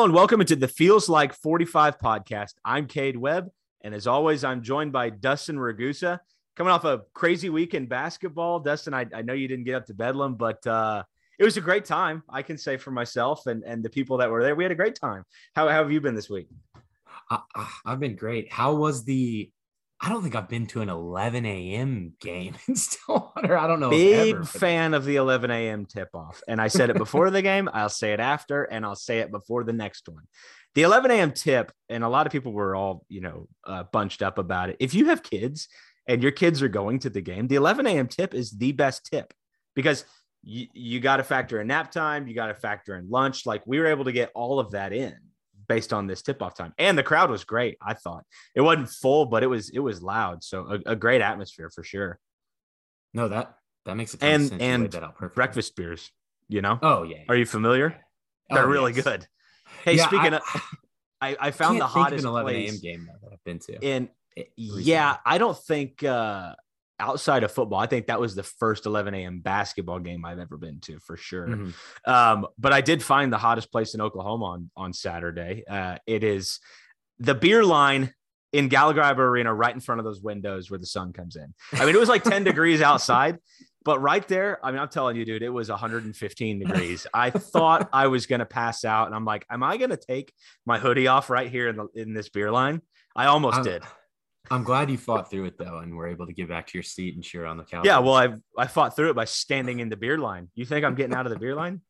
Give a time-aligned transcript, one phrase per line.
[0.00, 2.54] Hello and welcome into the Feels Like 45 podcast.
[2.64, 3.50] I'm Cade Webb,
[3.82, 6.20] and as always, I'm joined by Dustin Ragusa.
[6.56, 9.84] Coming off a crazy week in basketball, Dustin, I, I know you didn't get up
[9.88, 11.02] to Bedlam, but uh,
[11.38, 12.22] it was a great time.
[12.30, 14.74] I can say for myself and, and the people that were there, we had a
[14.74, 15.22] great time.
[15.54, 16.48] How, how have you been this week?
[17.28, 17.40] I,
[17.84, 18.50] I've been great.
[18.50, 19.52] How was the?
[20.02, 22.14] I don't think I've been to an 11 a.m.
[22.20, 23.56] game in Stillwater.
[23.56, 23.90] I don't know.
[23.90, 25.84] Big ever, fan of the 11 a.m.
[25.84, 26.42] tip off.
[26.48, 29.30] And I said it before the game, I'll say it after, and I'll say it
[29.30, 30.24] before the next one.
[30.74, 31.32] The 11 a.m.
[31.32, 34.76] tip, and a lot of people were all, you know, uh, bunched up about it.
[34.80, 35.68] If you have kids
[36.06, 38.08] and your kids are going to the game, the 11 a.m.
[38.08, 39.34] tip is the best tip
[39.74, 40.04] because
[40.42, 43.44] you, you got to factor in nap time, you got to factor in lunch.
[43.44, 45.16] Like we were able to get all of that in
[45.70, 46.74] based on this tip off time.
[46.78, 47.78] And the crowd was great.
[47.80, 48.24] I thought
[48.56, 50.42] it wasn't full, but it was, it was loud.
[50.42, 52.18] So a, a great atmosphere for sure.
[53.14, 53.54] No, that
[53.86, 54.60] that makes ton And-.
[54.60, 55.00] And.
[55.34, 56.10] Breakfast beers,
[56.48, 56.78] you know?
[56.82, 57.22] Oh yeah.
[57.28, 57.96] Are you familiar?
[58.50, 59.04] Oh, They're really yes.
[59.04, 59.26] good.
[59.84, 60.42] Hey, Yeah, speaking I- of,
[61.20, 62.66] I, I I found the can't think hottest 11 a.m.
[62.68, 63.78] place game that I've been to.
[63.78, 64.82] recently.
[64.82, 66.54] Yeah, I don't think uh,
[67.00, 69.40] outside of football, I think that was the first 11 a.m.
[69.40, 71.48] basketball game I've ever been to for sure.
[71.48, 71.74] Mhm.
[72.06, 75.64] Um, but I did find the hottest place in Oklahoma on on Saturday.
[75.68, 76.60] Uh, it is
[77.18, 78.14] the beer line
[78.52, 81.54] in Gallagher Arena, right in front of those windows where the sun comes in.
[81.72, 83.38] I mean, it was like 10 degrees outside,
[83.84, 87.06] but right there, I mean, I'm telling you, dude, it was 115 degrees.
[87.14, 90.32] I thought I was gonna pass out, and I'm like, am I gonna take
[90.66, 92.82] my hoodie off right here in the in this beer line?
[93.16, 93.82] I almost I'm, did.
[94.50, 96.82] I'm glad you fought through it though, and were able to get back to your
[96.82, 97.84] seat and cheer on the couch.
[97.84, 100.48] Yeah, well, I I fought through it by standing in the beer line.
[100.54, 101.80] You think I'm getting out of the beer line?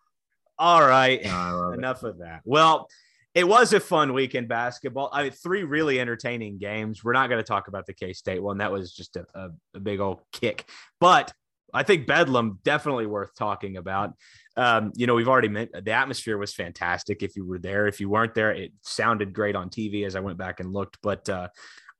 [0.58, 1.24] All right.
[1.26, 1.78] I love it.
[1.78, 2.42] Enough of that.
[2.44, 2.88] Well,
[3.34, 5.10] it was a fun week in basketball.
[5.12, 7.02] I mean, three really entertaining games.
[7.02, 8.58] We're not going to talk about the K State one.
[8.58, 10.64] That was just a, a, a big old kick.
[11.00, 11.32] But
[11.72, 14.12] I think Bedlam definitely worth talking about.
[14.56, 17.24] Um, you know, we've already met the atmosphere was fantastic.
[17.24, 20.20] If you were there, if you weren't there, it sounded great on TV as I
[20.20, 20.98] went back and looked.
[21.02, 21.48] But uh,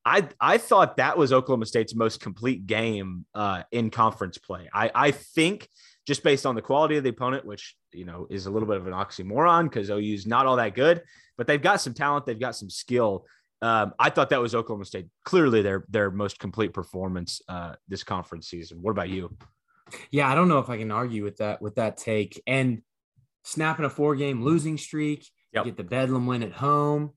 [0.05, 4.69] I I thought that was Oklahoma State's most complete game uh, in conference play.
[4.73, 5.67] I I think
[6.05, 8.77] just based on the quality of the opponent, which you know is a little bit
[8.77, 11.01] of an oxymoron because OU's not all that good,
[11.37, 13.25] but they've got some talent, they've got some skill.
[13.61, 18.03] Um, I thought that was Oklahoma State clearly their their most complete performance uh, this
[18.03, 18.79] conference season.
[18.81, 19.35] What about you?
[20.11, 22.41] Yeah, I don't know if I can argue with that with that take.
[22.45, 22.81] And
[23.43, 25.65] snapping a four game losing streak, Yep.
[25.65, 27.13] get the Bedlam win at home.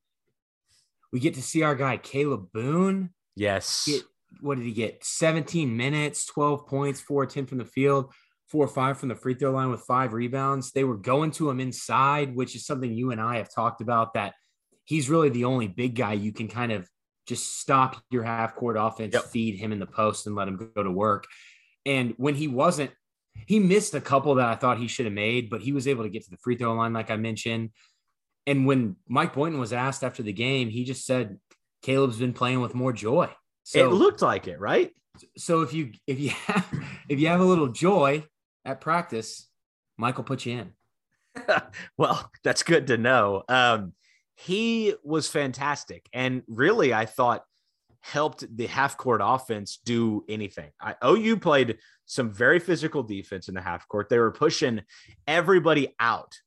[1.13, 3.11] We get to see our guy Kalib Boone.
[3.37, 4.03] Yes, Get
[4.41, 5.05] what did he get?
[5.05, 8.13] 17 minutes, 12 points, 4 10 from the field,
[8.49, 10.73] 4 or 5 from the free throw line with five rebounds.
[10.73, 14.15] They were going to him inside, which is something you and I have talked about
[14.15, 14.35] that
[14.85, 16.89] he's really the only big guy you can kind of
[17.27, 19.25] just stop your half court offense, Yep.
[19.25, 21.27] feed him in the post and let him go to work.
[21.85, 22.91] And when he wasn't,
[23.47, 26.05] he missed a couple that I thought he should have made, but he was able
[26.05, 27.71] to get to the free throw line, like I mentioned.
[28.49, 31.39] And when Mike Boynton was asked after the game, he just said,
[31.83, 33.31] Kalib's been playing with more joy.
[33.63, 34.91] So it looked like it, right?
[35.37, 36.67] so if you if you have
[37.09, 38.25] if you have a little joy
[38.65, 39.49] at practice,
[39.97, 40.73] Michael put you in.
[41.97, 43.43] well, that's good to know.
[43.49, 43.93] Um,
[44.35, 47.45] he was fantastic, and really, I thought
[48.01, 50.71] helped the half court offense do anything.
[50.81, 54.09] I, OU played some very physical defense in the half court.
[54.09, 54.83] They were pushing
[55.27, 56.39] everybody out,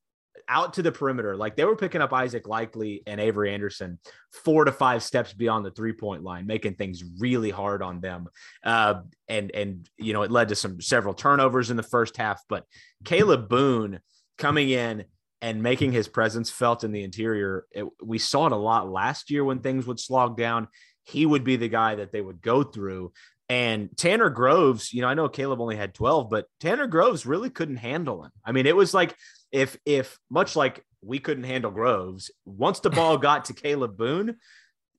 [0.52, 1.36] out to the perimeter.
[1.36, 3.98] Like they were picking up Isaac Likely and Avery Anderson
[4.44, 8.28] four to five steps beyond the three point line, making things really hard on them.
[8.64, 12.44] Uh, and and you know it led to some several turnovers in the first half.
[12.50, 12.66] But
[13.06, 14.02] Kalib Boone
[14.38, 15.06] coming in
[15.42, 17.66] and making his presence felt in the interior.
[17.72, 20.68] It, we saw it a lot last year when things would slog down.
[21.06, 23.14] He would be the guy that they would go through.
[23.50, 27.50] And Tanner Groves, you know, I know Kalib only had 12, but Tanner Groves really
[27.50, 28.32] couldn't handle him.
[28.46, 29.16] I mean, it was like
[29.52, 34.38] if if much like we couldn't handle Groves, once the ball got to Kalib Boone,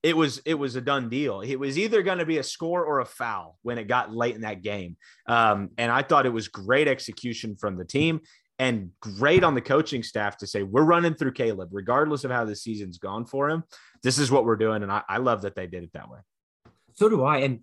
[0.01, 1.41] it was it was a done deal.
[1.41, 4.35] It was either going to be a score or a foul when it got late
[4.35, 4.97] in that game.
[5.27, 8.21] Um, and I thought it was great execution from the team
[8.59, 12.45] and great on the coaching staff to say we're running through Kalib, regardless of how
[12.45, 13.63] the season's gone for him.
[14.03, 16.19] This is what we're doing, and I, I love that they did it that way.
[16.95, 17.39] So do I.
[17.39, 17.61] And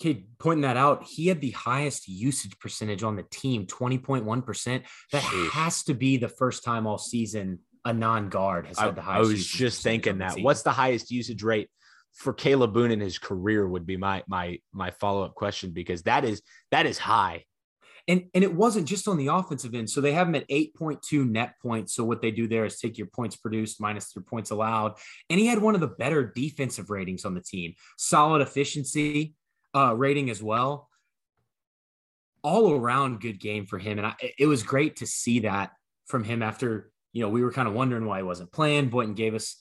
[0.00, 4.82] Cade pointing that out, he had the highest usage percentage on the team, 20.1%.
[5.12, 5.50] That Sheesh.
[5.50, 9.28] has to be the first time all season a non-guard has I, had the highest.
[9.28, 10.40] I was just thinking that.
[10.40, 11.68] What's the highest usage rate
[12.14, 16.02] for Kalib Boone in his career would be my my my follow up question because
[16.02, 17.44] that is that is high.
[18.08, 19.88] and and it wasn't just on the offensive end.
[19.88, 21.94] So they have him at 8.2 net points.
[21.94, 24.94] So what they do there is take your points produced minus your points allowed.
[25.28, 27.74] And he had one of the better defensive ratings on the team.
[27.96, 29.34] Solid efficiency
[29.74, 30.88] uh, rating as well.
[32.42, 33.98] All around good game for him.
[33.98, 35.72] And I, it was great to see that
[36.06, 38.88] from him after, you know, we were kind of wondering why he wasn't playing.
[38.88, 39.56] Boynton gave us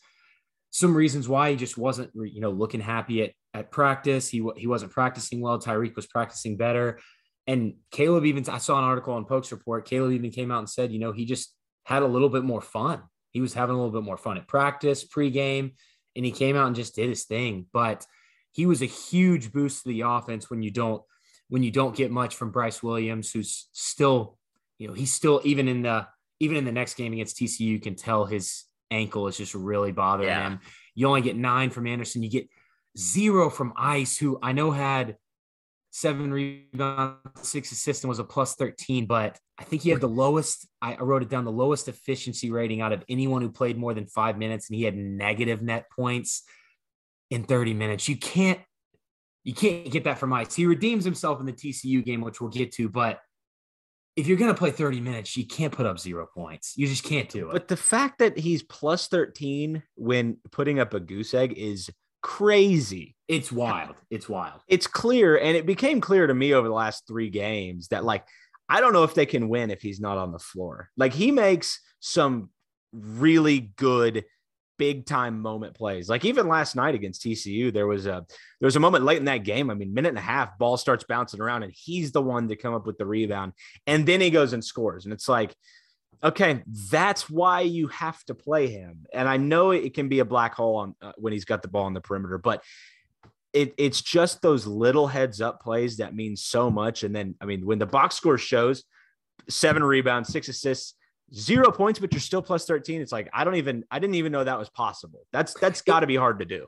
[0.72, 4.30] some reasons why he just wasn't, you know, looking happy at, at practice.
[4.30, 5.60] He, he wasn't practicing well.
[5.60, 7.00] Tyreek was practicing better.
[7.48, 9.88] And Kalib even, I saw an article on Pokes Report.
[9.88, 11.54] Kalib even came out and said, you know, he just
[11.84, 13.02] had a little bit more fun.
[13.32, 15.74] He was having a little bit more fun at practice, pregame,
[16.16, 17.66] and he came out and just did his thing.
[17.74, 18.06] But
[18.52, 21.02] he was a huge boost to the offense when you don't
[21.50, 24.38] when you don't get much from Bryce Williams, who's still,
[24.78, 26.08] you know, he's still even in the
[26.40, 29.92] even in the next game against TCU, you can tell his ankle is just really
[29.92, 30.50] bothering Yeah.
[30.52, 30.60] him.
[30.96, 32.24] You only get nine from Anderson.
[32.24, 32.50] You get
[32.98, 35.18] zero from Ice, who I know had
[35.92, 40.08] seven rebounds, six assists, and was a plus 13, but I think he had the
[40.08, 43.78] lowest, I I wrote it down, the lowest efficiency rating out of anyone who played
[43.78, 46.44] more than five minutes, and he had negative net points
[47.30, 48.08] in 30 minutes.
[48.08, 48.60] You can't,
[49.44, 50.56] you can't get that from Ice.
[50.56, 53.20] He redeems himself in the TCU game, which we'll get to, but
[54.16, 56.74] if you're going to play 30 minutes, you can't put up zero points.
[56.76, 57.54] You just can't do it.
[57.54, 61.90] But the fact that he's plus 13 when putting up a goose egg is
[62.22, 63.16] crazy.
[63.30, 63.96] it's wild.
[64.10, 64.62] It's wild.
[64.68, 68.26] It's clear, and it became clear to me over the last three games that, like,
[68.68, 70.90] I don't know if they can win if he's not on the floor.
[70.98, 72.50] Like, he makes some
[72.92, 74.26] really good
[74.80, 76.10] big time moment plays.
[76.10, 78.26] Like even last night against TCU, there was a
[78.60, 79.70] there was a moment late in that game.
[79.70, 82.56] I mean, minute and a half, ball starts bouncing around, and he's the one to
[82.56, 83.54] come up with the rebound,
[83.86, 85.06] and then he goes and scores.
[85.06, 85.54] And it's like,
[86.24, 89.06] okay, that's why you have to play him.
[89.14, 91.68] And I know it can be a black hole on uh, when he's got the
[91.68, 92.64] ball on the perimeter, but
[93.54, 97.04] it, it's just those little heads up plays that mean so much.
[97.04, 98.84] And then, I mean, when the box score shows
[99.50, 100.94] seven rebounds, six assists,
[101.34, 103.02] zero points, but you're still plus 13.
[103.02, 105.22] It's like, I don't even, I didn't even know that was possible.
[105.32, 106.68] That's, that's got to be hard to do.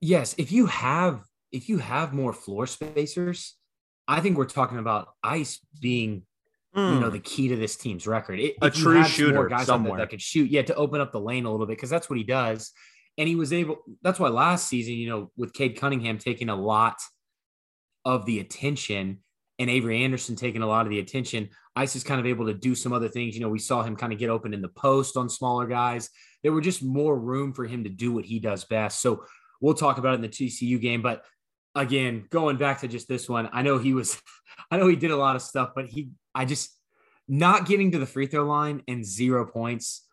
[0.00, 1.22] Yes, if you have
[1.52, 3.54] if you have more floor spacers,
[4.06, 6.22] I think we're talking about Ice being
[6.74, 8.38] you know the key to this team's record.
[8.38, 8.66] It, Hmm.
[8.66, 9.98] A true shooter more guys somewhere.
[9.98, 12.18] that could shoot, yeah, to open up the lane a little bit because that's what
[12.18, 12.72] he does.
[13.16, 13.78] And he was able.
[14.02, 16.96] That's why last season, you know, with Cade Cunningham taking a lot
[18.04, 19.20] of the attention
[19.58, 22.54] and Avery Anderson taking a lot of the attention, Ice is kind of able to
[22.54, 23.34] do some other things.
[23.34, 26.10] You know, we saw him kind of get open in the post on smaller guys.
[26.42, 29.00] There were just more room for him to do what he does best.
[29.00, 29.24] So
[29.60, 31.02] we'll talk about it in the TCU game.
[31.02, 31.24] But
[31.74, 34.20] again, going back to just this one, I know he was,
[34.70, 36.70] I know he did a lot of stuff, but he, I just
[37.28, 40.06] not getting to the free throw line and zero points.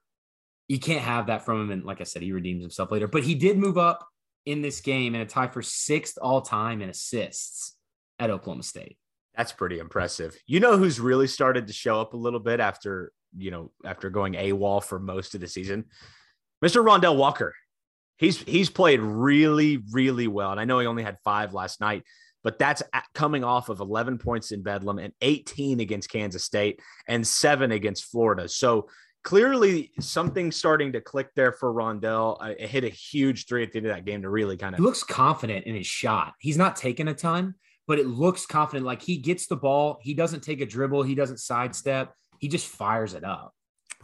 [0.67, 1.71] You can't have that from him.
[1.71, 4.07] And like I said, he redeems himself later, but he did move up
[4.45, 7.75] in this game and a tie for sixth all time in assists
[8.19, 8.97] at Oklahoma State.
[9.35, 10.37] That's pretty impressive.
[10.45, 14.09] You know who's really started to show up a little bit after, you know, after
[14.09, 15.85] going AWOL for most of the season?
[16.63, 16.83] Mr.
[16.83, 17.53] Rondel Walker.
[18.17, 20.51] He's he's played really, really well.
[20.51, 22.03] And I know he only had five last night,
[22.43, 26.79] but that's at- coming off of 11 points in Bedlam and 18 against Kansas State
[27.07, 28.47] and seven against Florida.
[28.47, 28.87] So
[29.23, 32.37] clearly something's starting to click there for Rondel.
[32.59, 34.79] It hit a huge three at the end of that game to really kind He
[34.79, 36.33] of looks confident in his shot.
[36.39, 37.55] He's not taking a ton,
[37.87, 38.85] but it looks confident.
[38.85, 42.67] Like he gets the ball, he doesn't take a dribble, he doesn't sidestep, he just
[42.67, 43.53] fires it up.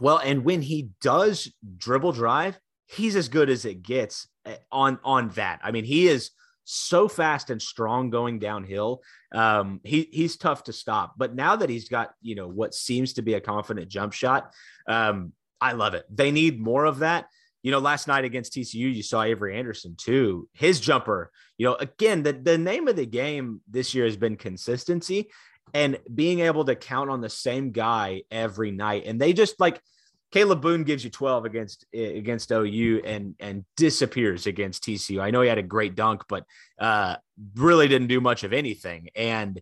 [0.00, 4.98] Well, and when he does dribble drive, he's as good as it gets eh, on
[5.04, 5.60] on that.
[5.62, 6.30] I mean, he is
[6.64, 9.02] so fast and strong going downhill.
[9.32, 11.14] Um, he he's tough to stop.
[11.16, 14.52] But now that he's got you know what seems to be a confident jump shot,
[14.86, 16.04] um, I love it.
[16.10, 17.26] They need more of that.
[17.62, 20.48] You know, last night against TCU, you saw Avery Anderson too.
[20.54, 24.36] His jumper, you know, again, the, the name of the game this year has been
[24.36, 25.28] consistency
[25.74, 29.02] and being able to count on the same guy every night.
[29.04, 29.78] And they just like
[30.32, 35.20] Kalib Boone gives you 12 against against OU and and disappears against TCU.
[35.20, 36.44] I know he had a great dunk, but
[36.78, 37.16] uh,
[37.54, 39.10] really didn't do much of anything.
[39.14, 39.60] And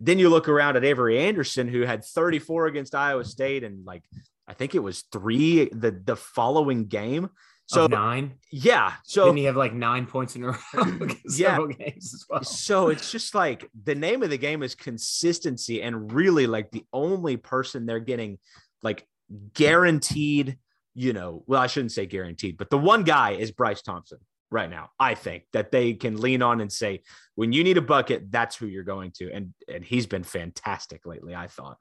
[0.00, 4.02] then you look around at Avery Anderson, who had 34 against Iowa State, and like
[4.48, 7.28] I think it was three the the following game.
[7.70, 8.34] So So nine.
[8.50, 10.58] yeah, so Didn't have like nine points in a row?
[11.36, 11.58] Yeah.
[11.78, 12.42] games as well.
[12.42, 16.84] so it's just like the name of the game is consistency and really like the
[16.92, 18.38] only person they're getting
[18.82, 19.06] like
[19.54, 20.58] guaranteed
[20.94, 24.18] you know well i shouldn't say guaranteed but the one guy is bryce thompson
[24.50, 24.90] right now.
[24.98, 27.02] I think that they can lean on and say,
[27.36, 29.30] when you need a bucket, that's who you're going to.
[29.32, 31.78] And and he's been fantastic lately, I thought.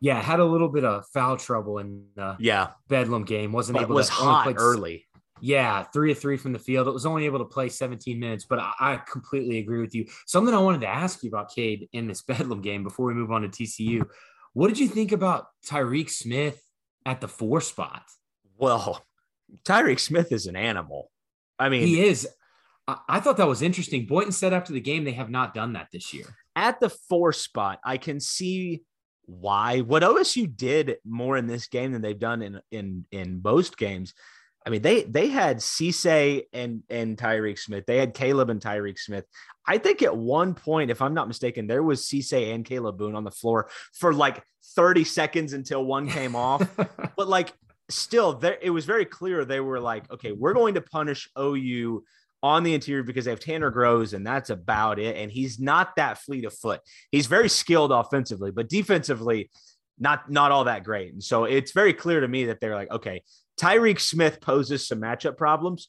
[0.00, 2.68] Yeah, had a little bit of foul trouble in the Yeah.
[2.88, 3.52] Bedlam game.
[3.52, 5.06] Wasn't But able was to hot early.
[5.40, 6.88] Yeah, three of three from the field.
[6.88, 10.06] It was only able to play 17 minutes, but I, I completely agree with you.
[10.26, 13.30] Something I wanted to ask you about Cade in this Bedlam game before we move
[13.30, 14.04] on to TCU.
[14.54, 16.60] What did you think about Tyreek Smith
[17.06, 18.02] at the four spot?
[18.56, 19.04] Well,
[19.64, 21.10] Tyreek Smith is an animal.
[21.58, 22.26] I mean, He is.
[22.88, 24.06] I, I thought that was interesting.
[24.06, 26.26] Boynton said after the game they have not done that this year.
[26.56, 28.82] at the four spot, I can see
[29.28, 29.80] why.
[29.80, 34.14] What OSU did more in this game than they've done in in in most games.
[34.66, 37.84] I mean, they they had Cisse and and Tyreek Smith.
[37.86, 39.26] They had Kalib and Tyreek Smith.
[39.66, 43.14] I think at one point, if I'm not mistaken, there was Cisse and Kalib Boone
[43.14, 44.42] on the floor for like
[44.74, 46.66] 30 seconds until one came off.
[47.16, 47.52] but like
[47.90, 52.04] still there it was very clear they were like okay we're going to punish ou
[52.42, 55.16] on the interior because they have tanner groves and that's about it.
[55.16, 56.80] And he's not that fleet of foot.
[57.10, 59.50] He's very skilled offensively but defensively
[59.98, 61.12] not not all that great.
[61.12, 63.22] And so it's very clear to me that they're like okay
[63.60, 65.88] tyreek smith poses some matchup problems.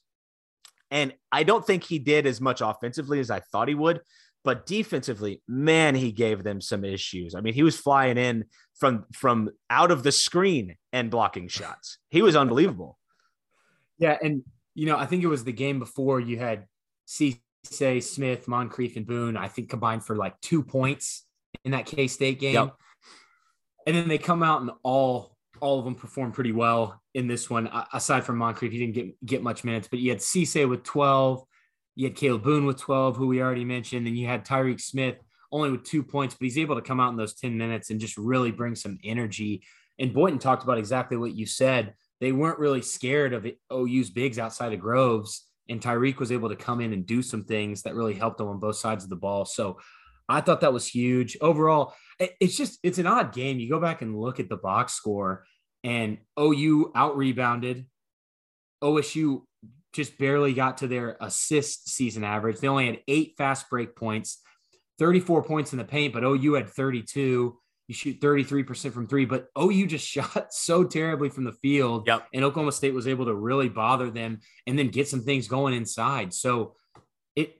[0.91, 4.01] And i don't think he did as much offensively as i thought he would
[4.43, 7.35] but defensively man he gave them some issues.
[7.35, 8.45] I mean he was flying in
[8.79, 11.99] from from out of the screen and blocking shots.
[12.09, 12.97] He was unbelievable.
[13.97, 14.43] Yeah, and
[14.75, 16.65] you know, I think it was the game before you had
[17.07, 17.39] Cisse,
[18.03, 19.37] Smith, Moncrieffe, and Boone.
[19.37, 21.25] I think combined for like two points
[21.65, 22.75] in that K State game, Yep.
[23.87, 27.49] and then they come out and all all of them performed pretty well in this
[27.49, 27.69] one.
[27.91, 31.43] Aside from Moncrieffe, he didn't get get much minutes, but you had Cisse with twelve,
[31.95, 35.17] you had Kalib Boone with twelve, who we already mentioned, and you had Tyreek Smith
[35.51, 37.99] only with two points, but he's able to come out in those ten minutes and
[37.99, 39.63] just really bring some energy.
[39.97, 44.13] And Boynton talked about exactly what you said they weren't really scared of OU's oh,
[44.13, 45.45] bigs outside of Groves.
[45.69, 48.47] And Tyreek was able to come in and do some things that really helped them
[48.47, 49.45] on both sides of the ball.
[49.45, 49.77] So
[50.27, 51.37] I thought that was huge.
[51.41, 53.59] Overall, it's just it's an odd game.
[53.59, 55.43] You go back and look at the box score,
[55.83, 57.85] and OU out rebounded.
[58.83, 59.41] OSU
[59.93, 62.59] just barely got to their assist season average.
[62.59, 64.39] They only had eight fast break points,
[64.99, 67.57] 34 points in the paint, but OU had 32
[67.89, 72.05] you shoot 33% from three, but OU just shot so terribly from the field.
[72.07, 72.27] Yep.
[72.35, 75.73] And Oklahoma State was able to really bother them and then get some things going
[75.73, 76.31] inside.
[76.31, 76.75] So
[77.35, 77.55] it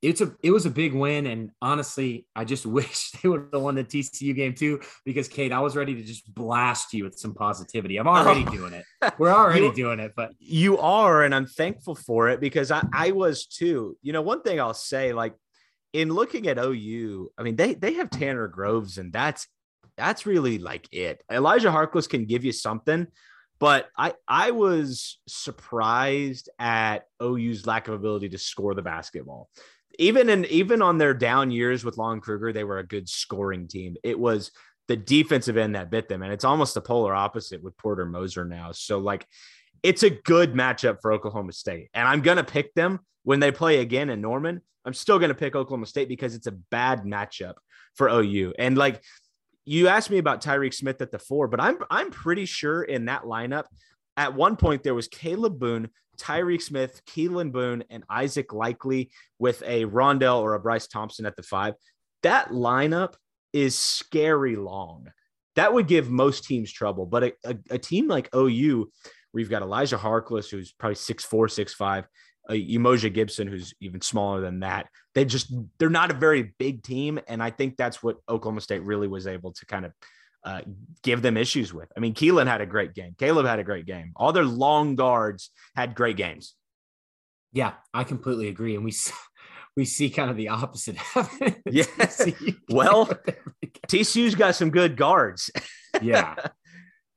[0.00, 1.26] it's a it was a big win.
[1.26, 5.50] And honestly, I just wish they would have won the TCU game too, because Cade,
[5.50, 7.96] I was ready to just blast you with some positivity.
[7.96, 8.50] I'm already Oh.
[8.52, 8.84] doing it.
[9.18, 12.86] We're already You- doing it, but You are, and I'm thankful for it because I,
[12.92, 13.96] I was too.
[14.02, 15.34] You know, one thing I'll say, like
[15.92, 19.48] in looking at OU, I mean, they they have Tanner Groves, and that's
[19.96, 21.22] that's really like it.
[21.30, 23.06] Elijah Harkless can give you something,
[23.58, 29.48] but I I was surprised at OU's lack of ability to score the basketball.
[29.98, 33.68] Even in even on their down years with Lon Kruger, they were a good scoring
[33.68, 33.96] team.
[34.02, 34.50] It was
[34.88, 38.44] the defensive end that bit them, and it's almost the polar opposite with Porter Moser
[38.44, 38.72] now.
[38.72, 39.26] So like,
[39.82, 43.78] it's a good matchup for Oklahoma State, and I'm gonna pick them when they play
[43.78, 44.60] again in Norman.
[44.84, 47.54] I'm still gonna pick Oklahoma State because it's a bad matchup
[47.94, 49.00] for OU, and like
[49.64, 53.06] you asked me about Tyreek Smith at the four, but I'm I'm pretty sure in
[53.06, 53.64] that lineup,
[54.16, 59.62] at one point there was Kalib Boone, Tyreek Smith, Keylan Boone, and Isaac Likely with
[59.62, 61.74] a Rondel or a Bryce Thompson at the five.
[62.22, 63.14] That lineup
[63.52, 65.08] is scary long.
[65.56, 68.90] That would give most teams trouble, but a, a, a team like OU,
[69.30, 72.06] where you've got Elijah Harkless, who's probably six four, six five,
[72.48, 74.88] uh, Umoja Gibson, who's even smaller than that.
[75.14, 78.82] They just they're not a very big team, and I think that's what Oklahoma State
[78.82, 79.92] really was able to kind of
[80.44, 80.60] uh,
[81.02, 81.88] give them issues with.
[81.96, 83.14] I mean, Keylan had a great game.
[83.18, 84.12] Kalib had a great game.
[84.16, 86.54] All their long guards had great games.
[87.52, 88.74] yeah, I completely agree.
[88.74, 88.92] And we
[89.76, 91.56] we see kind of the opposite happen.
[91.70, 91.84] Yeah.
[92.68, 93.10] Well,
[93.88, 95.50] TCU's got some good guards.
[96.02, 96.34] yeah.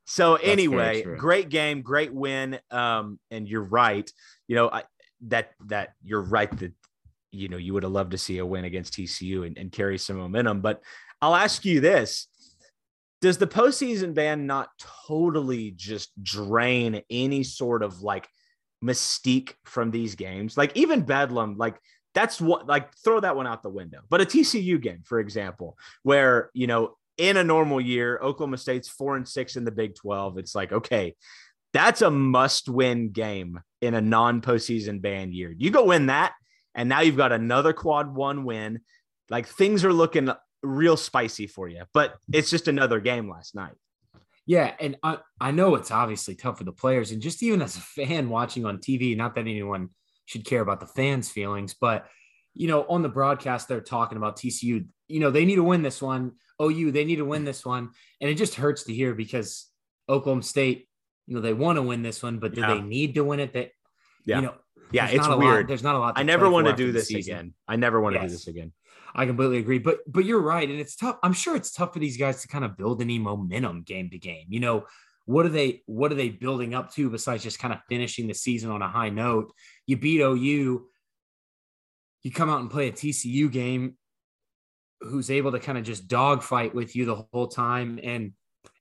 [0.06, 2.60] So very anyway, great game, great win.
[2.72, 4.10] Um, and you're right.
[4.48, 4.84] You know, I,
[5.22, 6.74] that that you're right that
[7.32, 9.98] you know you would have loved to see a win against TCU and, and carry
[9.98, 10.62] some momentum.
[10.62, 10.82] But
[11.22, 12.28] I'll ask you this:
[13.22, 14.70] Does the postseason ban not
[15.08, 18.28] totally just drain any sort of like
[18.84, 20.58] mystique from these games?
[20.58, 21.80] Like even Bedlam, like
[22.14, 24.00] that's what like throw that one out the window.
[24.10, 28.90] But a TCU game, for example, where you know in a normal year, Oklahoma State's
[28.90, 30.38] four and six in the Big 12.
[30.38, 31.16] It's like, okay,
[31.74, 35.54] that's a must win game in a non postseason ban year.
[35.56, 36.34] You go win that,
[36.76, 38.82] and now you've got another quad one win.
[39.30, 40.32] Like things are looking
[40.64, 43.74] real spicy for you, but it's just another game last night.
[44.46, 47.76] Yeah, and I, I know it's obviously tough for the players, and just even as
[47.76, 49.90] a fan watching on TV, not that anyone
[50.26, 51.76] should care about the fans' feelings.
[51.80, 52.08] But
[52.54, 54.88] you know, on the broadcast, they're talking about TCU.
[55.08, 56.32] You know, they need to win this one.
[56.62, 57.90] OU, they need to win this one,
[58.22, 59.68] and it just hurts to hear because
[60.10, 60.87] Oklahoma State,
[61.28, 62.74] you know, they want to win this one, but do Yeah.
[62.76, 63.54] they need to win it?
[63.54, 63.72] That
[64.26, 64.38] Yeah.
[64.38, 64.56] you know,
[64.92, 65.42] Yeah, it's weird.
[65.42, 66.14] Lot, there's not a lot.
[66.18, 67.34] I never want to do this season.
[67.34, 67.54] again.
[67.68, 68.32] I never want to Yes.
[68.32, 68.74] do this again.
[69.14, 69.80] I completely agree.
[69.80, 71.18] But but you're right, and it's tough.
[71.24, 74.18] I'm sure it's tough for these guys to kind of build any momentum game to
[74.18, 74.46] game.
[74.50, 74.86] You know,
[75.26, 78.34] what are they what are they building up to besides just kind of finishing the
[78.34, 79.52] season on a high note?
[79.88, 80.88] You beat OU,
[82.24, 83.98] you come out and play a TCU game
[85.02, 88.00] who's able to kind of just dogfight with you the whole time.
[88.02, 88.34] And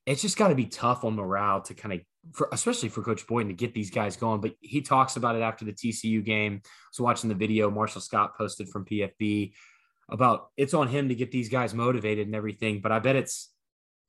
[0.05, 2.01] it's just got to be tough on morale to kind of
[2.33, 4.41] for especially for Coach Boynton to get these guys going.
[4.41, 6.61] But he talks about it after the TCU game.
[6.91, 9.53] So watching the video Marshall Scott posted from PFB
[10.09, 12.81] about it's on him to get these guys motivated and everything.
[12.81, 13.49] But I bet it's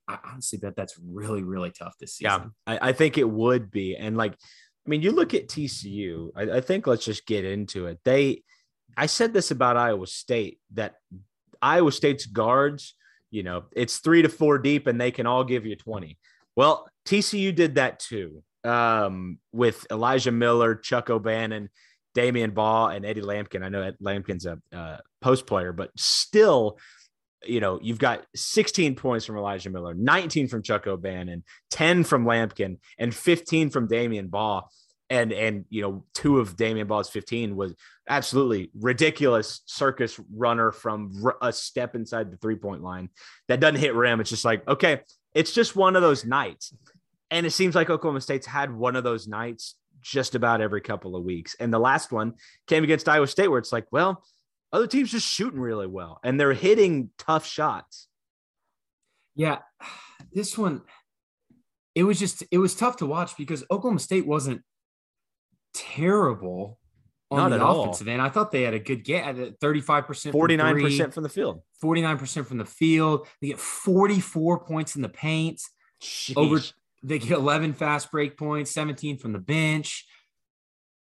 [0.09, 2.53] I honestly bet that's really, really tough this season.
[2.67, 3.95] Yeah, I, I think it would be.
[3.95, 7.87] And like, I mean, you look at TCU, I, I think let's just get into
[7.87, 7.99] it.
[8.05, 8.43] They,
[8.97, 10.95] I said this about Iowa State that
[11.61, 12.95] Iowa State's guards,
[13.31, 16.17] you know, it's three to four deep and they can all give you 20.
[16.59, 21.69] Well, TCU did that too um, with Elijah Miller, Chuck O'Bannon,
[22.17, 23.63] Damion Baugh, and Eddie Lampkin.
[23.63, 26.81] I know Lampkin's a uh, post player, but still,
[27.47, 32.25] you know, you've got 16 points from Elijah Miller, 19 from Chuck O'Bannon, 10 from
[32.25, 34.63] Lampkin, and 15 from Damion Baugh.
[35.11, 37.73] And and you know, two of Damion Baugh's 15 was
[38.09, 43.11] absolutely ridiculous circus runner from a step inside the three point line
[43.47, 44.21] that doesn't hit rim.
[44.21, 45.03] It's just like, okay,
[45.35, 46.75] it's just one of those nights.
[47.31, 51.17] And it seems like Oklahoma State's had one of those nights just about every couple
[51.17, 51.55] of weeks.
[51.61, 52.35] And the last one
[52.67, 54.25] came against Iowa State, where it's like, well,
[54.73, 58.09] other teams just shooting really well and they're hitting tough shots.
[59.35, 59.59] Yeah,
[60.33, 60.83] this one,
[61.95, 64.63] it was just it was tough to watch because Oklahoma State wasn't
[65.75, 66.78] terrible
[67.31, 67.83] Not at all.
[67.83, 68.23] offensive end.
[68.23, 71.63] I thought they had a good get at 35%, 49% from the field.
[71.83, 73.27] 49% from the field.
[73.41, 75.61] They get 44 points in the paint.
[76.37, 76.61] Over
[77.03, 80.07] they get 11 fast break points, 17 from the bench.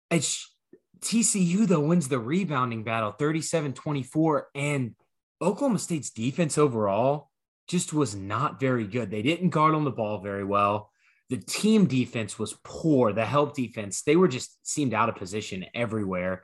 [0.09, 0.53] It's
[0.99, 4.95] TCU though wins the rebounding battle 37-24 and
[5.41, 7.31] Oklahoma State's defense overall
[7.67, 9.09] just was not very good.
[9.09, 10.90] They didn't guard on the ball very well.
[11.31, 13.13] The team defense was poor.
[13.13, 16.43] The help defense, they were just seemed out of position everywhere.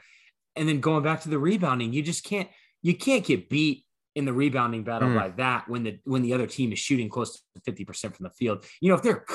[0.56, 2.50] And then going back to the rebounding, you just can't
[2.82, 3.84] you can't get beat
[4.16, 5.16] in the rebounding battle Mm.
[5.20, 8.30] by that when the when the other team is shooting close to 50% from the
[8.32, 8.66] field.
[8.82, 9.26] You know, if they're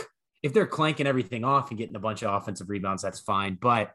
[0.43, 3.59] if they're clanking everything off and getting a bunch of offensive rebounds, that's fine.
[3.61, 3.93] But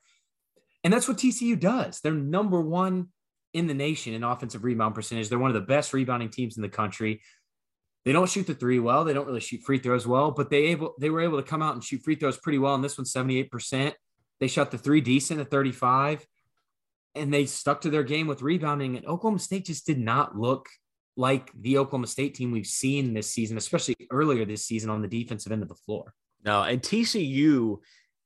[0.83, 1.99] and that's what TCU does.
[2.01, 3.07] They're number one
[3.53, 5.27] in the nation in offensive rebound percentage.
[5.27, 7.21] They're one of the best rebounding teams in the country.
[8.07, 9.03] They don't shoot the three well.
[9.03, 11.61] They don't really shoot free throws well, but they able they were able to come
[11.61, 12.73] out and shoot free throws pretty well.
[12.73, 13.91] And this one's 78%.
[14.39, 16.25] They shot the three decent at 35.
[17.15, 18.95] And they stuck to their game with rebounding.
[18.95, 20.69] And Oklahoma State just did not look
[21.17, 25.09] like the Oklahoma State team we've seen this season, especially earlier this season on the
[25.09, 26.13] defensive end of the floor.
[26.45, 27.79] No, and TCU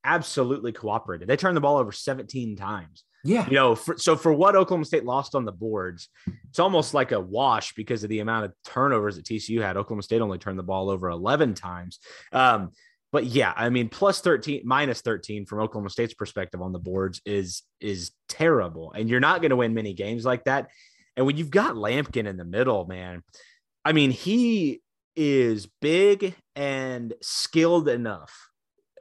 [0.03, 1.27] absolutely cooperated.
[1.27, 3.03] They turned the ball over 17 times.
[3.23, 3.45] Yeah.
[3.47, 6.09] You know, for, so for what Oklahoma State lost on the boards,
[6.49, 9.77] it's almost like a wash because of the amount of turnovers that TCU had.
[9.77, 11.99] Oklahoma State only turned the ball over 11 times.
[12.31, 12.71] Um,
[13.11, 17.21] but yeah, I mean, plus 13, minus 13 from Oklahoma State's perspective on the boards
[17.25, 18.93] is is terrible.
[18.93, 20.69] And you're not going to win many games like that.
[21.17, 23.21] And when you've got Lampkin in the middle, man,
[23.83, 24.81] I mean, he
[25.15, 28.50] is big and skilled enough.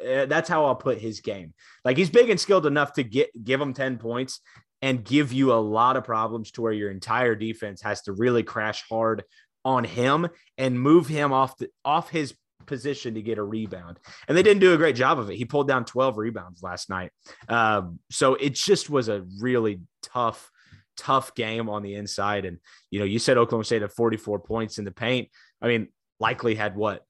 [0.00, 1.54] Uh, that's how I'll put his game.
[1.84, 4.40] Like he's big and skilled enough to get give him 10 points
[4.82, 8.42] and give you a lot of problems to where your entire defense has to really
[8.42, 9.24] crash hard
[9.64, 12.34] on him and move him off the off his
[12.66, 13.98] position to get a rebound.
[14.28, 15.36] And they didn't do a great job of it.
[15.36, 17.10] He pulled down 12 rebounds last night.
[17.48, 20.50] Um, so it just was a really tough,
[20.96, 22.44] tough game on the inside.
[22.44, 22.58] And
[22.90, 25.28] you know, you said Oklahoma State had 44 points in the paint.
[25.60, 25.88] I mean,
[26.20, 27.04] likely had what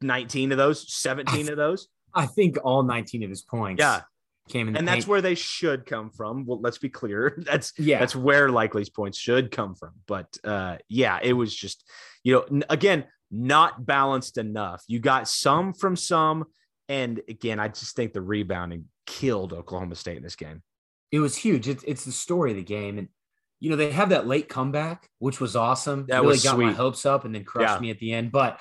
[0.00, 1.88] 19 of those, 17 of those.
[2.14, 4.02] I think all 19 of his points Yeah.
[4.48, 6.46] came in the And that's where they should come from.
[6.46, 7.34] Well, let's be clear.
[7.46, 7.98] That's yeah.
[7.98, 9.90] that's where likely's points should come from.
[10.06, 11.88] But uh, yeah, it was just,
[12.24, 14.82] you know, n- again, not balanced enough.
[14.88, 16.46] You got some from some.
[16.88, 20.62] And again, I just think the rebounding killed Oklahoma State in this game.
[21.12, 21.68] it was huge.
[21.68, 22.96] It's, it's the story of the game.
[22.98, 23.08] And,
[23.60, 26.06] you know, they have that late comeback, which was awesome.
[26.08, 27.80] That really was got my hopes up and then crushed Yeah.
[27.80, 28.32] me at the end.
[28.32, 28.58] But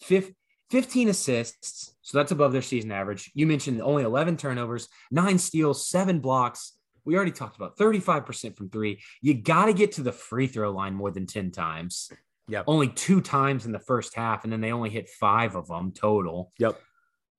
[0.00, 1.94] 15 assists.
[2.02, 3.30] So that's above their season average.
[3.34, 6.72] You mentioned only 11 turnovers, nine steals, seven blocks.
[7.04, 9.00] We already talked about 35% from three.
[9.20, 12.10] You got to get to the free throw line more than 10 times.
[12.48, 12.64] Yep.
[12.68, 15.92] Only two times in the first half, and then they only hit five of them
[15.92, 16.52] total.
[16.58, 16.80] Yep.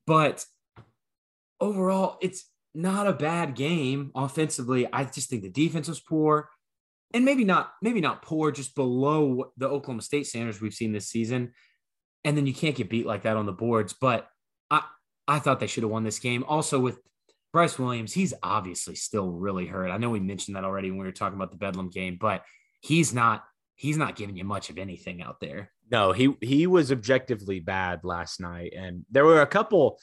[0.05, 0.45] But
[1.61, 4.87] overall, it's not a bad game offensively.
[4.91, 6.49] I just think the defense was poor.
[7.13, 11.07] And maybe not, maybe not poor, just below the Oklahoma State standards we've seen this
[11.07, 11.53] season.
[12.27, 13.93] And then you can't get beat like that on the boards.
[13.93, 14.27] But
[14.69, 14.83] I,
[15.29, 16.43] I thought they should have won this game.
[16.45, 16.99] Also, with
[17.53, 19.91] Bryce Williams, he's obviously still really hurt.
[19.91, 22.43] I know we mentioned that already when we were talking about the Bedlam game, but
[22.81, 25.71] he's not he's not giving you much of anything out there.
[25.89, 29.97] No, he he was objectively bad last night, and there were a couple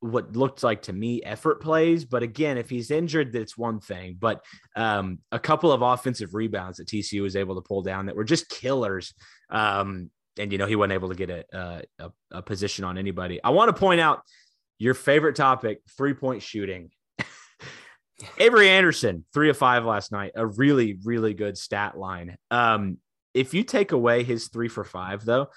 [0.00, 2.04] what looked like to me effort plays.
[2.04, 4.16] But again, if he's injured, that's one thing.
[4.18, 4.44] But
[4.76, 8.24] um, a couple of offensive rebounds that TCU was able to pull down that were
[8.24, 9.12] just killers.
[9.50, 13.42] Um, and you know he wasn't able to get a, a, a position on anybody.
[13.42, 14.22] I want to point out
[14.78, 16.90] your favorite topic: three point shooting.
[18.38, 22.36] Avery Anderson, three of five last night, a really, really good stat line.
[22.50, 22.98] Um,
[23.34, 25.48] if you take away his three for five, though,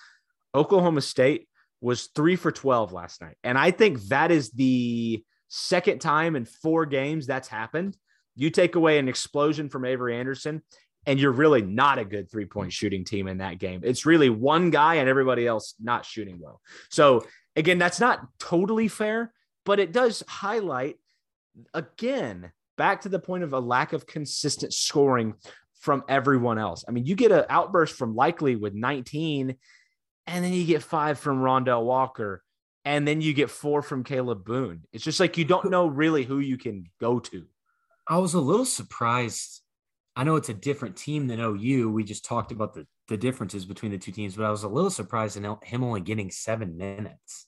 [0.53, 1.47] Oklahoma State
[1.81, 3.35] was three for 12 last night.
[3.43, 7.97] And I think that is the second time in four games that's happened.
[8.35, 10.61] You take away an explosion from Avery Anderson,
[11.05, 12.73] and you're really not a good three point mm.
[12.73, 13.81] shooting team in that game.
[13.83, 16.61] It's really one guy and everybody else not shooting well.
[16.89, 19.33] So, again, that's not totally fair,
[19.65, 20.97] but it does highlight,
[21.73, 25.33] again, back to the point of a lack of consistent scoring
[25.79, 26.85] from everyone else.
[26.87, 29.55] I mean, you get an outburst from Likely with 19,
[30.27, 32.43] and then you get five from Rondel Walker,
[32.85, 34.83] and then you get four from Kalib Boone.
[34.93, 37.45] It's just like you don't know really who you can go to.
[38.07, 39.60] I was a little surprised.
[40.15, 41.89] I know it's a different team than OU.
[41.91, 44.67] We just talked about the, the differences between the two teams, but I was a
[44.67, 47.47] little surprised in him only getting seven minutes.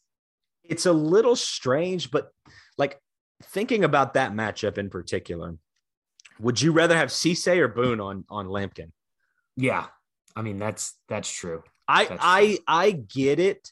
[0.63, 2.29] It's a little strange, but
[2.77, 2.99] like
[3.43, 5.55] thinking about that matchup in particular,
[6.39, 8.91] would you rather have Cisse or Boone on on Lampkin?
[9.57, 9.87] Yeah,
[10.35, 11.63] I mean that's that's true.
[11.87, 12.57] I That's I true.
[12.67, 13.71] I get it.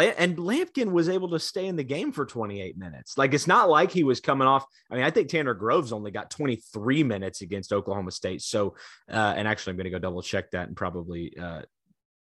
[0.00, 3.18] And Lampkin was able to stay in the game for 28 minutes.
[3.18, 4.64] Like it's not like he was coming off.
[4.90, 8.42] I mean, I think Tanner Groves only got 23 minutes against Oklahoma State.
[8.42, 8.74] So,
[9.10, 11.62] uh, and actually, I'm going to go double check that and probably uh,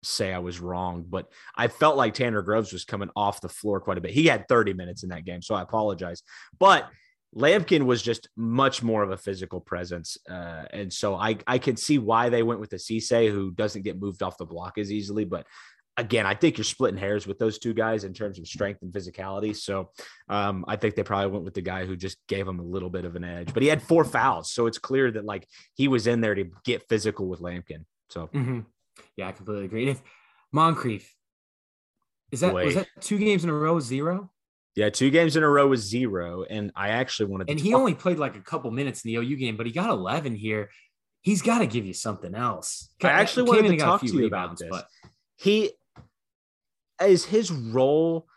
[0.03, 3.79] say I was wrong, but I felt like Tanner Groves was coming off the floor
[3.79, 4.11] quite a bit.
[4.11, 6.23] He had 30 minutes in that game, so I apologize.
[6.57, 6.89] But
[7.35, 11.77] Lampkin was just much more of a physical presence, uh, and so I I can
[11.77, 14.91] see why they went with the Cisse, who doesn't get moved off the block as
[14.91, 15.25] easily.
[15.25, 15.45] But
[15.99, 18.91] again, I think you're splitting hairs with those two guys in terms of strength and
[18.91, 19.55] physicality.
[19.55, 19.91] So
[20.29, 22.89] um, I think they probably went with the guy who just gave him a little
[22.89, 23.53] bit of an edge.
[23.53, 26.45] But he had four fouls, so it's clear that like he was in there to
[26.63, 27.85] get physical with Lampkin.
[28.09, 28.65] So Mhm.
[29.15, 29.81] Yeah, I completely agree.
[29.81, 30.01] And if
[30.53, 31.07] Moncrieffe
[32.31, 34.31] is that was that two games in a row zero?
[34.75, 37.71] yeah, two games in a row was zero, and I actually wanted to And he
[37.71, 40.35] talk- only played like a couple minutes in the OU game, but he got 11
[40.35, 40.69] here.
[41.21, 42.89] He's got to give you something else.
[43.03, 44.69] I actually Came wanted to and got a talk to you about this.
[44.71, 44.87] but
[45.35, 45.71] he
[47.01, 48.27] is his role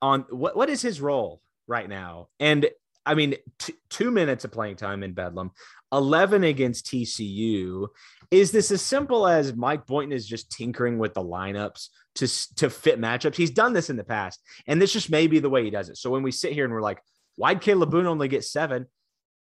[0.00, 2.28] on what what is his role right now?
[2.40, 2.68] And
[3.06, 5.50] i mean t- two minutes of playing time in bedlam
[5.92, 7.86] 11 against tcu
[8.30, 12.68] is this as simple as mike boynton is just tinkering with the lineups to to
[12.68, 13.36] fit matchups?
[13.36, 15.88] He's done this in the past and this just may be the way he does
[15.88, 15.96] it.
[15.96, 17.00] So when we sit here and we're like
[17.36, 18.86] why'd kalib boone only get seven?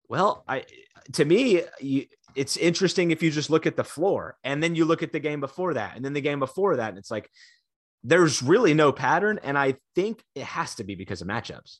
[0.09, 0.65] Well i
[1.13, 2.05] to me you,
[2.35, 5.19] it's interesting if you just look at the floor and then you look at the
[5.19, 7.29] game before that and then the game before that and it's like
[8.07, 11.79] there's really no pattern and i think it has to be because of matchups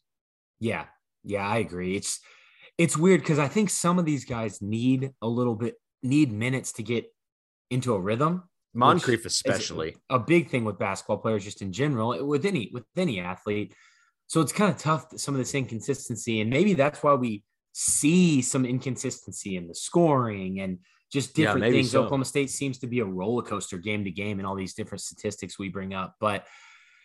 [0.60, 0.86] yeah,
[1.24, 1.96] yeah, I agree.
[1.96, 2.20] It's
[2.78, 6.74] it's weird because I think some of these guys need a little bit need minutes
[6.74, 7.06] to get
[7.70, 8.44] into a rhythm.
[8.76, 12.84] moncrieffe especially a big thing with basketball players just in general eh, with any with
[12.98, 13.74] any athlete
[14.28, 18.42] so it's kind of tough some of this inconsistency and maybe that's why we see
[18.42, 20.78] some inconsistency in the scoring and
[21.16, 21.92] just different maybe things.
[21.92, 22.02] so.
[22.02, 25.02] oklahoma state seems to be a roller coaster game to game and all these different
[25.02, 26.46] statistics we bring up but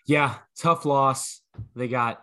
[0.07, 1.43] yeah tough loss.
[1.77, 2.21] They got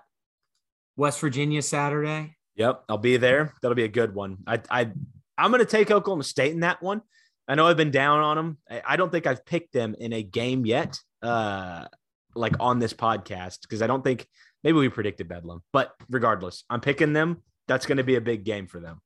[0.98, 2.36] west virginia saturday.
[2.56, 3.54] Yep i'll be there.
[3.62, 4.38] That'll be a good one.
[4.46, 4.92] I i
[5.38, 7.02] i'm going to take oklahoma state in that one.
[7.48, 10.12] I know i've been down on them I- i don't think i've picked them in
[10.12, 11.86] a game yet uh
[12.36, 14.28] like on this podcast because i don't think
[14.64, 17.42] maybe we predicted bedlam but regardless i'm picking them.
[17.70, 19.02] That's going to be a big game for them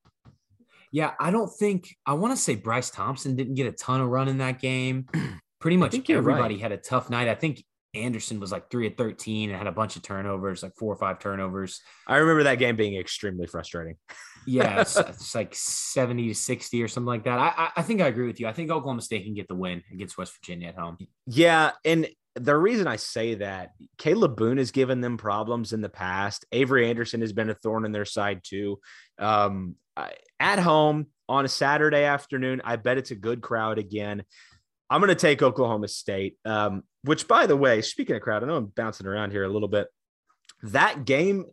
[0.92, 4.10] Yeah, I don't think I want to say Bryce Thompson didn't get a ton of
[4.10, 5.08] run in that game.
[5.60, 6.62] Pretty much everybody right.
[6.62, 7.28] had a tough night.
[7.28, 10.76] I think Anderson was like three at 13 and had a bunch of turnovers, like
[10.76, 11.82] four or five turnovers.
[12.08, 13.96] i remember that game being extremely frustrating
[14.48, 17.38] Yeah, it's, it's like 70 to 60 or something like that.
[17.38, 18.48] I, I I think I agree with you.
[18.48, 20.98] I think Oklahoma State can get the win against West Virginia at home.
[21.28, 25.90] Yeah, and the reason I say that, Kalib Boone has given them problems in the
[25.90, 26.46] past.
[26.52, 28.80] Avery Anderson has been a thorn in their side too.
[29.20, 29.76] Um,
[30.40, 34.24] at home on a Saturday afternoon, I bet it's a good crowd again.
[34.90, 38.48] I'm going to take Oklahoma State, um, which, by the way, speaking of crowd, I
[38.48, 39.88] know I'm bouncing around here a little bit.
[40.64, 41.46] That game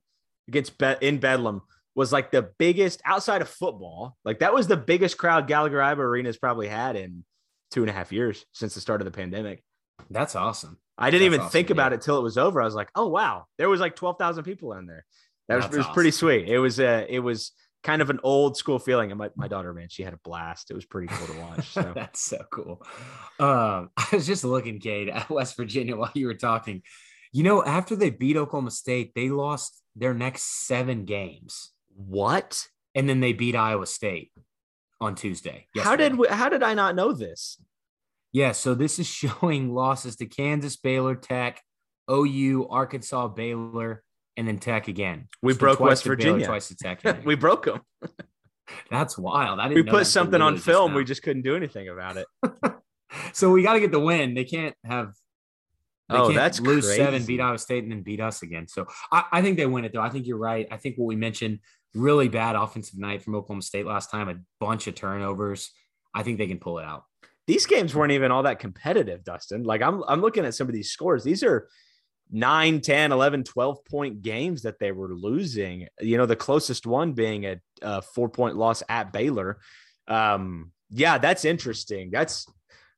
[0.49, 1.63] against Be- in Bedlam
[1.95, 4.17] was like the biggest outside of football.
[4.25, 7.25] Like that was the biggest crowd Gallagher Iba Arena's probably had in
[7.71, 9.63] two and a half years since the start of the pandemic.
[10.11, 10.79] That's awesome.
[10.97, 11.97] I didn't That's even awesome, think about yeah.
[11.97, 12.61] it till it was over.
[12.61, 15.05] I was like, oh wow, there was like twelve thousand people in there.
[15.49, 16.49] That was, was pretty sweet.
[16.49, 17.53] It was uh, it was
[17.89, 19.11] kind of an old school feeling.
[19.11, 20.71] And my, my daughter, man, she had a blast.
[20.71, 21.69] It was pretty cool to watch.
[21.71, 22.83] So That's so cool.
[23.41, 26.83] Um, I was just looking, Cade, at West Virginia while you were talking.
[27.33, 32.69] You know, after they beat Oklahoma State, they lost their next seven games, what?
[32.95, 34.33] and then they beat Iowa State
[35.01, 35.67] on Tuesday.
[35.79, 37.61] How did we, how did I not know this?
[38.33, 41.63] Yeah, so this is showing losses to Kansas, Baylor, Tech,
[42.11, 44.03] OU, Arkansas, Baylor,
[44.39, 45.29] and then Tech again.
[45.43, 46.47] We So broke West to Baylor, Virginia.
[46.47, 47.03] twice to Tech.
[47.27, 47.81] we broke them.
[48.91, 49.61] That's wild.
[49.61, 50.95] I didn't We put something on literally just film.
[50.95, 52.27] We just couldn't do anything about it.
[53.33, 54.35] so we got to get the win.
[54.35, 55.13] They can't have.
[56.11, 58.67] They Oh, that's lose seven, beat Iowa State, and then beat us again.
[58.69, 60.01] So I, I think they win it though.
[60.01, 60.67] I think you're right.
[60.71, 61.59] I think what we mentioned,
[61.95, 65.71] really bad offensive night from Oklahoma State last time, a bunch of turnovers.
[66.15, 67.05] I think they can pull it out.
[67.47, 69.65] These games weren't even all that competitive, Dustin.
[69.65, 71.25] Like I'm I'm looking at some of these scores.
[71.25, 71.69] These are
[72.31, 75.89] 9, 10, 11, 12 point games that they were losing.
[76.01, 79.59] You know, the closest one being a, a four point loss at Baylor.
[80.07, 82.11] Um, yeah, that's interesting.
[82.11, 82.47] That's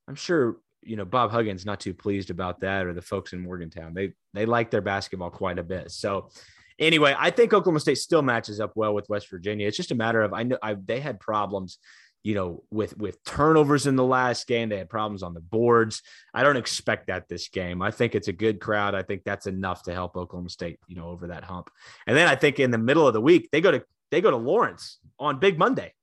[0.08, 3.40] I'm sure you know Bob Huggins not too pleased about that, or the folks in
[3.40, 3.94] Morgantown.
[3.94, 5.90] They they like their basketball quite a bit.
[5.90, 6.30] So
[6.78, 9.66] anyway, I think Oklahoma State still matches up well with West Virginia.
[9.66, 11.78] It's just a matter of I know I, they had problems,
[12.22, 14.68] you know, with with turnovers in the last game.
[14.68, 16.02] They had problems on the boards.
[16.34, 17.82] I don't expect that this game.
[17.82, 18.94] I think it's a good crowd.
[18.94, 21.70] I think that's enough to help Oklahoma State, you know, over that hump.
[22.06, 24.30] And then I think in the middle of the week they go to they go
[24.30, 25.94] to Lawrence on Big Monday.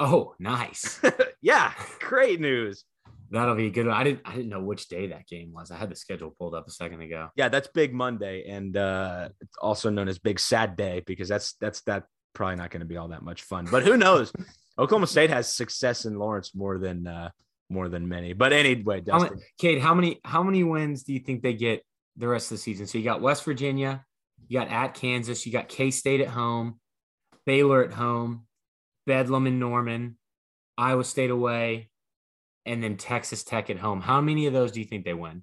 [0.00, 1.00] Oh, nice.
[1.42, 2.84] yeah, great news.
[3.30, 3.86] That'll be a good.
[3.86, 3.96] One.
[3.96, 4.20] I didn't.
[4.24, 5.70] I didn't know which day that game was.
[5.70, 7.28] I had the schedule pulled up a second ago.
[7.36, 11.52] Yeah, that's Big Monday, and uh, it's also known as Big Sad Day because that's
[11.54, 13.68] that's that probably not going to be all that much fun.
[13.70, 14.32] But who knows?
[14.78, 17.30] Oklahoma State has success in Lawrence more than uh,
[17.68, 18.32] more than many.
[18.32, 21.54] But anyway, How Dustin, many, Cade, how many how many wins do you think they
[21.54, 21.82] get
[22.16, 22.86] the rest of the season?
[22.86, 24.04] So you got West Virginia,
[24.46, 26.80] you got at Kansas, you got K State at home,
[27.46, 28.46] Baylor at home,
[29.06, 30.16] Bedlam and Norman,
[30.76, 31.90] Iowa State away,
[32.64, 34.00] and then Texas Tech at home.
[34.00, 35.42] How many of those do you think they win?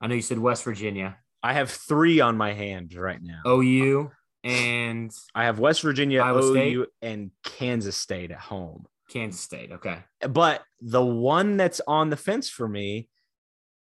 [0.00, 3.42] I know you said West Virginia, I have three on my hand right now.
[3.46, 4.10] OU,
[4.44, 6.88] and I have West Virginia, Iowa OU, State?
[7.00, 8.86] and Kansas State at home.
[9.08, 9.72] Kansas State.
[9.72, 9.98] Okay.
[10.28, 13.08] But the one that's on the fence for me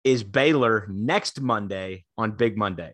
[0.04, 2.94] is Baylor next Monday on Big Monday.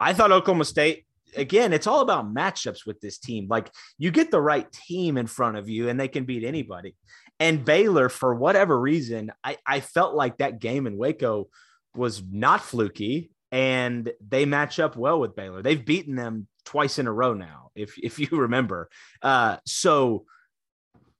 [0.00, 1.04] I thought Oklahoma State,
[1.36, 3.46] again, it's all about matchups with this team.
[3.48, 6.96] Like you get the right team in front of you and they can beat anybody.
[7.38, 11.48] And Baylor, for whatever reason, I, I felt like that game in Waco
[11.94, 15.62] was not fluky and they match up well with Baylor.
[15.62, 18.90] They've beaten them twice in a row now, if if you remember.
[19.22, 20.26] Uh, so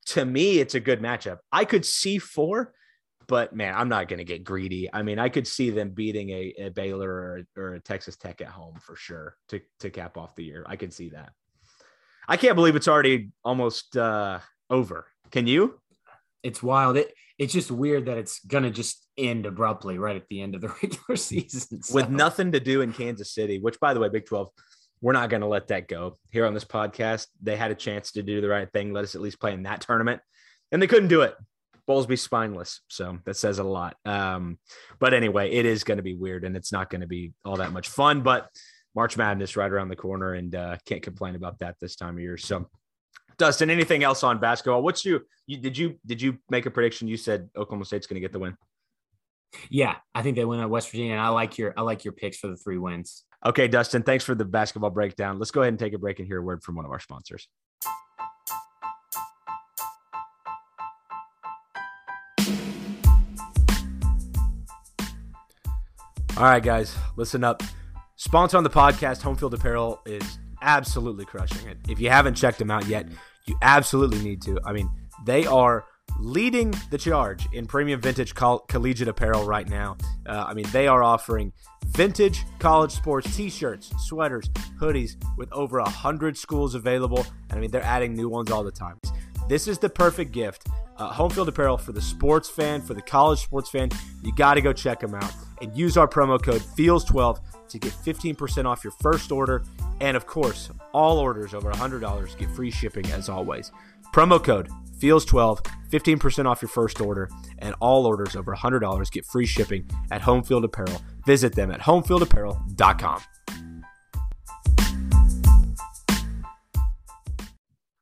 [0.07, 1.39] to me, it's a good matchup.
[1.51, 2.75] I could see four,
[3.27, 4.91] but man, I'm not going to get greedy.
[4.93, 8.43] I mean, I could see them beating a, a Baylor or, or a Texas Tech
[8.43, 10.65] at home for sure to to cap off the year.
[10.67, 11.33] I can see that.
[12.29, 15.07] I can't believe it's already almost uh, over.
[15.31, 15.81] Can you?
[16.43, 16.99] It's wild.
[16.99, 20.61] It it's just weird that it's gonna just end abruptly right at the end of
[20.61, 21.81] the regular season.
[21.95, 24.51] with nothing to do in Kansas City, which by the way, Big 12,
[25.01, 27.27] we're not going to let that go here on this podcast.
[27.43, 29.63] They had a chance to do the right thing, let us at least play in
[29.65, 30.21] that tournament,
[30.73, 31.35] and they couldn't do it.
[31.89, 32.83] Bowlesby spineless.
[32.89, 33.97] So that says a lot.
[34.05, 34.59] Um,
[34.99, 37.57] but anyway, it is going to be weird and it's not going to be all
[37.57, 38.21] that much fun.
[38.21, 38.51] But
[38.95, 42.21] March Madness right around the corner and uh, can't complain about that this time of
[42.21, 42.37] year.
[42.37, 42.69] So
[43.39, 44.83] Dustin, anything else on basketball?
[44.83, 47.09] What's you, you did you did you make a prediction?
[47.09, 48.57] You said Oklahoma State's going to get the win.
[49.71, 51.13] Yeah, I think they win at West Virginia.
[51.13, 53.25] And I like your I like your picks for the three wins.
[53.47, 55.39] Okay, Dustin, thanks for the basketball breakdown.
[55.39, 56.99] Let's go ahead and take a break and hear a word from one of our
[56.99, 57.47] sponsors.
[66.37, 67.63] All right, guys, listen up.
[68.17, 71.79] Sponsor on the podcast, Home Field Apparel, is absolutely crushing it.
[71.89, 73.07] If you haven't checked them out yet,
[73.47, 74.59] you absolutely need to.
[74.65, 74.91] I mean,
[75.25, 75.85] they are
[76.19, 79.97] leading the charge in premium vintage coll- collegiate apparel right now.
[80.27, 81.53] Uh, I mean, they are offering
[81.87, 84.49] vintage college sports t-shirts, sweaters,
[84.81, 88.65] hoodies with over a hundred schools available, and I mean, they're adding new ones all
[88.65, 88.99] the time.
[89.49, 90.67] This is the perfect gift.
[90.99, 93.89] Uh, home field apparel for the sports fan, for the college sports fan.
[94.23, 97.93] You got to go check them out and use our promo code FEELS12 to get
[97.93, 99.65] 15% off your first order.
[100.01, 103.73] And of course, all orders over $100 get free shipping as always.
[104.13, 104.69] Promo code
[104.99, 110.23] FEELS12, 15% off your first order, and all orders over $100 get free shipping at
[110.23, 111.01] Homefield Apparel.
[111.25, 113.23] Visit them at homefieldapparel.com.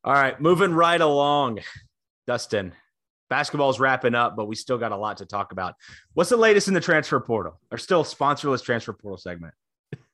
[0.05, 1.59] All right, moving right along.
[2.29, 2.73] Dustin,
[3.29, 5.75] basketball's wrapping up, but we still got a lot to talk about.
[6.15, 7.61] What's the latest in the transfer portal?
[7.73, 9.53] Or still sponsorless transfer portal segment?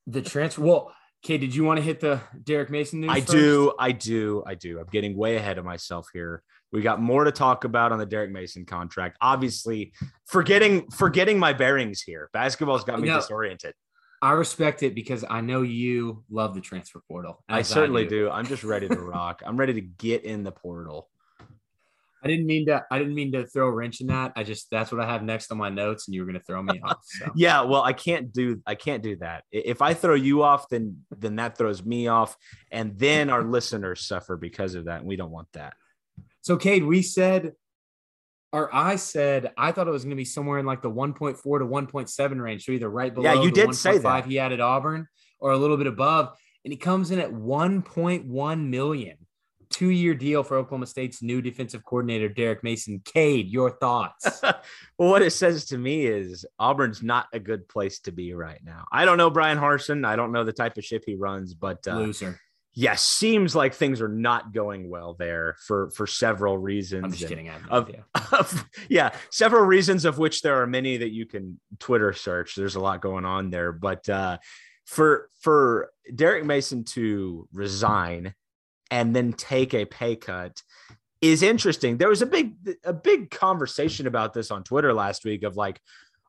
[0.07, 0.63] The transfer.
[0.63, 1.39] Well, okay.
[1.39, 3.11] Did you want to hit the Derek Mason news?
[3.11, 3.33] I first?
[3.33, 4.79] do, I do, I do.
[4.81, 6.43] I'm getting way ahead of myself here.
[6.73, 9.19] We got more to talk about on the Derek Mason contract.
[9.21, 9.93] Obviously,
[10.27, 12.31] forgetting forgetting my bearings here.
[12.33, 13.17] Basketball's got me No.
[13.17, 13.75] disoriented.
[14.23, 17.43] I respect it because I know you love the transfer portal.
[17.49, 18.31] I certainly do.
[18.31, 19.43] I'm just ready to rock.
[19.45, 21.09] I'm ready to get in the portal.
[22.23, 22.85] I didn't mean to.
[22.91, 24.33] I didn't mean to throw a wrench in that.
[24.37, 26.45] I just that's what I have next on my notes, and you were going to
[26.45, 26.99] throw me off.
[27.03, 29.45] So Yeah, well, I can't do I can't do that.
[29.51, 32.37] If I throw you off, then then that throws me off,
[32.71, 35.01] and then our listeners suffer because of that.
[35.01, 35.75] And we don't want that.
[36.43, 37.53] So, Cade, we said,
[38.53, 41.37] or I said, I thought it was going to be somewhere in like the 1.4
[41.37, 42.65] to 1.7 range.
[42.65, 44.27] So either right below Yeah, you did say 1.5 that.
[44.27, 45.07] he had at Auburn
[45.39, 46.37] or a little bit above.
[46.65, 49.17] And he comes in at 1.1 million.
[49.73, 53.01] Two year deal for Oklahoma State's new defensive coordinator, Derek Mason.
[53.05, 54.41] Cade, your thoughts?
[54.43, 54.63] well,
[55.11, 58.85] what it says to me is Auburn's not a good place to be right now.
[58.93, 60.07] I don't know Bryan Harsin.
[60.07, 62.39] I don't know the type of ship he runs, but uh, Loser.
[62.75, 67.05] yeah, seems like things are not going well there for for several reasons.
[67.05, 67.49] I'm just And- kidding.
[67.49, 71.25] I have no of- of- yeah, several reasons of which there are many that you
[71.27, 72.55] can Twitter search.
[72.55, 74.37] There's a lot going on there, but uh,
[74.87, 78.35] for for Derek Mason to resign
[78.93, 80.63] and then take a pay cut
[81.23, 81.97] is interesting.
[81.97, 85.81] There was a big a big conversation about this on Twitter last week of like,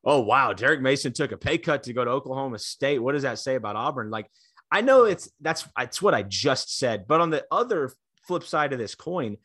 [0.05, 2.99] oh wow, Derek Mason took a pay cut to go to Oklahoma State.
[2.99, 4.09] What does that say about Auburn?
[4.09, 4.27] Like,
[4.71, 7.91] I know it's that's that's what I just said, but on the other
[8.25, 9.35] flip side of this coin,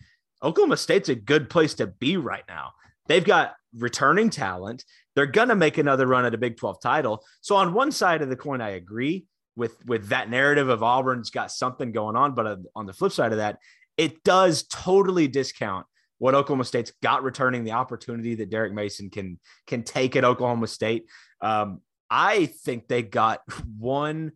[0.40, 2.70] Oklahoma State's a good place to be right now.
[3.08, 4.84] They've got returning talent.
[5.16, 7.24] They're gonna make another run at a Big 12 title.
[7.40, 9.26] So on one side of the coin, I agree
[9.58, 13.12] with with that narrative of Auburn's got something going on, but on- on the flip
[13.12, 13.58] side of that,
[13.96, 15.86] it does totally discount
[16.18, 20.68] what Oklahoma State's got returning the opportunity that Derek Mason can can take at Oklahoma
[20.68, 21.06] State.
[21.40, 23.40] Um, I think they got
[23.78, 24.32] one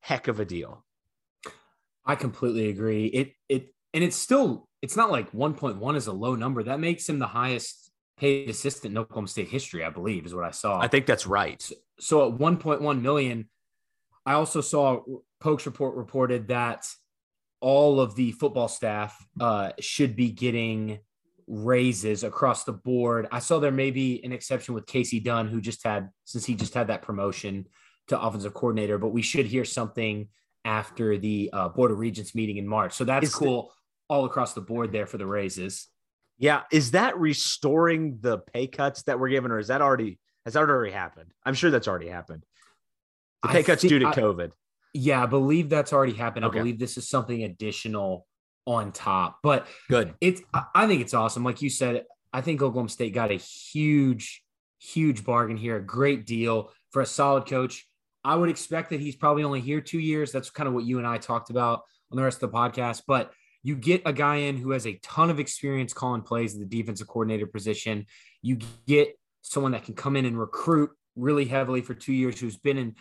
[0.00, 0.84] heck of a deal.
[2.06, 3.06] I completely agree.
[3.06, 6.62] It it and it's still it's not like 1.1 is a low number.
[6.62, 10.44] That makes him the highest paid assistant in Oklahoma State history, I believe, is what
[10.44, 10.78] I saw.
[10.80, 11.60] I think that's right.
[11.98, 13.48] so at 1.1 million.
[14.30, 15.00] I also saw
[15.40, 16.86] Pokes report reported that
[17.60, 21.00] all of the football staff uh, should be getting
[21.48, 23.26] raises across the board.
[23.32, 26.54] I saw there may be an exception with Kasey Dunn, who just had since he
[26.54, 27.66] just had that promotion
[28.06, 30.28] to offensive coordinator, but we should hear something
[30.64, 32.92] after the uh, Board of Regents meeting in March.
[32.92, 33.72] So that's Is the- cool
[34.08, 35.88] all across the board there for the raises.
[36.38, 40.54] Yeah, is that restoring the pay cuts that were given, or is that already has
[40.54, 41.32] that already happened?
[41.44, 42.44] I'm sure that's already happened.
[43.42, 44.52] The I pay cuts due to I- COVID.
[44.92, 46.44] Yeah, I believe that's already happened.
[46.46, 46.58] Okay.
[46.58, 48.26] I believe this is something additional
[48.66, 50.14] on top, but Good.
[50.20, 51.44] it's I- I think it's awesome.
[51.44, 54.42] Like you said, I think Oklahoma State got a huge,
[54.80, 57.86] huge bargain here, a great deal for a solid coach.
[58.24, 60.30] I would expect that he's probably only here two years.
[60.32, 63.02] That's kind of what you and I talked about on the rest of the podcast.
[63.06, 66.60] But you get a guy in who has a ton of experience calling plays at
[66.60, 68.06] the defensive coordinator position.
[68.42, 72.56] You get someone that can come in and recruit really heavily for two years, who's
[72.56, 72.94] been in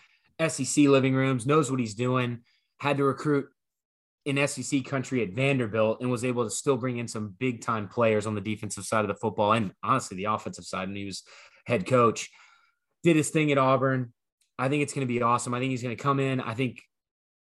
[0.47, 2.39] SEC living rooms, knows what he's doing,
[2.79, 3.47] had to recruit
[4.25, 7.87] in SEC country at Vanderbilt and was able to still bring in some big time
[7.87, 10.87] players on the defensive side of the football and honestly the offensive side.
[10.87, 11.23] And he was
[11.65, 12.29] head coach,
[13.03, 14.13] did his thing at Auburn.
[14.57, 15.53] I think it's going to be awesome.
[15.53, 16.41] I think he's going to come in.
[16.41, 16.81] I think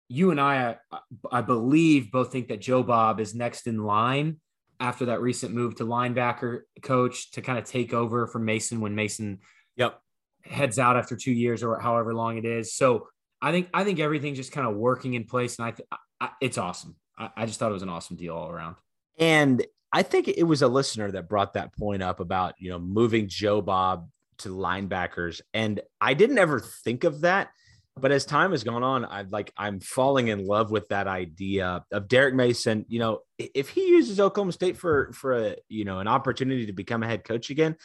[0.08, 0.98] you and I, I,
[1.30, 4.40] I believe, both think that Joe Bob is next in line
[4.80, 8.94] after that recent move to linebacker coach to kind of take over from Mason when
[8.94, 9.40] Mason
[9.78, 10.00] Yep.
[10.48, 12.74] Heads out after two years or however long it is.
[12.74, 13.08] So
[13.40, 15.88] I think I think everything's just kind of working in place, and I, th-
[16.20, 16.96] I it's awesome.
[17.16, 18.76] I, I just thought it was an awesome deal all around.
[19.18, 22.78] And I think it was a listener that brought that point up about, you know,
[22.78, 24.08] moving Joe Bob
[24.38, 25.40] to linebackers.
[25.54, 27.50] And I didn't ever think of that.
[27.96, 31.84] But as time has gone on, I've like I'm falling in love with that idea
[31.90, 32.84] of Derek Mason.
[32.88, 36.72] You know, if he uses Oklahoma State for for a you know an opportunity to
[36.72, 37.76] become a head coach again,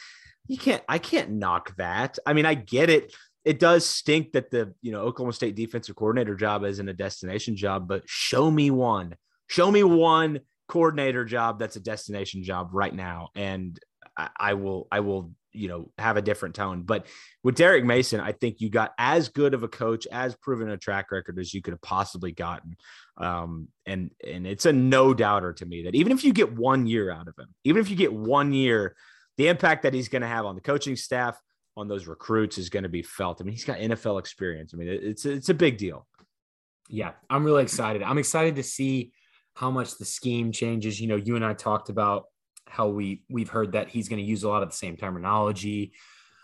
[0.46, 2.18] you can't I can't knock that.
[2.26, 3.14] I mean, I get it.
[3.44, 7.56] It does stink that the you know Oklahoma State defensive coordinator job isn't a destination
[7.56, 9.16] job, but show me one.
[9.48, 13.78] Show me one coordinator job that's a destination job right now, and
[14.16, 16.82] I, I will I will you know have a different tone.
[16.82, 17.06] But
[17.42, 20.76] with Derek Mason, I think you got as good of a coach, as proven a
[20.76, 22.76] track record as you could have possibly gotten.
[23.16, 26.86] Um, and and it's a no doubter to me that even if you get one
[26.86, 28.96] year out of him, even if you get one year,
[29.36, 31.40] the impact that he's going to have on the coaching staff,
[31.76, 33.40] on those recruits, is going to be felt.
[33.40, 34.72] I mean, he's got NFL experience.
[34.74, 36.06] I mean, it's it's a big deal.
[36.88, 38.02] Yeah, I'm really excited.
[38.02, 39.12] I'm excited to see
[39.54, 41.00] how much the scheme changes.
[41.00, 42.24] You know, you and I talked about
[42.66, 45.92] how we we've heard that he's going to use a lot of the same terminology,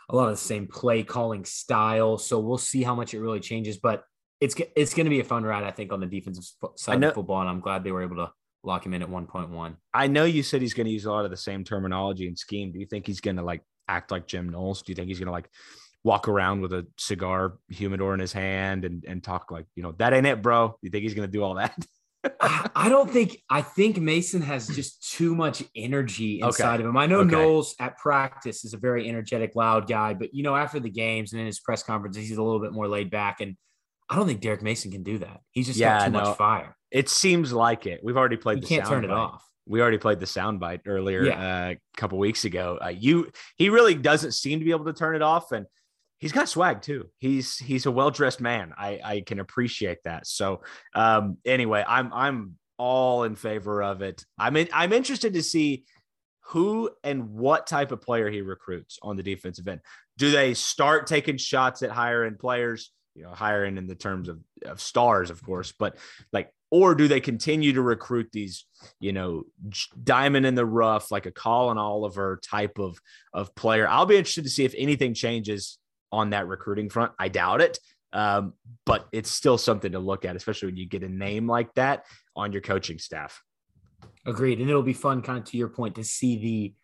[0.09, 2.18] a lot of the same play calling style.
[2.18, 3.78] So we'll see how much it really changes.
[3.78, 4.05] But
[4.41, 6.45] it's it's going to be a fun ride, I think, on the defensive
[6.76, 7.41] side of football.
[7.41, 8.32] And I'm glad they were able to
[8.63, 9.77] lock him in at 1.1.
[9.95, 12.39] I know you said he's going to use a lot of the same terminology and
[12.39, 12.73] scheme.
[12.73, 14.83] Do you think he's going to like act like Jim Knowles?
[14.83, 15.49] Do you think he's going to like
[16.05, 19.93] walk around with a cigar humidor in his hand and, and talk like, you know,
[19.99, 20.69] that ain't it, bro?
[20.69, 21.77] Do you think he's going to do all that?
[22.43, 26.83] I don't think I think Mason has just too much energy inside okay.
[26.83, 26.97] of him.
[26.99, 27.31] I know okay.
[27.31, 31.33] Knowles at practice is a very energetic, loud guy, but you know, after the games
[31.33, 33.41] and in his press conferences, he's a little bit more laid back.
[33.41, 33.57] And
[34.11, 35.41] I don't think Derek Mason can do that.
[35.53, 36.77] He's just yeah, got too no, much fire.
[36.91, 38.01] It seems like it.
[38.03, 38.62] We've already played.
[38.62, 39.11] You can't turn bite.
[39.11, 39.45] it off.
[39.66, 41.66] We already played the soundbite earlier yeah.
[41.68, 42.78] uh, a couple weeks ago.
[42.82, 45.66] Uh, you, he really doesn't seem to be able to turn it off, and
[46.18, 47.09] he's got swag too.
[47.18, 48.72] He's he's a well dressed man.
[48.76, 50.26] I I can appreciate that.
[50.26, 50.62] So
[50.95, 54.24] um, anyway, I'm I'm all in favor of it.
[54.38, 55.84] I'm in, I'm interested to see
[56.47, 59.80] who and what type of player he recruits on the defensive end.
[60.18, 62.91] Do they start taking shots at higher end players?
[63.14, 65.97] You know, higher end in the terms of, of stars, of course, but
[66.32, 68.66] like, or do they continue to recruit these,
[69.01, 69.45] you know,
[70.03, 72.99] diamond in the rough, like a Collin Oliver type of
[73.33, 73.89] of player?
[73.89, 75.79] I'll be interested to see if anything changes
[76.12, 77.12] on that recruiting front.
[77.18, 77.79] I doubt it,
[78.12, 78.55] um,
[78.87, 82.05] but it's still something to look at, especially when you get a name like that
[82.37, 83.43] on your coaching staff.
[84.27, 86.75] Agreed, and it'll be fun, kind of to your point, to see the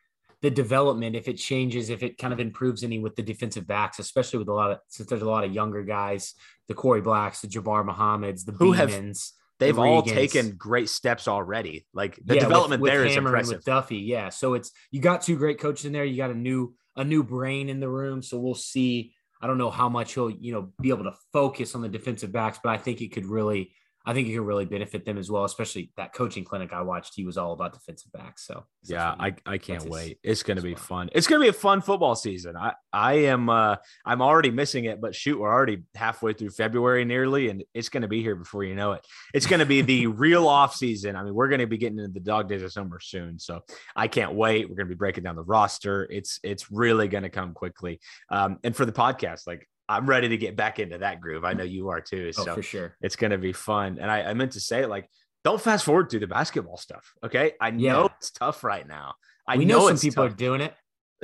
[0.42, 3.98] the development if it changes, if it kind of improves any with the defensive backs,
[3.98, 6.34] especially with a lot of since there's a lot of younger guys,
[6.68, 9.32] the Korie Blacks, the Jabbar Muhammad's, the Who Beemans.
[9.58, 11.86] They've the all taken great steps already.
[11.94, 13.58] Like the yeah, development with, with there is impressive.
[13.58, 14.28] With Duffie, yeah.
[14.28, 16.04] So it's you got two great coaches in there.
[16.04, 18.22] You got a new a new brain in the room.
[18.22, 21.74] So we'll see I don't know how much he'll, you know, be able to focus
[21.74, 23.72] on the defensive backs, but I think it could really
[24.06, 27.14] I think it could really benefit them as well, especially that coaching clinic I watched.
[27.16, 28.46] He was all about defensive backs.
[28.46, 30.20] So yeah, I, I can't wait.
[30.22, 31.10] It's going to be fun.
[31.12, 32.56] It's going to be a fun football season.
[32.56, 37.04] I, I am, uh, I'm already missing it, but shoot, we're already halfway through February
[37.04, 39.04] nearly, and it's going to be here before you know it.
[39.34, 41.16] It's going to be the real off season.
[41.16, 43.40] I mean, we're going to be getting into the dog days of summer soon.
[43.40, 43.64] So
[43.96, 44.68] I can't wait.
[44.68, 46.06] We're going to be breaking down the roster.
[46.08, 47.98] It's, it's really going to come quickly.
[48.30, 51.44] Um, and for the podcast, like I'm ready to get back into that groove.
[51.44, 52.32] I know you are too.
[52.38, 52.96] Oh, so for sure.
[53.00, 53.98] It's going to be fun.
[54.00, 55.08] And I, I, meant to say, like,
[55.44, 57.12] don't fast forward through the basketball stuff.
[57.24, 57.52] Okay.
[57.60, 57.92] I yeah.
[57.92, 59.14] know it's tough right now.
[59.46, 60.32] I we know, know some people tough.
[60.32, 60.74] are doing it.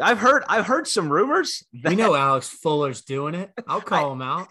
[0.00, 1.64] I've heard, I've heard some rumors.
[1.82, 3.50] That, we know Alex Fuller's doing it.
[3.66, 4.48] I'll call I, him out.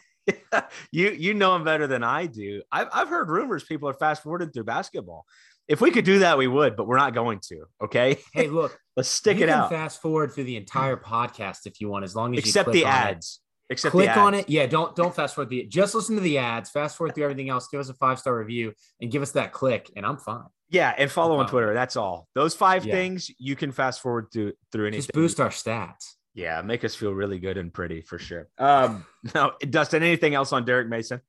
[0.91, 2.61] you, you know him better than I do.
[2.71, 5.25] I've, I've heard rumors people are fast forwarding through basketball.
[5.67, 7.65] If we could do that, we would, but we're not going to.
[7.81, 8.17] Okay.
[8.33, 9.69] Hey, look, let's stick it out.
[9.69, 13.39] Fast forward through the entire podcast if you want, as long as except the ads.
[13.71, 14.49] Except click on it.
[14.49, 17.49] Yeah, don't don't fast forward the just listen to the ads, fast forward through everything
[17.49, 20.43] else, give us a five star review, and give us that click, and I'm fine.
[20.69, 21.73] Yeah, and follow on Twitter.
[21.73, 22.27] That's all.
[22.35, 22.93] Those five yeah.
[22.93, 24.99] things you can fast forward through through anything.
[24.99, 26.15] Just boost our stats.
[26.33, 28.49] Yeah, make us feel really good and pretty for sure.
[28.57, 29.05] Um,
[29.35, 31.21] now, Dustin, anything else on Derek Mason?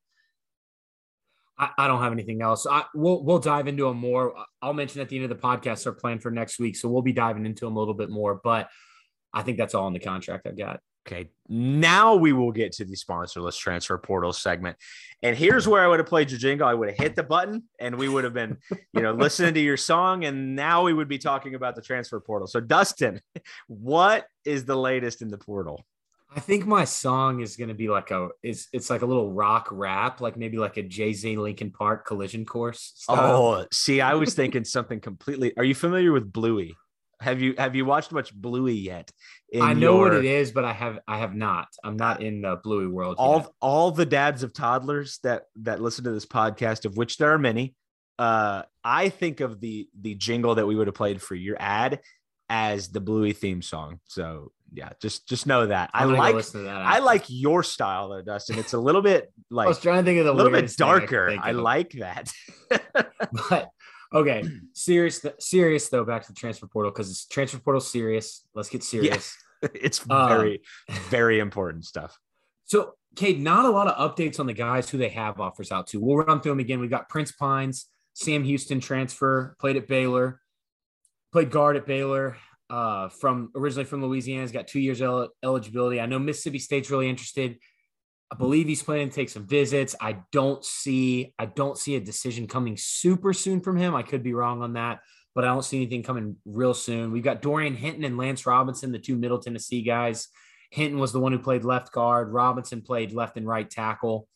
[1.57, 2.67] I, I don't have anything else.
[2.69, 4.35] I, we'll we'll dive into them more.
[4.61, 7.03] I'll mention at the end of the podcast our plan for next week, so we'll
[7.03, 8.41] be diving into them a little bit more.
[8.43, 8.69] But
[9.33, 10.81] I think that's all in the contract I've got.
[11.07, 14.77] Okay, now we will get to the sponsorless transfer portal segment.
[15.23, 16.67] And here's where I would have played your jingle.
[16.67, 18.59] I would have hit the button and we would have been,
[18.93, 20.25] you know, listening to your song.
[20.25, 22.47] And now we would be talking about the transfer portal.
[22.47, 23.21] So, Dustin,
[23.67, 25.85] what is the latest in the portal?
[26.35, 29.33] I think my song is going to be like a it's it's like a little
[29.33, 33.05] rock rap, like maybe like a Jay Z Linkin Park collision course.
[33.09, 33.37] Oh, style.
[33.37, 35.53] Oh, see, I was thinking something completely.
[35.59, 36.75] Are you familiar with Bluey?
[37.23, 39.11] Have you have you watched much Bluey yet?
[39.61, 41.69] I know your, what it is, but I have I have not.
[41.83, 43.17] I'm not in the Bluey world.
[43.19, 43.49] All yet.
[43.61, 47.39] all the dads of toddlers that that listen to this podcast, of which there are
[47.39, 47.75] many,
[48.19, 52.01] uh, I think of the the jingle that we would have played for your ad
[52.49, 54.01] as the Bluey theme song.
[54.05, 58.59] So yeah, just just know that i like that I like your style though, Dustin.
[58.59, 60.71] It's a little bit like I was trying to think of the a little bit
[60.77, 61.31] darker.
[61.31, 62.33] I, I like that.
[63.49, 63.71] but
[64.15, 64.45] Okay,
[64.75, 66.05] serious, serious though.
[66.05, 68.47] Back to the transfer portal because it's transfer portal serious.
[68.55, 69.35] Let's get serious.
[69.37, 69.39] Yeah.
[69.75, 72.19] It's very, um, very important stuff.
[72.65, 75.87] So, Cade, not a lot of updates on the guys who they have offers out
[75.89, 76.01] to.
[76.01, 76.81] We'll run through them again.
[76.81, 80.41] We've got Prince Pines, Sam Houston transfer, played at Baylor,
[81.31, 82.37] played guard at Baylor.
[82.69, 86.01] Uh, from originally from Louisiana, he's got two years el- eligibility.
[86.01, 87.59] I know Mississippi State's really interested.
[88.33, 89.95] I believe he's planning to take some visits.
[90.01, 93.95] I don't see I don't see a decision coming super soon from him.
[93.95, 95.01] I could be wrong on that,
[95.35, 97.13] but I don't see anything coming real soon.
[97.13, 100.29] We've got Dorian Hinton and Lance Robinson, the two Middle Tennessee guys.
[100.71, 102.33] Hinton was the one who played left guard.
[102.33, 104.27] Robinson played left and right tackle.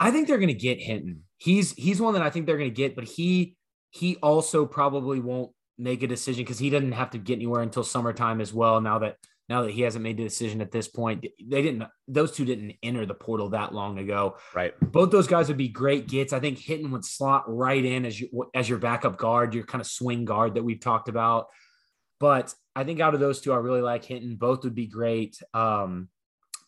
[0.00, 1.22] I think they're going to get Hinton.
[1.38, 3.54] He's he's one that I think they're going to get, but he
[3.90, 7.84] he also probably won't make a decision because he doesn't have to get anywhere until
[7.84, 8.80] summertime as well.
[8.80, 9.18] Now that
[9.52, 12.72] now that he hasn't made the decision at this point, they didn't; those two didn't
[12.82, 14.36] enter the portal that long ago.
[14.54, 14.72] Right.
[14.80, 16.32] Both those guys would be great gets.
[16.32, 19.82] I think Hinton would slot right in as you as your backup guard, your kind
[19.82, 21.48] of swing guard that we've talked about.
[22.18, 24.36] But I think out of those two, I really like Hinton.
[24.36, 25.38] Both would be great.
[25.52, 26.08] Um,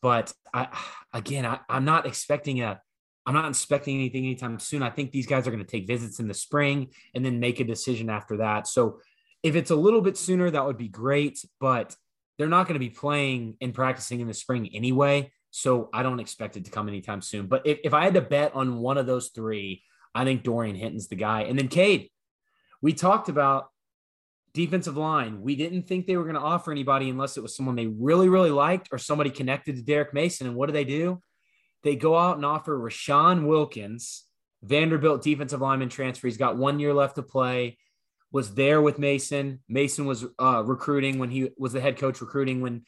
[0.02, 0.68] but I
[1.14, 2.82] again, I, I'm not expecting a
[3.24, 4.82] I'm not expecting anything anytime soon.
[4.82, 7.60] I think these guys are going to take visits in the spring and then make
[7.60, 8.66] a decision after that.
[8.66, 9.00] So
[9.42, 11.42] if it's a little bit sooner, that would be great.
[11.58, 11.96] But
[12.38, 15.30] they're not going to be playing and practicing in the spring anyway.
[15.50, 17.46] So I don't expect it to come anytime soon.
[17.46, 19.82] But if, if I had to bet on one of those three,
[20.14, 21.42] I think Dorian Hinton's the guy.
[21.42, 22.10] And then Cade,
[22.82, 23.68] we talked about
[24.52, 25.42] defensive line.
[25.42, 28.28] We didn't think they were going to offer anybody unless it was someone they really,
[28.28, 30.46] really liked or somebody connected to Derek Mason.
[30.46, 31.20] And what do they do?
[31.82, 34.24] They go out and offer Rashawn Wilkins,
[34.62, 36.26] Vanderbilt defensive lineman transfer.
[36.26, 37.78] He's got one year left to play.
[38.34, 39.60] Was there with Mason.
[39.68, 42.82] Mason was uh, recruiting when he was the head coach recruiting when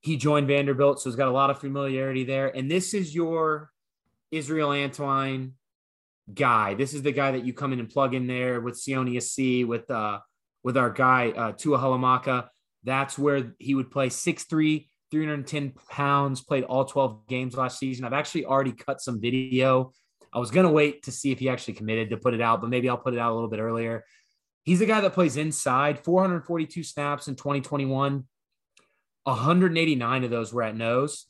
[0.00, 1.00] he joined Vanderbilt.
[1.00, 2.48] So he's got a lot of familiarity there.
[2.48, 3.70] And this is your
[4.32, 5.52] Israel Antwine
[6.34, 6.74] guy.
[6.74, 9.62] This is the guy that you come in and plug in there with Sione Asi,
[9.62, 10.18] with uh,
[10.64, 12.48] with our guy uh, Tua Halamaka.
[12.82, 18.04] That's where he would play 6'3, 310 pounds, played all 12 games last season.
[18.04, 19.92] I've actually already cut some video.
[20.32, 22.60] I was going to wait to see if he actually committed to put it out,
[22.60, 24.04] but maybe I'll put it out a little bit earlier.
[24.64, 28.24] He's the guy that plays inside 442 snaps in 2021.
[29.24, 31.26] 189 of those were at nose.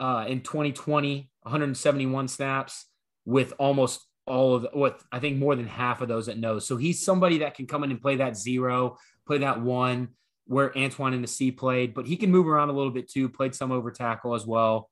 [0.00, 2.86] Uh, in 2020, 171 snaps
[3.24, 6.66] with almost all of what I think more than half of those at nose.
[6.66, 8.96] So he's somebody that can come in and play that zero,
[9.26, 10.08] play that one
[10.46, 13.28] where Antwine in the C played, but he can move around a little bit too.
[13.28, 14.90] Played some over tackle as well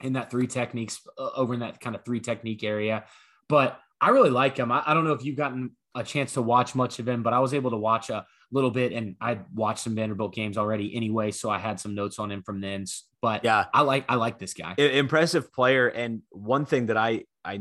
[0.00, 3.04] in that three techniques uh, over in that kind of three technique area.
[3.48, 4.70] But I really like him.
[4.70, 7.32] I, I, don't know if you've gotten a chance to watch much of him, but
[7.32, 10.94] I was able to watch a little bit and I watched some Vanderbilt games already
[10.94, 11.30] anyway.
[11.30, 12.84] So I had some notes on him from then.
[13.20, 14.74] But yeah, I like I like this guy.
[14.78, 15.88] Impressive player.
[15.88, 17.60] And one thing that I I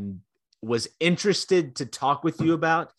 [0.62, 2.92] was interested to talk with you about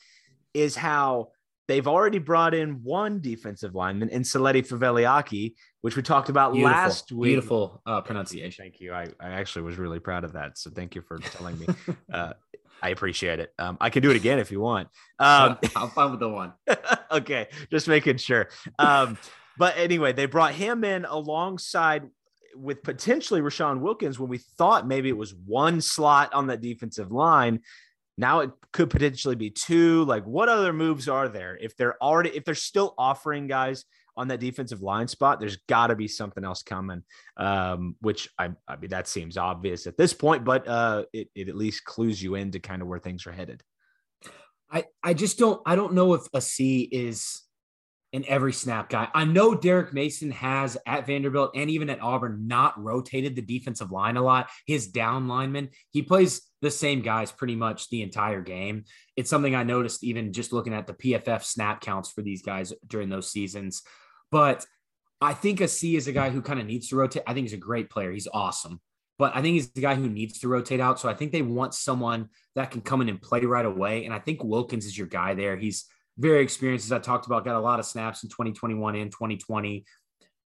[0.55, 1.28] is how
[1.66, 6.76] they've already brought in one defensive lineman in Saleti Faveliaki, which we talked about beautiful,
[6.76, 7.28] last week.
[7.28, 8.64] Beautiful uh, pronunciation.
[8.64, 8.93] Thank you.
[8.93, 10.59] I, I actually was really proud of that.
[10.59, 11.66] So thank you for telling me.
[12.12, 12.32] uh,
[12.83, 13.53] I appreciate it.
[13.59, 14.89] Um, I can do it again if you want.
[15.18, 16.53] Um, I'm fine with the one.
[17.11, 18.49] okay, just making sure.
[18.79, 19.18] Um,
[19.57, 22.09] but anyway, they brought him in alongside
[22.55, 27.12] with potentially Rashawn Wilkins when we thought maybe it was one slot on that defensive
[27.12, 27.61] line.
[28.16, 30.05] Now it could potentially be two.
[30.05, 31.57] Like, what other moves are there?
[31.61, 33.85] If they're already, if they're still offering guys
[34.18, 37.02] on that defensive line spot, there's got to be something else coming.
[37.36, 41.48] Um, which I, I mean, that seems obvious at this point, but uh, it, it
[41.48, 43.62] at least clues you into kind of where things are headed.
[44.70, 47.42] I, I just don't, I don't know if Asi is
[48.12, 49.08] an every snap guy.
[49.14, 53.90] I know Derek Mason has at Vanderbilt and even at Auburn not rotated the defensive
[53.90, 54.48] line a lot.
[54.66, 58.84] His down lineman, he plays the same guys pretty much the entire game.
[59.16, 62.72] It's something I noticed even just looking at the PFF snap counts for these guys
[62.86, 63.82] during those seasons.
[64.31, 64.66] But
[65.20, 67.22] I think Asi is a guy who kind of needs to rotate.
[67.26, 68.12] I think he's a great player.
[68.12, 68.81] He's awesome.
[69.18, 71.01] But I think he's the guy who needs to rotate out.
[71.01, 74.05] So I think they want someone that can come in and play right away.
[74.05, 75.57] And I think Wilkins is your guy there.
[75.57, 79.11] He's very experienced, as I talked about, got a lot of snaps in 2021 and
[79.11, 79.85] 2020.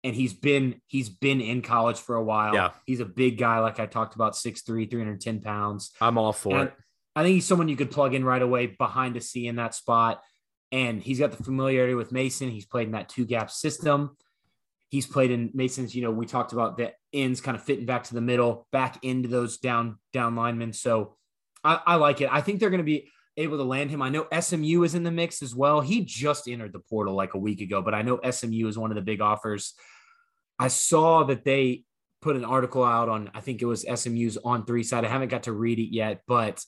[0.04, 2.54] And he's been he's been in college for a while.
[2.54, 2.70] Yeah.
[2.86, 5.92] He's a big guy, like I talked about, 6'3, 310 pounds.
[6.00, 6.74] I'm all for and it.
[7.16, 10.22] I think he's someone you could plug in right away behind Asi in that spot.
[10.70, 12.50] And he's got the familiarity with Mason.
[12.50, 14.16] He's played in that two gap system.
[14.90, 18.04] He's played in Mason's, you know, we talked about the ends kind of fitting back
[18.04, 20.72] to the middle, back into those down down linemen.
[20.72, 21.16] So
[21.62, 22.32] I, I like it.
[22.32, 24.02] I think they're going to be able to land him.
[24.02, 25.80] I know SMU is in the mix as well.
[25.80, 28.90] He just entered the portal like a week ago, but I know SMU is one
[28.90, 29.74] of the big offers.
[30.58, 31.84] I saw that they
[32.20, 35.04] put an article out on, I think it was SMU's on three side.
[35.04, 36.64] I haven't got to read it yet, but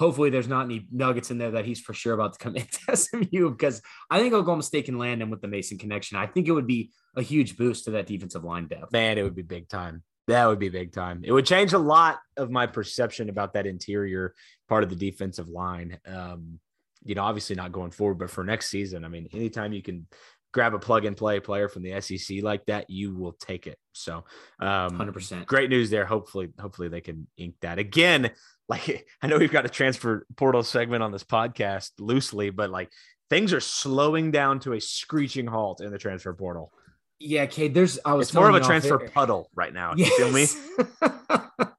[0.00, 2.96] hopefully there's not any nuggets in there that he's for sure about to come into
[2.96, 6.16] SMU because I think Oklahoma State can land him with the Mason connection.
[6.16, 8.92] I think it would be a huge boost to that defensive line depth.
[8.92, 10.02] Man, it would be big time.
[10.26, 11.20] That would be big time.
[11.22, 14.34] It would change a lot of my perception about that interior
[14.68, 15.98] part of the defensive line.
[16.06, 16.60] Um,
[17.04, 20.06] you know, obviously not going forward, but for next season, I mean, anytime you can
[20.52, 23.78] grab a plug and play player from the SEC like that, you will take it.
[23.92, 24.24] So,
[24.60, 25.46] um, 100%.
[25.46, 26.04] Great news there.
[26.04, 28.30] Hopefully, hopefully they can ink that again.
[28.68, 32.90] Like I know we've got a transfer portal segment on this podcast loosely, but like
[33.28, 36.72] things are slowing down to a screeching halt in the transfer portal.
[37.18, 39.92] Yeah, Cade, there's I was it's more of a transfer puddle right now.
[39.94, 40.10] Yes.
[40.10, 41.70] You feel me?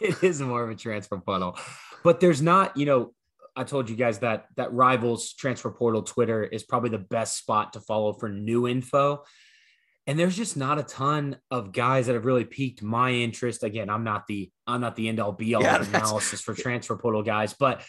[0.00, 1.58] it is more of a transfer puddle.
[2.04, 3.12] But there's not, you know,
[3.56, 7.72] I told you guys that that Rivals transfer portal Twitter is probably the best spot
[7.72, 9.24] to follow for new info.
[10.06, 13.64] And there's just not a ton of guys that have really piqued my interest.
[13.64, 16.96] Again, I'm not the I'm not the end all be all Yeah, analysis for transfer
[16.96, 17.82] portal guys, but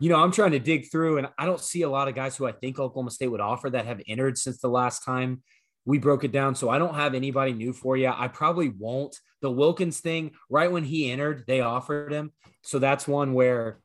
[0.00, 2.36] you know, I'm trying to dig through and I don't see a lot of guys
[2.36, 5.42] who I think Oklahoma State would offer that have entered since the last time
[5.84, 6.54] we broke it down.
[6.54, 8.08] So I don't have anybody new for you.
[8.08, 9.14] I probably won't.
[9.42, 12.32] The Wilkins thing, right when he entered, they offered him.
[12.62, 13.80] So that's one where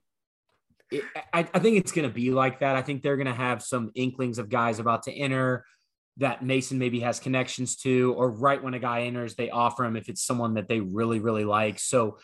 [0.94, 2.76] I, I think it's going to be like that.
[2.76, 5.66] I think they're going to have some inklings of guys about to enter
[6.18, 9.96] that Mason maybe has connections to, or right when a guy enters, they offer him
[9.96, 11.80] if it's someone that they really, really like.
[11.80, 12.20] So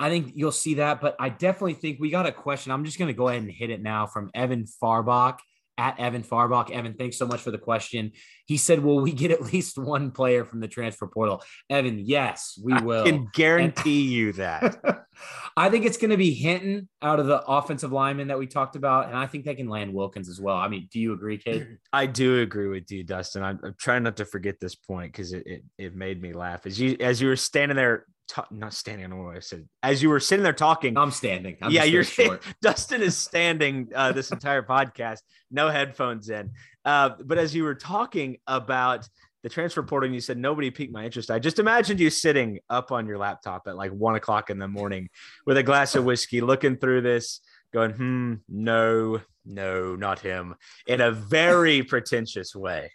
[0.00, 1.00] I think you'll see that.
[1.00, 2.72] But I definitely think we got a question.
[2.72, 5.38] I'm just going to go ahead and hit it now from Evan Farbach
[5.78, 6.70] at Evan Farbach.
[6.70, 8.12] Evan, thanks so much for the question.
[8.46, 11.42] He said, Will we get at least one player from the transfer portal?
[11.68, 13.02] Evan, yes, we will.
[13.02, 15.04] I can guarantee you that.
[15.56, 18.76] I think it's going to be Hinton out of the offensive lineman that we talked
[18.76, 20.56] about, and I think they can land Wilkins as well.
[20.56, 21.78] I mean, do you agree, Cade?
[21.92, 23.42] I do agree with you, Dustin.
[23.42, 26.66] I'm, I'm trying not to forget this point because it, it it made me laugh
[26.66, 28.04] as you as you were standing there,
[28.50, 29.06] not standing.
[29.06, 29.68] I don't know what I said.
[29.82, 31.56] As you were sitting there talking, I'm standing.
[31.62, 32.04] I'm yeah, you're.
[32.62, 35.20] Dustin is standing uh, this entire podcast,
[35.50, 36.50] no headphones in.
[36.84, 39.08] Uh, but as you were talking about
[39.46, 41.30] the transfer portal, and you said nobody piqued my interest.
[41.30, 44.66] I just imagined you sitting up on your laptop at like one o'clock in the
[44.66, 45.08] morning
[45.46, 47.40] with a glass of whiskey, looking through this,
[47.72, 50.56] going, "Hmm, no, no, not him,"
[50.88, 52.90] in a very pretentious way.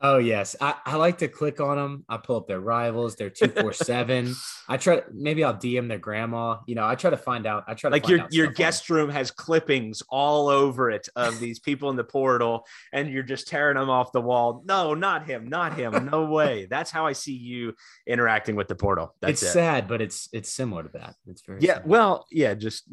[0.00, 2.04] Oh yes, I, I like to click on them.
[2.08, 4.34] I pull up their rivals, their two four seven.
[4.68, 5.02] I try.
[5.12, 6.58] Maybe I'll DM their grandma.
[6.66, 7.64] You know, I try to find out.
[7.66, 11.58] I try to like your your guest room has clippings all over it of these
[11.58, 15.48] people in the portal and you're just tearing them off the wall no not him
[15.48, 17.74] not him no way that's how i see you
[18.06, 21.14] interacting with the portal that's it's it sad, but it's it's similar to that.
[21.28, 21.88] It's very yeah similar.
[21.88, 22.84] well yeah just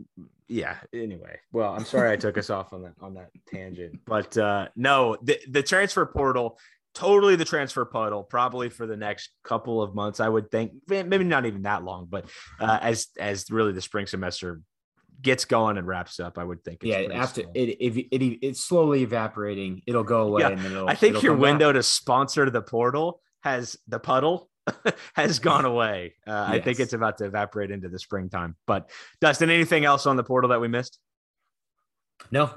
[0.47, 4.38] yeah anyway well i'm sorry i took us off on that on that tangent but
[4.38, 6.60] uh no the, the transfer portal
[6.94, 11.24] totally the transfer portal probably for the next couple of months i would think maybe
[11.24, 12.26] not even that long but
[12.60, 14.62] uh as as really the spring semester
[15.22, 17.16] gets going and wraps up i would think it's yeah.
[17.16, 17.52] After slow.
[17.56, 19.82] it, it, it, it's slowly evaporating.
[19.86, 23.78] It'll go away, Yeah, and then I think your window to sponsor the portal has
[23.88, 24.50] the puddle
[25.14, 26.16] has gone away.
[26.26, 28.56] Uh, I think it's about to evaporate into the springtime.
[28.66, 28.89] But
[29.22, 31.00] Dustin, anything else on the portal that we missed?
[32.32, 32.52] No,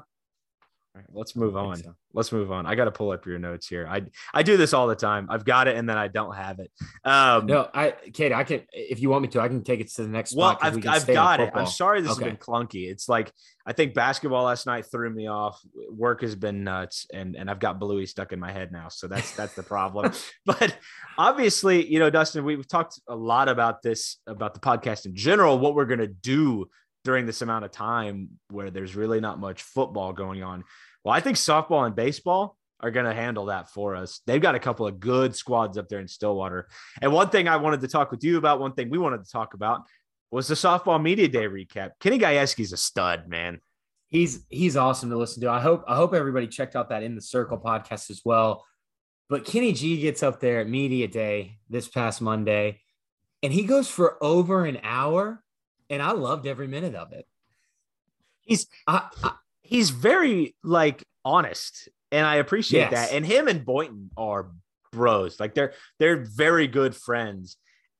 [0.96, 1.76] right, let's move on.
[1.76, 1.94] so.
[2.12, 2.64] Let's move on.
[2.64, 3.86] I got to pull up your notes here.
[3.88, 5.26] I I do this all the time.
[5.30, 6.70] I've got it and then I don't have it.
[7.04, 7.68] Um, no.
[7.74, 10.08] I, Cade, I can if you want me to, I can take it to the
[10.08, 10.34] next.
[10.34, 11.52] well, I've, we I've got it.
[11.54, 12.24] I'm sorry this Okay.
[12.24, 12.90] has been clunky.
[12.90, 13.32] It's like
[13.66, 15.60] I think basketball last night threw me off.
[15.90, 18.88] Work has been nuts, and and I've got Bluey stuck in my head now.
[18.88, 20.12] So that's that's the problem.
[20.46, 20.76] but
[21.18, 25.58] obviously, you know, Dustin, we've talked a lot about this about the podcast in general.
[25.58, 26.70] What we're gonna do
[27.04, 30.64] during this amount of time where there's really not much football going on.
[31.06, 34.22] Well, I think softball and baseball are going to handle that for us.
[34.26, 36.66] They've got a couple of good squads up there in Stillwater.
[37.00, 39.30] And one thing I wanted to talk with you about, one thing we wanted to
[39.30, 39.82] talk about
[40.32, 41.90] was the softball media day recap.
[42.00, 43.60] Kenny Gajewski's a stud, man.
[44.08, 45.48] he's he's awesome to listen to.
[45.50, 48.64] I hope I hope everybody checked out that in the circle podcast as well.
[49.28, 52.80] But Kenny G gets up there at media day this past Monday,
[53.44, 55.40] and he goes for over an hour,
[55.88, 57.28] and I loved every minute of it.
[58.40, 59.34] He's I, I,
[59.66, 62.92] he's very like honest, and I appreciate Yes.
[62.92, 63.12] that.
[63.16, 64.50] And him and Boynton are
[64.92, 65.38] bros.
[65.40, 67.56] Like they're they're very good friends,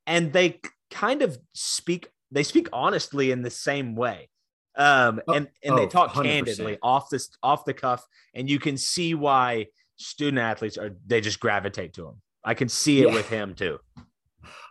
[0.07, 0.61] and they
[0.91, 4.29] kind of speak they speak honestly in the same way.
[4.77, 6.23] Um, Oh, and and they oh, talk 100%.
[6.25, 8.05] candidly off this off the cuff,
[8.35, 12.21] and you can see why student athletes are they just gravitate to him.
[12.45, 13.15] I can see it Yeah.
[13.15, 13.79] with him too.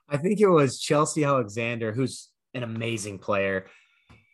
[0.07, 3.65] I think it was Chelsea Alexander, who's an amazing player.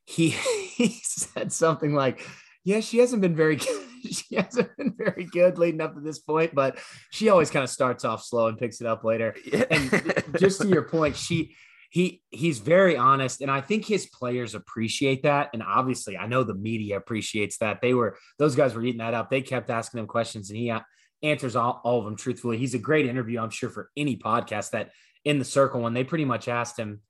[0.05, 0.29] He
[0.75, 2.27] he said something like,
[2.63, 3.87] "Yeah, she hasn't been very good.
[4.11, 6.79] she hasn't been very good leading up to this point, but
[7.11, 9.35] she always kind of starts off slow and picks it up later."
[9.69, 11.55] and just to your point, she
[11.91, 15.49] he he's very honest, and I think his players appreciate that.
[15.53, 17.81] And obviously, I know the media appreciates that.
[17.81, 19.29] They were those guys were eating that up.
[19.29, 20.73] They kept asking him questions, and he
[21.21, 22.57] answers all, all of them truthfully.
[22.57, 24.91] He's a great interview, I'm sure, for any podcast that
[25.25, 27.01] in the circle when they pretty much asked him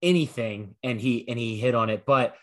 [0.00, 2.36] anything, and he and he hit on it, but.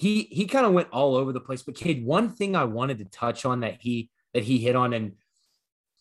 [0.00, 2.98] He, he kind of went all over the place, but Cade, one thing I wanted
[3.00, 5.12] to touch on that he that he hit on, and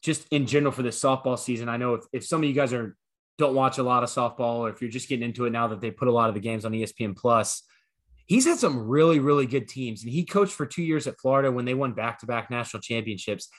[0.02, 1.68] just in general for the softball season.
[1.68, 2.96] I know if, if some of you guys are
[3.38, 5.82] don't watch a lot of softball, or if you're just getting into it now that
[5.82, 7.62] they put a lot of the games on ESPN Plus,
[8.26, 10.04] he's had some really, really good teams.
[10.04, 12.82] And he coached for two years at Florida when they won back to back national
[12.82, 13.50] championships.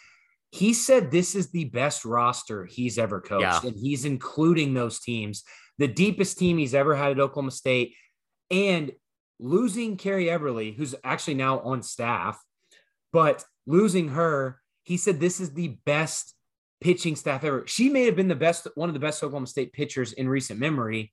[0.53, 3.61] He said this is the best roster he's ever coached, Yeah.
[3.63, 5.45] and he's including those teams,
[5.77, 7.95] the deepest team he's ever had at Oklahoma State.
[8.51, 8.93] And
[9.41, 12.41] losing Carrie Eberle, who's actually now on staff,
[13.13, 16.35] but losing her, he said this is the best
[16.81, 17.65] pitching staff ever.
[17.67, 20.61] She may have been the best, one of the best Oklahoma State pitchers in recent
[20.61, 21.13] memory.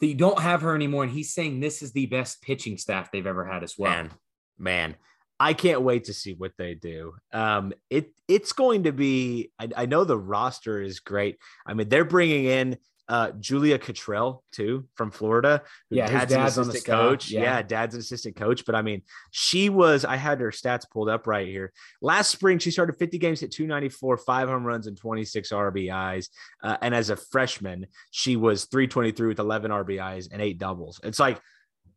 [0.00, 3.12] That you don't have her anymore, and he's saying this is the best pitching staff
[3.12, 3.92] they've ever had as well.
[3.92, 4.10] Man,
[4.58, 4.96] man,
[5.38, 7.14] I can't wait to see what they do.
[7.32, 9.52] Um, it it's going to be.
[9.60, 11.38] I, I know the roster is great.
[11.64, 12.78] I mean, they're bringing in
[13.08, 15.62] uh, Julia Cottrell too from Florida.
[15.90, 17.30] Yeah, dad's an dad's on the assistant coach.
[17.30, 17.40] yeah.
[17.42, 17.62] Yeah.
[17.62, 18.64] dad's an assistant coach.
[18.64, 20.04] But I mean, she was.
[20.04, 21.72] I had her stats pulled up right here.
[22.00, 26.28] Last spring, she started 50 games, hit 294, five home runs, and 26 RBIs.
[26.62, 31.00] Uh, and as a freshman, she was 323 with 11 RBIs and eight doubles.
[31.02, 31.40] It's like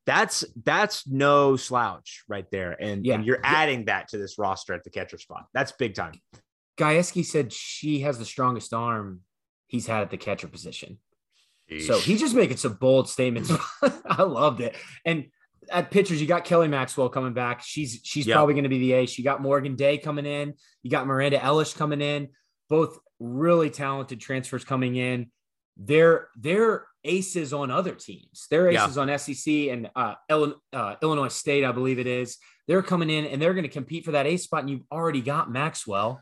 [0.06, 2.76] that's that's no slouch right there.
[2.80, 3.16] And, Yeah.
[3.16, 5.45] and you're adding that to this roster at the catcher spot.
[5.53, 6.14] That's big time.
[6.78, 9.22] Gajewski said she has the strongest arm
[9.68, 10.99] he's had at the catcher position.
[11.86, 13.51] So he's just making some bold statements.
[14.05, 14.76] I loved it.
[15.03, 15.26] And
[15.72, 17.63] at pitchers, you got Kelly Maxwell coming back.
[17.63, 18.36] She's she's Yep.
[18.36, 19.18] probably going to be the ace.
[19.18, 20.53] You got Morgan Day coming in.
[20.84, 22.30] You got Miranda Ellis coming in.
[22.70, 25.32] Both really talented transfers coming in.
[25.76, 28.45] They're they're aces on other teams.
[28.51, 28.84] They're Yeah.
[28.86, 32.38] aces on SEC and uh, Illinois, uh, Illinois State, I believe it is.
[32.68, 34.61] They're coming in and they're going to compete for that ace spot.
[34.61, 36.22] And you've already got Maxwell,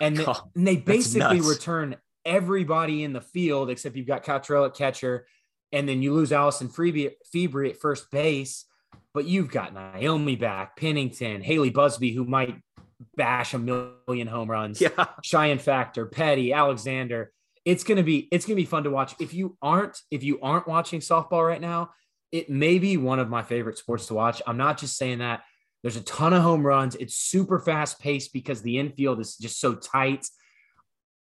[0.00, 0.24] and, they-
[0.56, 5.26] and they basically return everybody in the field except you've got Cottrell at catcher,
[5.72, 8.64] and then you lose Allison Feebry at first base,
[9.12, 12.56] but you've got Naomi back, Pennington, Hayley Busby, who might
[13.16, 14.80] bash a million home runs.
[14.80, 14.90] Yeah.
[15.24, 17.32] Chyenne Factor, Petty, Alexander.
[17.64, 19.14] It's gonna be it's gonna be fun to watch.
[19.20, 21.90] If you aren't if you aren't watching softball right now,
[22.30, 24.42] it may be one of my favorite sports to watch.
[24.46, 25.42] I'm not just saying that.
[25.82, 26.94] There's a ton of home runs.
[26.96, 30.26] It's super fast paced because the infield is just so tight.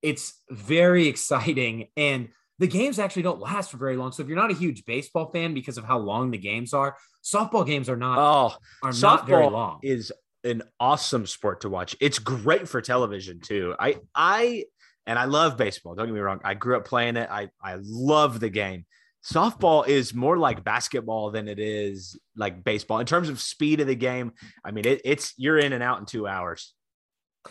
[0.03, 1.89] It's very exciting.
[1.97, 2.29] And
[2.59, 4.13] the games actually don't last for very long.
[4.13, 6.97] So if you're not a huge baseball fan because of how long the games are,
[7.25, 9.79] softball games are not Oh, are not very softball long.
[9.83, 10.13] is
[10.45, 11.97] an awesome sport to watch.
[12.01, 13.75] It's great for television too.
[13.79, 14.65] I I
[15.07, 15.95] and I love baseball.
[15.95, 16.41] Don't get me wrong.
[16.45, 17.29] I grew up playing it.
[17.31, 18.87] I I love the game.
[19.25, 23.87] Softball is more like basketball than it is like baseball in terms of speed of
[23.87, 24.33] the game.
[24.65, 26.75] I mean, it, it's you're in and out in two hours.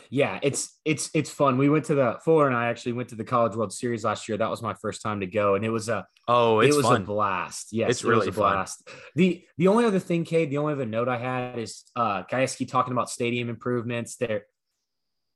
[0.10, 1.58] Yeah, it's it's it's fun.
[1.58, 4.30] We went to the Fuller and I actually went to the College World Series last
[4.30, 4.38] year.
[4.38, 7.02] That was my first time to go, and it was a Oh, it was fun.
[7.02, 7.74] a blast.
[7.74, 8.54] Yes, It's it really a fun.
[8.54, 8.90] blast.
[9.16, 12.68] The the only other thing, Cade, the only other note I had is uh Gajewski
[12.68, 14.16] talking about stadium improvements.
[14.16, 14.46] They're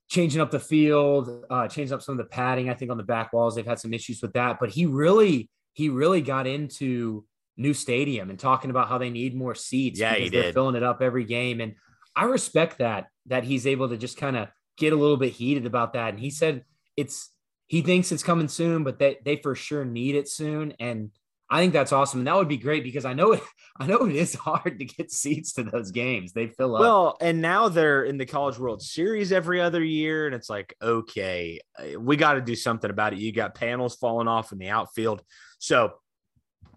[0.09, 2.69] changing up the field, uh, changing up some of the padding.
[2.69, 4.57] I think on the back walls, they've had some issues with that.
[4.59, 7.25] But he really he really got into
[7.57, 9.99] new stadium and talking about how they need more seats.
[9.99, 10.53] Yeah, he because they're did.
[10.53, 11.75] filling it up every game, and
[12.15, 14.47] I respect that that he's able to just kind of
[14.77, 16.09] get a little bit heated about that.
[16.09, 16.63] And he said
[16.97, 17.31] it's
[17.67, 20.73] he thinks it's coming soon, but they they for sure need it soon.
[20.79, 21.11] And
[21.49, 22.21] I think that's awesome.
[22.21, 23.41] And that would be great because I know it
[23.79, 26.31] I know it is hard to get seats to those games.
[26.33, 26.81] They fill up.
[26.81, 30.73] Well, and now they're in the College World Series every other year, and it's like,
[30.81, 33.19] okay, uh, we got to do something about it.
[33.19, 35.21] You got panels falling off in the outfield,
[35.59, 35.93] so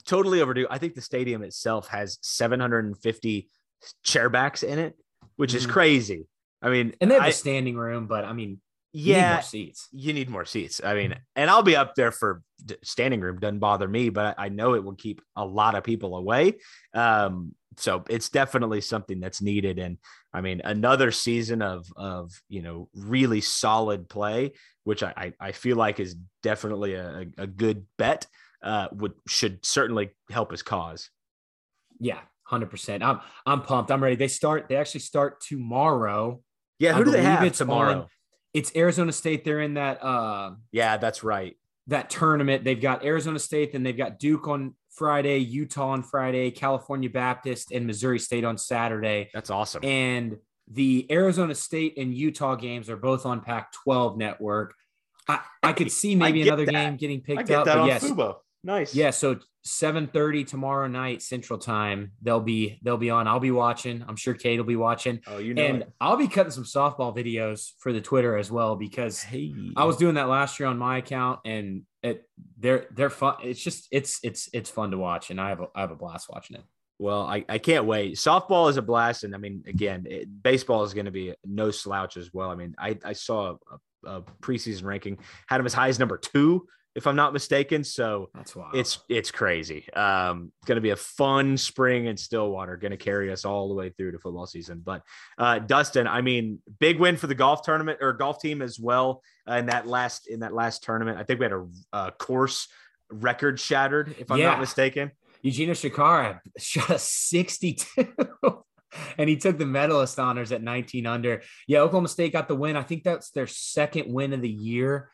[0.07, 0.67] totally overdue.
[0.71, 3.49] I think the stadium itself has 750
[4.05, 4.97] chairbacks in it,
[5.37, 5.71] which is Mhm.
[5.71, 6.27] crazy.
[6.63, 8.61] I mean, and they have I- a standing room, but I mean,
[8.93, 9.89] you need yeah, more seats.
[9.93, 10.81] you need more seats.
[10.83, 12.43] I mean, and I'll be up there for
[12.83, 13.39] standing room.
[13.39, 16.55] Doesn't bother me, but I know it will keep a lot of people away.
[16.95, 19.79] Um, so it's definitely something that's needed.
[19.79, 19.99] And
[20.33, 24.53] I mean, another season of of you know really solid play,
[24.85, 28.27] which I I, I feel like is definitely a, a good bet.
[28.63, 31.11] Uh, would should certainly help his cause.
[32.01, 33.03] Yeah, hundred percent.
[33.03, 33.91] I'm I'm pumped.
[33.93, 34.17] I'm ready.
[34.17, 34.69] They start.
[34.69, 36.41] They actually start tomorrow.
[36.79, 38.03] Yeah, I who do they have tomorrow?
[38.03, 38.07] on-
[38.55, 39.45] It's Arizona State.
[39.45, 41.57] They're in that uh Yeah, that's right.
[41.89, 42.65] that tournament.
[42.65, 47.71] They've got Arizona State, then they've got Duke on Friday, Utah on Friday, California Baptist,
[47.73, 49.31] and Missouri State on Saturday.
[49.33, 49.85] That's awesome.
[49.85, 50.37] And
[50.71, 54.75] the Arizona State and Utah games are both on Pac 12 network.
[55.29, 56.73] I, I could see maybe another that.
[56.73, 57.65] game getting I picked up.
[57.67, 58.37] But yes, Fubo.
[58.69, 58.95] Nice.
[58.95, 59.11] yeah.
[59.11, 62.13] So 7:30 tomorrow night Central Time.
[62.21, 63.27] They'll be they'll be on.
[63.27, 64.05] I'll be watching.
[64.07, 65.21] I'm sure Cade will be watching.
[65.27, 65.65] Oh, you know.
[65.65, 65.93] And it.
[66.01, 69.97] I'll be cutting some softball videos for the Twitter as well because Hey, I was
[69.97, 73.37] doing that last year on my account, and it they're they're fun.
[73.43, 75.97] It's just it's it's it's fun to watch, and I have a I have a
[75.97, 76.63] blast watching it.
[76.99, 78.17] Well, I, I can't wait.
[78.17, 79.23] Softball is a blast.
[79.23, 82.51] And I mean, again, it, baseball is going to be no slouch as well.
[82.51, 83.57] I mean, I, I saw
[84.05, 86.67] a, a preseason ranking, had him as high as number two,
[86.99, 87.85] if I'm not mistaken.
[87.85, 89.89] So That's why it's it's crazy.
[89.95, 93.69] Um, it's going to be a fun spring in Stillwater, going to carry us all
[93.69, 94.83] the way through to football season.
[94.85, 95.03] But
[95.39, 99.23] uh, Dustin, I mean, big win for the golf tournament or golf team as well
[99.49, 101.19] uh, in that last in that last tournament.
[101.19, 102.69] I think we had a, a course
[103.11, 104.51] record shattered, if I'm Yeah.
[104.51, 105.13] not mistaken.
[105.43, 107.87] Eugenio Chacarra shot a 62.
[109.19, 111.43] and he took the medalist honors at 19 under.
[111.69, 112.77] Yeah, Oklahoma State got the win.
[112.77, 115.11] I think that's their second win of the year.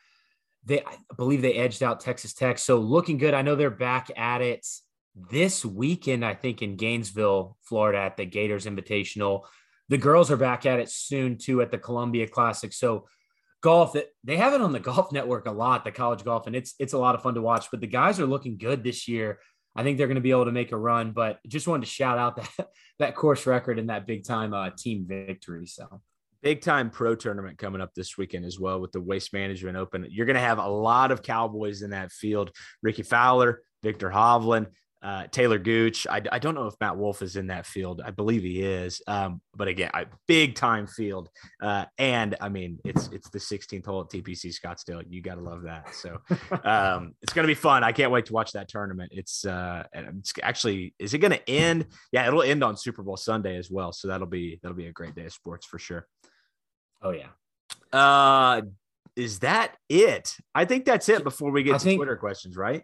[0.64, 2.58] They I believe they edged out Texas Tech.
[2.58, 3.34] So looking good.
[3.34, 4.66] I know they're back at it
[5.14, 9.42] this weekend, I think, in Gainesville, Florida, at the Gators Invitational.
[9.88, 12.72] The girls are back at it soon too at the Columbia Classic.
[12.72, 13.06] So
[13.60, 16.74] golf they have it on the golf network a lot, the college golf, and it's
[16.78, 17.66] it's a lot of fun to watch.
[17.70, 19.40] But the guys are looking good this year.
[19.76, 21.90] I think they're going to be able to make a run, but just wanted to
[21.90, 25.66] shout out that that course record and that big time uh, team victory.
[25.66, 26.00] So
[26.45, 30.07] big time pro tournament coming up this weekend as well with the Waste Management Open.
[30.11, 32.51] You're going to have a lot of Cowboys in that field.
[32.82, 34.66] Rickie Fowler, Viktor Hovland,
[35.03, 36.07] uh, Taylor Gooch.
[36.07, 38.03] I, I, don't know if Matt Wolff is in that field.
[38.05, 39.01] I believe he is.
[39.07, 41.30] Um, but again, a big time field.
[41.62, 45.03] Uh, and I mean, it's it's the 16th hole at TPC Scottsdale.
[45.09, 45.95] You got to love that.
[45.95, 46.20] So
[46.64, 47.84] um, it's going to be fun.
[47.84, 49.12] I can't wait to watch that tournament.
[49.14, 51.86] It's, uh, it's actually, is it going to end?
[52.12, 53.92] Yeah, it'll end on Super Bowl Sunday as well.
[53.92, 56.07] So that'll be that'll be a great day of sports for sure.
[57.05, 57.28] Oh yeah.
[57.92, 58.62] Uh,
[59.14, 60.36] is that it?
[60.55, 62.82] I think that's it before we get I to think, Twitter questions, right?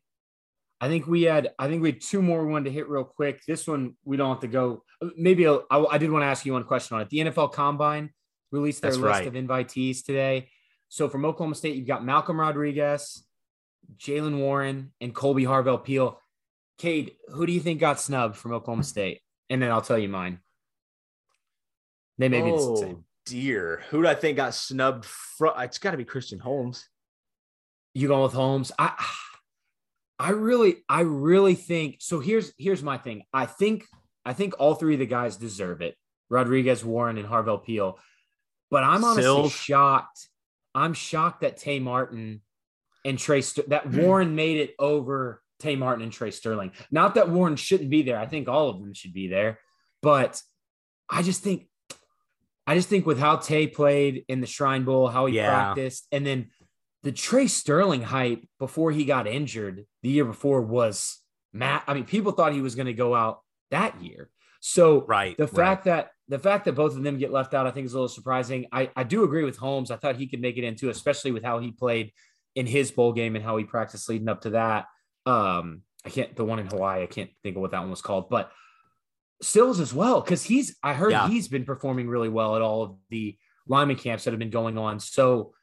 [0.80, 3.40] I think we had I think we had two more one to hit real quick.
[3.46, 4.84] This one we don't have to go.
[5.16, 7.08] Maybe I, I did want to ask you one question on it.
[7.08, 8.10] The NFL Combine
[8.52, 9.26] released their That's list right.
[9.26, 10.48] of invitees today.
[10.88, 13.24] So from Oklahoma State, you've got Malcolm Rodriguez,
[13.96, 16.20] Jaylen Warren, and Kolby Harvell Peel.
[16.78, 19.20] Cade, who do you think got snubbed from Oklahoma State?
[19.48, 20.40] And then I'll tell you mine.
[22.18, 23.04] They may be oh, the same.
[23.26, 25.04] Dear, who do I think got snubbed?
[25.04, 25.52] From?
[25.58, 26.88] It's got to be Christian Holmes.
[27.94, 28.72] You going with Holmes?
[28.78, 28.92] I
[30.18, 32.20] I really, I really think so.
[32.20, 33.22] Here's here's my thing.
[33.32, 33.86] I think
[34.24, 35.96] I think all three of the guys deserve it.
[36.28, 37.98] Rodriguez, Warren, and Harvell Peel.
[38.70, 39.52] But I'm honestly Sills.
[39.52, 40.28] shocked.
[40.74, 42.42] I'm shocked that Tay Martin
[43.04, 43.98] and Trey St- that hmm.
[43.98, 46.72] Warren made it over Tay Martin and Trey Sterling.
[46.90, 48.18] Not that Warren shouldn't be there.
[48.18, 49.58] I think all of them should be there.
[50.02, 50.40] But
[51.08, 51.68] I just think
[52.70, 55.50] I just think with how Tay played in the Shrine Bowl, how he yeah.
[55.50, 56.50] practiced, and then
[57.02, 61.18] the Trey Sterling hype before he got injured the year before was
[61.52, 61.82] Matt.
[61.88, 63.40] I mean, people thought he was going to go out
[63.72, 64.30] that year.
[64.60, 65.96] So right, the fact right.
[65.96, 68.06] that the fact that both of them get left out, I think is a little
[68.06, 68.66] surprising.
[68.70, 69.90] I, I do agree with Holmes.
[69.90, 72.12] I thought he could make it into, especially with how he played
[72.54, 74.84] in his bowl game and how he practiced leading up to that.
[75.26, 78.00] Um, I can't the one in Hawaii, I can't think of what that one was
[78.00, 78.52] called, but
[79.42, 81.28] Sills as well, because he's I heard yeah.
[81.28, 83.36] he's been performing really well at all of the
[83.66, 85.00] lineman camps that have been going on.
[85.00, 85.54] So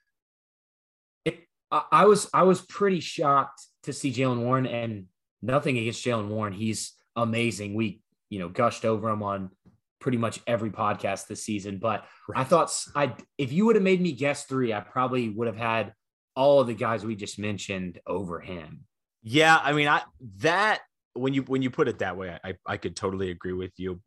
[1.70, 5.06] I was I was pretty shocked to see Jaylen Warren, and
[5.42, 6.54] nothing against Jaylen Warren.
[6.54, 7.74] He's amazing.
[7.74, 9.52] We you know gushed over him on
[10.00, 11.80] pretty much every podcast this season.
[11.80, 12.40] But right.
[12.40, 15.58] I thought I if you would have made me guess three, I probably would have
[15.58, 15.94] had
[16.36, 18.86] all of the guys we just mentioned over him.
[19.24, 20.04] Yeah, I mean, I
[20.38, 20.80] that
[21.20, 24.01] when you when you put it that way, I I could totally agree with you.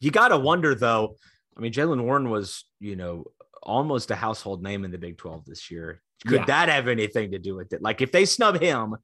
[0.00, 1.16] You got to wonder though.
[1.56, 3.24] I mean, Jaylen Warren was you know
[3.62, 6.00] almost a household name in the Big Twelve this year.
[6.26, 6.44] Could yeah.
[6.46, 7.82] that have anything to do with it?
[7.82, 8.96] Like if they snub him,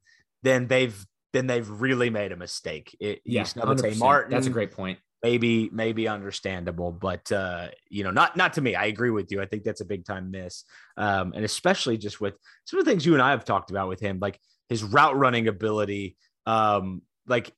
[0.43, 2.95] then they've then they've really made a mistake.
[2.99, 4.31] It, yeah, snub Tay Martin.
[4.31, 4.99] That's a great point.
[5.23, 8.75] Maybe maybe understandable, but uh, you know, not not to me.
[8.75, 9.41] I agree with you.
[9.41, 10.63] I think that's a big time miss,
[10.95, 13.87] um, and especially just with some of the things you and I have talked about
[13.87, 14.39] with him, like
[14.69, 16.17] his route running ability.
[16.45, 17.51] Um, like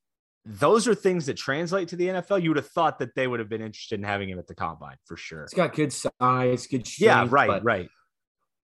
[0.46, 2.42] those are things that translate to the NFL.
[2.42, 4.56] You would have thought that they would have been interested in having him at the
[4.56, 5.44] combine for sure.
[5.44, 7.90] He's got good size, good strength, Yeah, right, right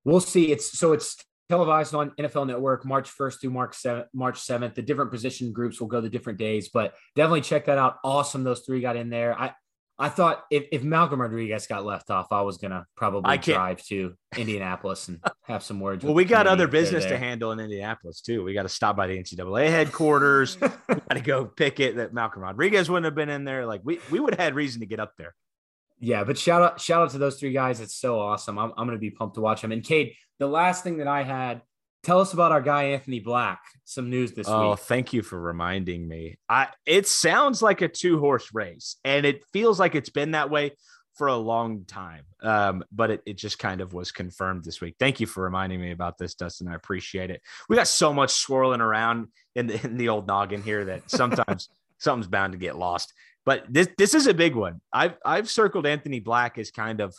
[0.05, 0.53] we'll see.
[0.53, 1.17] It's so it's
[1.49, 4.07] televised on NFL Network March 1st through March 7th.
[4.15, 4.75] March 7th.
[4.75, 7.97] The different position groups will go the different days, but definitely check that out.
[8.05, 9.39] Awesome, those three got in there.
[9.39, 9.53] I
[9.99, 14.15] I thought if, if Malcolm Rodriguez got left off, I was gonna probably drive to
[14.37, 16.05] Indianapolis and have some words.
[16.05, 18.43] well, we got other business to handle in Indianapolis too.
[18.43, 20.61] We got to stop by the NCAA headquarters.
[20.61, 23.67] we got to go pick it that Malcolm Rodriguez wouldn't have been in there.
[23.67, 25.35] Like we we would have had reason to get up there
[26.03, 27.81] yeah, but shout out shout out to those three guys.
[27.81, 28.59] It's so awesome.
[28.59, 29.71] I'm, I'm going to be pumped to watch them.
[29.71, 31.63] And Cade, the last thing that I had,
[32.03, 33.61] tell us about our guy Anthony Black.
[33.85, 34.69] Some news this oh, week.
[34.73, 36.39] Oh, thank you for reminding me.
[36.49, 40.51] I it sounds like a two horse race, and it feels like it's been that
[40.51, 40.73] way
[41.15, 42.25] for a long time.
[42.43, 44.97] Um, but it, it just kind of was confirmed this week.
[44.99, 46.69] Thank you for reminding me about this, Dustin.
[46.69, 47.43] I appreciate it.
[47.69, 51.69] We got so much swirling around in the, in the old noggin here that sometimes
[51.99, 53.13] something's bound to get lost.
[53.45, 54.81] But this this is a big one.
[54.93, 57.15] I've I've circled Anthony Black as kind of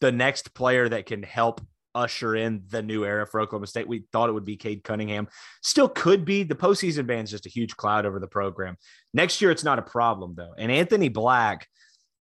[0.00, 1.60] the next player that can help
[1.94, 3.88] usher in the new era for Oklahoma State.
[3.88, 5.28] We thought it would be Cade Cunningham.
[5.62, 6.42] Still could be.
[6.42, 8.76] The postseason ban is just a huge cloud over the program.
[9.14, 10.54] Next year, it's not a problem, though.
[10.56, 11.66] And Anthony Black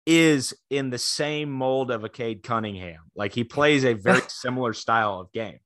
[0.06, 3.00] is in the same mold of a Cade Cunningham.
[3.16, 5.60] Like he plays a very similar style of game.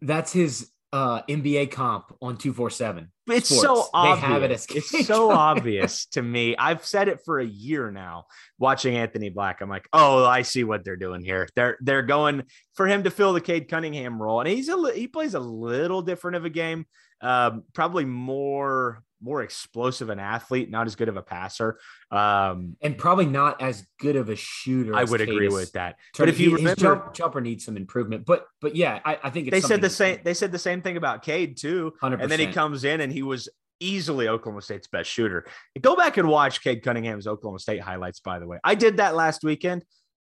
[0.00, 3.10] That's his uh, NBA comp on 247.
[3.28, 3.62] It's Sports.
[3.62, 4.66] so obvious.
[4.66, 6.56] it it's so obvious to me.
[6.56, 8.26] I've said it for a year now.
[8.58, 11.48] Watching Anthony Black, I'm like, oh, I see what they're doing here.
[11.56, 15.08] They're they're going for him to fill the Cade Cunningham role, and he's a he
[15.08, 16.86] plays a little different of a game.
[17.20, 21.78] Um, probably more more explosive an athlete, not as good of a passer.
[22.10, 24.94] Um, And probably not as good of a shooter.
[24.94, 25.96] I would agree with that.
[26.18, 28.24] But if you remember, jump, jumper needs some improvement.
[28.26, 30.18] But but yeah, I, I think it's they said the same.
[30.24, 31.92] They said the same thing about Cade too.
[32.02, 32.20] 100%.
[32.22, 33.48] And then he comes in and he was
[33.80, 35.46] easily Oklahoma State's best shooter.
[35.80, 38.58] Go back and watch Cade Cunningham's Oklahoma State highlights, by the way.
[38.62, 39.84] I did that last weekend.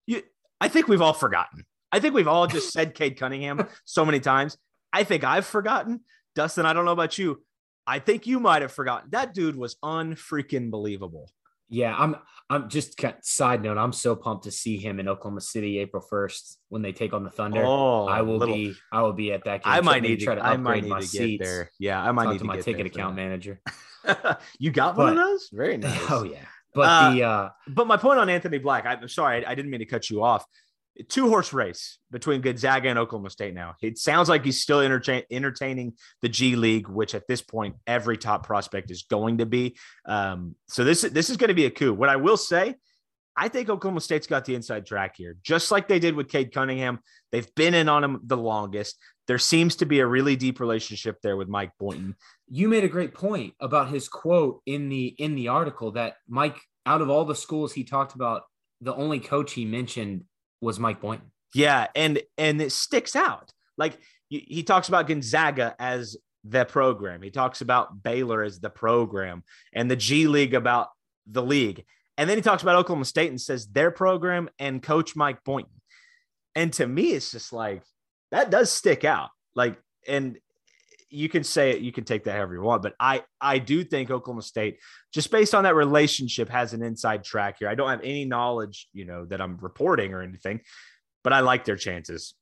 [0.07, 0.23] You,
[0.61, 1.65] I think we've all forgotten.
[1.93, 4.57] I think we've all just said Cade Cunningham so many times.
[4.93, 6.01] I think I've forgotten.
[6.35, 7.43] Dustin, I don't know about you.
[7.91, 9.11] I think you might have forgotten.
[9.11, 11.29] That dude was unfreaking believable.
[11.69, 12.17] Yeah, I'm.
[12.49, 13.79] I'm just side note.
[13.79, 17.23] I'm so pumped to see him in Oklahoma City April 1st when they take on
[17.23, 17.63] the Thunder.
[17.65, 18.75] Oh, I will little- be.
[18.93, 19.73] I will be at that game.
[19.73, 20.25] I might need to.
[20.25, 21.45] try to I upgrade might need my to get seats.
[21.45, 21.71] there.
[21.79, 23.61] Yeah, I might Talk need to to my ticket account for manager.
[24.59, 25.49] you got one of those?
[25.53, 25.99] Very nice.
[26.11, 29.53] Oh yeah, but Uh, the uh, But my point on Anthony Black, I'm sorry, I,
[29.53, 30.45] I didn't mean to cut you off.
[31.09, 33.75] Two horse race between Gonzaga and Oklahoma State now.
[33.81, 38.19] It sounds like he's still entertain, entertaining the G League, which at this point every
[38.19, 39.77] top prospect is going to be.
[40.05, 41.95] Um, so this this is going to be a coup.
[41.95, 42.75] What I will say,
[43.37, 46.53] I think Oklahoma State's got the inside track here, just like they did with Cade
[46.53, 46.99] Cunningham.
[47.33, 48.99] They've been in on him the longest.
[49.27, 52.17] There seems to be a really deep relationship there with Mike Boynton.
[52.49, 56.59] you made a great point about his quote in the in the article that Mike,
[56.85, 58.43] out of all the schools he talked about,
[58.81, 60.25] the only coach he mentioned
[60.61, 61.31] was Mike Boynton.
[61.55, 63.53] Yeah, and and it sticks out.
[63.77, 63.99] Like
[64.29, 67.23] he talks about Gonzaga as the program.
[67.23, 69.43] He talks about Baylor as the program
[69.73, 70.89] and the G League about
[71.27, 71.85] the league.
[72.17, 75.81] And then he talks about Oklahoma State and says their program and coach Mike Boynton.
[76.55, 77.83] And to me it's just like
[78.31, 79.31] that does stick out.
[79.55, 80.39] Like and
[81.11, 83.85] you can say it, you can take that however you want, but I I do
[83.85, 84.79] think Oklahoma State,
[85.13, 87.69] just based on that relationship, has an inside track here.
[87.69, 90.61] I don't have any knowledge, you know, that I'm reporting or anything,
[91.25, 92.35] but I like their chances.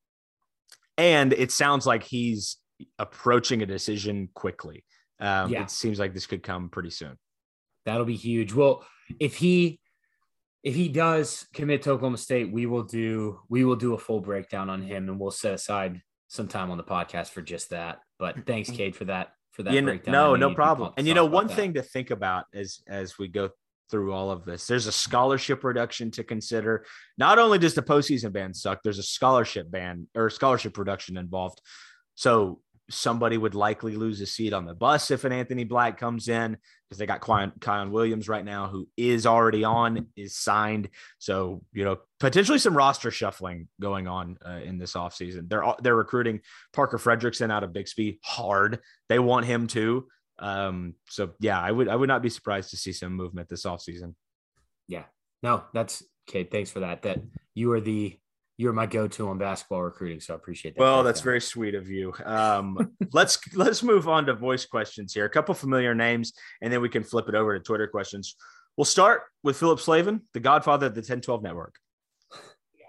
[0.96, 2.56] And it sounds like he's
[2.98, 4.84] approaching a decision quickly.
[5.20, 5.62] Um, Yeah.
[5.62, 7.18] It seems like this could come pretty soon.
[7.86, 8.52] That'll be huge.
[8.52, 8.84] Well,
[9.18, 9.80] if he
[10.62, 14.20] if he does commit to Oklahoma State, we will do we will do a full
[14.20, 18.00] breakdown on him, and we'll set aside some time on the podcast for just that.
[18.18, 20.14] But thanks, Cade, for that for that You breakdown.
[20.14, 20.92] I no, no problem.
[20.96, 21.56] And you know, one that.
[21.56, 23.50] thing to think about as as we go
[23.90, 26.84] through all of this, there's a scholarship reduction to consider.
[27.16, 31.60] Not only does the postseason ban suck, there's a scholarship ban or scholarship reduction involved.
[32.14, 32.60] So
[32.90, 36.56] somebody would likely lose a seat on the bus if an Anthony Black comes in
[36.88, 40.88] because they got Kion, Williams right now, who is already on, is signed.
[41.18, 45.48] So, you know, potentially some roster shuffling going on uh, in this offseason.
[45.48, 46.40] They're they're recruiting
[46.72, 48.80] Parker Friedrichsen out of Bixby hard.
[49.08, 50.08] They want him too.
[50.38, 53.64] Um, so yeah, I would I would not be surprised to see some movement this
[53.64, 54.14] offseason.
[54.86, 55.04] Yeah,
[55.42, 56.50] no, that's Cade.
[56.50, 57.02] Thanks for that.
[57.02, 57.18] That
[57.54, 58.18] you are the
[58.58, 60.80] you are my go-to on basketball recruiting, so I appreciate that.
[60.80, 61.30] Well, that's breakdown.
[61.30, 62.12] very sweet of you.
[62.24, 65.24] Um, let's let's move on to voice questions here.
[65.24, 68.34] A couple familiar names, and then we can flip it over to Twitter questions.
[68.76, 71.76] We'll start with Philip Slavin, the godfather of the 1012 network.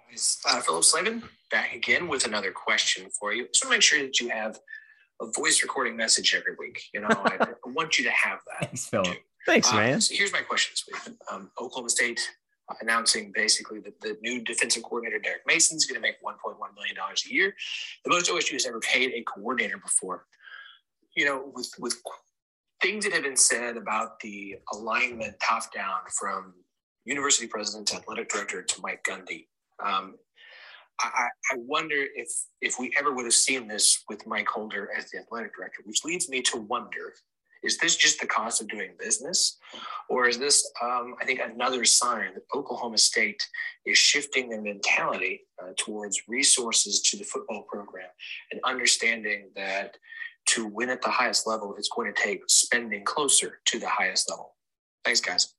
[0.09, 3.47] Guys, uh, Philip Slavin back again with another question for you.
[3.53, 4.59] Just want to make sure that you have
[5.21, 6.81] a voice recording message every week.
[6.93, 8.67] You know, I, I want you to have that.
[8.67, 9.17] Thanks, Philip.
[9.45, 10.01] Thanks, Uh, man.
[10.01, 11.15] so here's my question this week.
[11.31, 12.19] Um, Oklahoma State
[12.81, 16.95] announcing basically that the new defensive coordinator, Derek Mason, is going to make $1.1 million
[16.97, 17.53] a year.
[18.05, 20.25] The most OSU has ever paid a coordinator before.
[21.15, 22.01] You know, with, with
[22.81, 26.53] things that have been said about the alignment top down from
[27.05, 29.47] university president to athletic director to Mike Gundy.
[29.83, 30.15] Um,
[31.01, 32.29] I, I I wonder if
[32.61, 36.03] if we ever would have seen this with Mike Holder as the athletic director, which
[36.05, 37.13] leads me to wonder:
[37.63, 39.57] Is this just the cost of doing business,
[40.09, 43.45] or is this, um, I think, another sign that Oklahoma State
[43.85, 48.07] is shifting their mentality uh, towards resources to the football program
[48.51, 49.97] and understanding that
[50.47, 54.29] to win at the highest level, it's going to take spending closer to the highest
[54.29, 54.55] level.
[55.05, 55.53] Thanks, guys.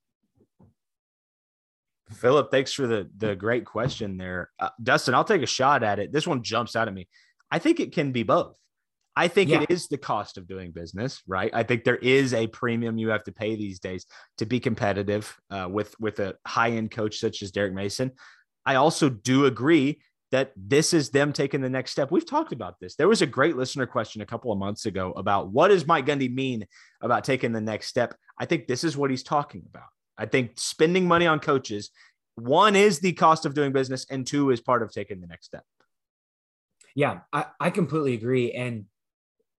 [2.13, 4.51] Philip, thanks for the the great question there.
[4.59, 6.13] Uh, Dustin, I'll take a shot at it.
[6.13, 7.09] This one jumps out at me.
[7.51, 8.57] I think it can be both.
[9.21, 9.61] I think Yeah.
[9.61, 11.51] it is the cost of doing business, right?
[11.53, 14.07] I think there is a premium you have to pay these days
[14.39, 18.13] to be competitive uh, with with a high end coach such as Derek Mason.
[18.65, 20.01] I also do agree
[20.31, 22.11] that this is them taking the next step.
[22.11, 22.95] We've talked about this.
[22.95, 26.07] There was a great listener question a couple of months ago about what does Mike
[26.07, 26.67] Gundy mean
[27.03, 28.15] about taking the next step.
[28.39, 29.91] I think this is what he's talking about.
[30.17, 31.91] I think spending money on coaches,
[32.37, 35.45] one is the cost of doing business, and two is part of taking the next
[35.47, 35.65] step.
[36.95, 38.53] Yeah, I, I completely agree.
[38.53, 38.87] And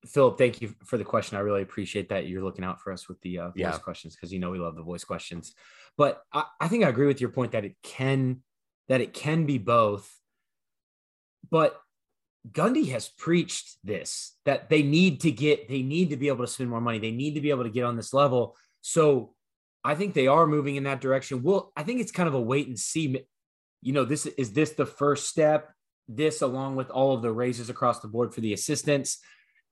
[0.06, 1.38] Philip, thank you for the question.
[1.38, 3.78] I really appreciate that you're looking out for us with the uh, voice Yeah.
[3.78, 5.54] questions because you know we love the voice questions.
[5.98, 8.42] But I, I think I agree with your point that it can
[8.90, 10.12] that it can be both.
[11.50, 11.80] But
[12.50, 16.52] Gundy has preached this that they need to get they need to be able to
[16.52, 16.98] spend more money.
[16.98, 18.56] They need to be able to get on this level.
[18.82, 19.36] So
[19.84, 21.44] I think they are moving in that direction.
[21.44, 23.24] Well, I think it's kind of a wait and see.
[23.84, 25.72] You know, this is this the first step.
[26.08, 29.20] This along with all of the raises across the board for the assistants.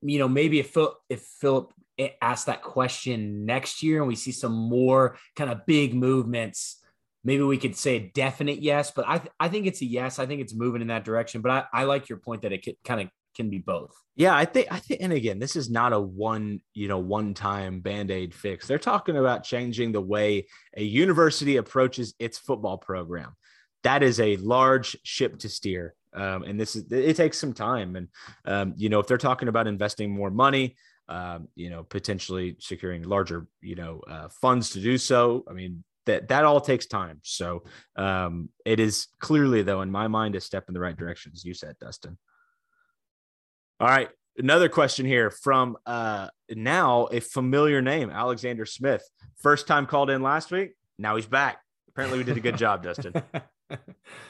[0.01, 1.73] You know, maybe if Phil, if Philip
[2.21, 6.81] asked that question next year and we see some more kind of big movements,
[7.23, 8.91] maybe we could say a definite yes.
[8.91, 10.19] But I th- I think it's a yes.
[10.19, 11.41] I think it's moving in that direction.
[11.41, 13.91] But I, I like your point that it could, kind of can be both.
[14.15, 17.79] Yeah, I think I think and again, this is not a one, you know, one-time
[17.79, 18.67] band-aid fix.
[18.67, 23.35] They're talking about changing the way a university approaches its football program.
[23.83, 25.95] That is a large ship to steer.
[26.13, 27.95] Um, and this is it takes some time.
[27.95, 28.07] And
[28.45, 30.75] um, you know, if they're talking about investing more money,
[31.07, 35.43] um, you know, potentially securing larger, you know, uh, funds to do so.
[35.49, 37.19] I mean, that that all takes time.
[37.23, 37.63] So
[37.95, 41.43] um, it is clearly, though, in my mind, a step in the right direction, as
[41.43, 42.17] you said, Dustin.
[43.79, 44.09] All right.
[44.37, 49.03] Another question here from uh, now a familiar name, Alexander Smith.
[49.41, 50.71] First time called in last week.
[50.97, 51.59] Now he's back.
[51.89, 53.13] Apparently, we did a good job, Dustin.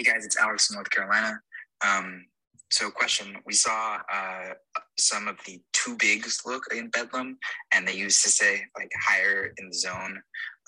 [0.00, 1.38] Hey guys, it's Alex from North Carolina.
[1.86, 2.24] Um,
[2.70, 4.54] so, question: We saw uh,
[4.98, 7.36] some of the two bigs look in Bedlam,
[7.74, 10.22] and they used to say like higher in the zone,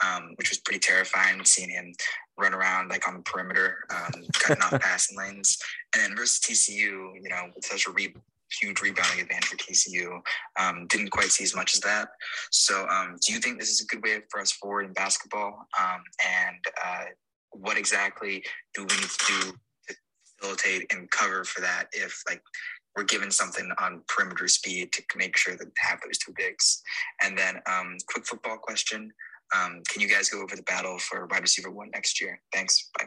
[0.04, 1.42] um, which was pretty terrifying.
[1.46, 1.94] Seeing him
[2.36, 5.56] run around like on the perimeter, um, cutting off passing lanes,
[5.94, 8.14] and then versus TCU, you know, with such a re-
[8.60, 10.20] huge rebounding advantage for TCU,
[10.60, 12.10] um, didn't quite see as much as that.
[12.50, 15.66] So, um, do you think this is a good way for us forward in basketball?
[15.80, 17.04] Um, and uh,
[17.52, 18.44] what exactly
[18.74, 19.52] do we need to do
[19.88, 19.94] to
[20.40, 22.42] facilitate and cover for that if like
[22.96, 26.82] we're given something on perimeter speed to make sure that have those two bigs
[27.22, 29.10] and then um quick football question
[29.54, 32.90] um can you guys go over the battle for wide receiver one next year thanks
[32.98, 33.06] bye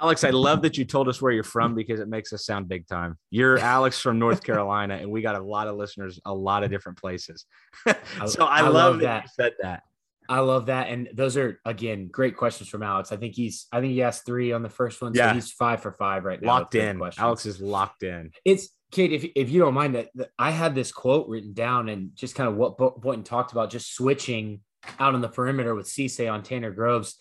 [0.00, 2.68] Alex, I love that you told us where you're from because it makes us sound
[2.68, 3.16] big time.
[3.30, 6.70] You're Alex from North Carolina, and we got a lot of listeners, a lot of
[6.70, 7.46] different places.
[8.26, 9.22] so I, I love, love that, that.
[9.22, 9.82] you said that.
[10.28, 10.88] I love that.
[10.88, 13.12] And those are again great questions from Alex.
[13.12, 15.14] I think he's I think he asked three on the first one.
[15.14, 15.34] So Yeah.
[15.34, 16.48] he's five for five right now.
[16.48, 17.00] Locked in.
[17.18, 18.30] Alex is locked in.
[18.44, 21.88] It's Cade, if, if you don't mind that, that I had this quote written down
[21.88, 24.60] and just kind of what Boynton talked about, just switching
[25.00, 27.16] out on the perimeter with Cisse on Tanner Groves.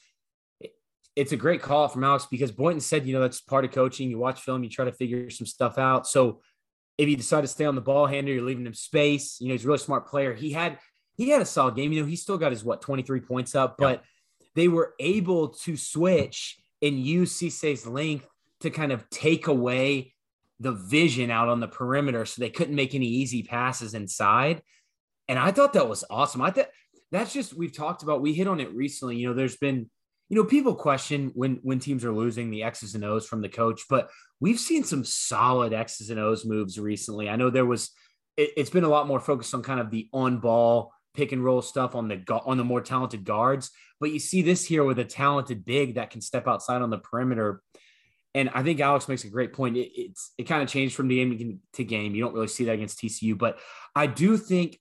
[1.16, 4.10] It's a great call from Alex because Boynton said, you know, that's part of coaching.
[4.10, 6.06] You watch film, you try to figure some stuff out.
[6.06, 6.42] So
[6.98, 9.38] if you decide to stay on the ball handler, you're leaving him space.
[9.40, 10.34] You know, he's a really smart player.
[10.34, 10.78] He had
[11.16, 11.92] he had a solid game.
[11.92, 14.04] You know, he still got his what 23 points up, but
[14.56, 18.28] they were able to switch and use Cisse's length
[18.62, 20.14] to kind of take away
[20.60, 24.62] the vision out on the perimeter so they couldn't make any easy passes inside.
[25.28, 26.42] And I thought that was awesome.
[26.42, 26.70] I thought
[27.12, 29.18] that's just we've talked about, we hit on it recently.
[29.18, 29.90] You know, there's been,
[30.30, 33.50] you know, people question when when teams are losing the X's and O's from the
[33.50, 34.10] coach, but
[34.40, 37.30] we've seen some solid X's and O's moves recently.
[37.30, 37.92] I know there was
[38.38, 41.44] it, it's been a lot more focused on kind of the on ball pick and
[41.44, 45.00] roll stuff on the on the more talented guards, but you see this here with
[45.00, 47.62] a talented big that can step outside on the perimeter.
[48.36, 49.78] And I think Alex makes a great point.
[49.78, 52.16] It, it's it kind of changed from game to game.
[52.16, 53.60] You don't really see that against TCU, but
[53.96, 54.80] I do think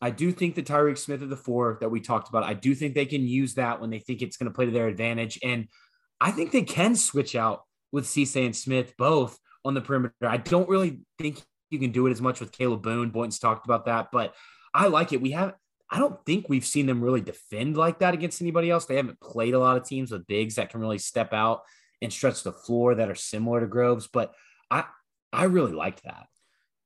[0.00, 2.44] I do think the Tyreek Smith of the four that we talked about.
[2.44, 4.70] I do think they can use that when they think it's going to play to
[4.70, 5.68] their advantage, and
[6.20, 10.14] I think they can switch out with Cisse and Smith both on the perimeter.
[10.22, 13.10] I don't really think you can do it as much with Kalib Boone.
[13.10, 14.34] Boynton's talked about that, but
[14.72, 15.20] I like it.
[15.20, 15.54] We have
[15.94, 18.84] I don't think we've seen them really defend like that against anybody else.
[18.84, 21.62] They haven't played a lot of teams with bigs that can really step out
[22.02, 24.34] and stretch the floor that are similar to Groves, but
[24.72, 24.86] I
[25.32, 26.26] I really liked that.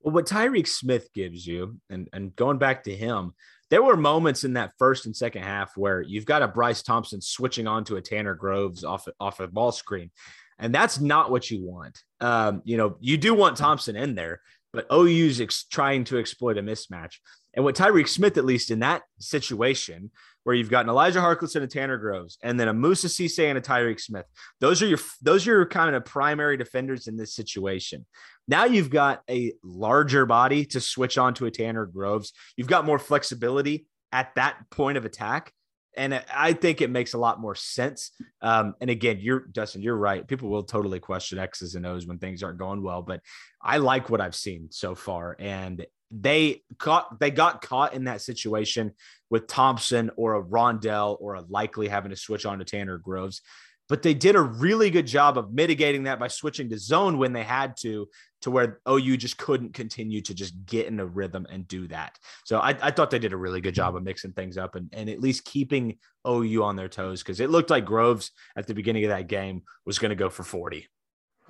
[0.03, 3.33] Well, what Tyreek Smith gives you, and, and going back to him,
[3.71, 7.23] there were moments in that first and second half where you've got a Bryce Thompson
[7.23, 10.11] switching onto a Tanner Groves off off a ball screen,
[10.59, 12.03] and that's not what you want.
[12.21, 14.43] Um, you know, you do want Thompson in there,
[14.73, 17.17] but OU's ex- trying to exploit a mismatch.
[17.55, 20.11] And what Tyreek Smith, at least in that situation,
[20.45, 23.49] where you've got an Elijah Harkless and a Tanner Groves, and then a Moussa Cisse
[23.49, 24.27] and a Tyreek Smith,
[24.61, 28.07] those are your those are your kind of primary defenders in this situation.
[28.47, 32.33] Now you've got a larger body to switch on to a Tanner Groves.
[32.57, 35.53] You've got more flexibility at that point of attack.
[35.99, 38.13] And I think it makes a lot more sense.
[38.41, 40.27] Um, and again, you're Dustin, you're right.
[40.27, 43.21] People will totally question X's and O's when things aren't going well, but
[43.61, 45.37] I like what I've seen so far.
[45.39, 48.93] And they caught they got caught in that situation
[49.29, 53.43] with Thompson or a Rondel or a Likekele having to switch on to Tanner Groves.
[53.89, 57.33] but they did a really good job of mitigating that by switching to zone when
[57.33, 58.09] they had to,
[58.43, 61.89] to where oh, OU just couldn't continue to just get in a rhythm and do
[61.89, 62.19] that.
[62.45, 64.89] So I, I thought they did a really good job of mixing things up and,
[64.93, 68.75] and at least keeping OU on their toes because it looked like Groves at the
[68.75, 70.87] beginning of that game was going to go for 40.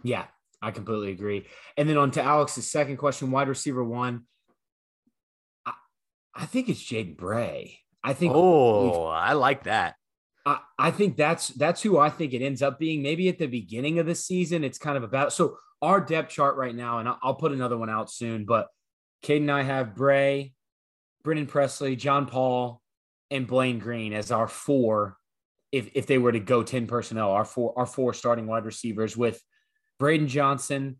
[0.02, 0.24] Yeah,
[0.62, 1.46] I completely agree.
[1.76, 4.22] And then on to Alex's second question, wide receiver one.
[5.66, 5.72] I,
[6.34, 7.80] I think it's Jaden Bray.
[8.02, 8.32] I think.
[8.34, 9.96] Oh, I like that.
[10.46, 13.02] I, I think that's that's who I think it ends up being.
[13.02, 16.56] Maybe at the beginning of the season, it's kind of about so our depth chart
[16.56, 18.44] right now, and I'll, put another one out soon.
[18.44, 18.68] But
[19.22, 20.52] Cade and I have Bray,
[21.22, 22.80] Brennan Presley, John Paul,
[23.30, 25.16] and Blaine Green as our four.
[25.70, 29.16] If if they were to go ten personnel, our four our four starting wide receivers
[29.16, 29.40] with
[29.98, 30.96] Braden Johnson,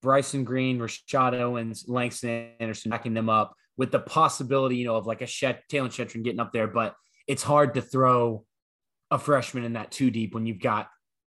[0.00, 5.06] Bryson Green, Rashod Owens, Langston Anderson backing them up with the possibility, you know, of
[5.06, 6.94] like a Shet, Taylor Shetron getting up there, but
[7.26, 8.44] it's hard to throw
[9.10, 10.88] a freshman in that too deep when you've got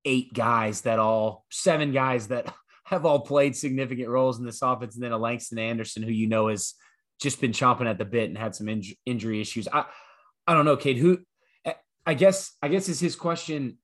[0.04, 2.52] eight guys that all seven guys that
[2.84, 6.26] have all played significant roles in this offense, and then a Langston Anderson who you
[6.26, 6.74] know has
[7.20, 9.68] just been chomping at the bit and had some inj- injury issues.
[9.72, 9.84] I
[10.46, 10.98] I don't know, Cade.
[10.98, 11.18] Who
[12.04, 13.78] I guess I guess is his question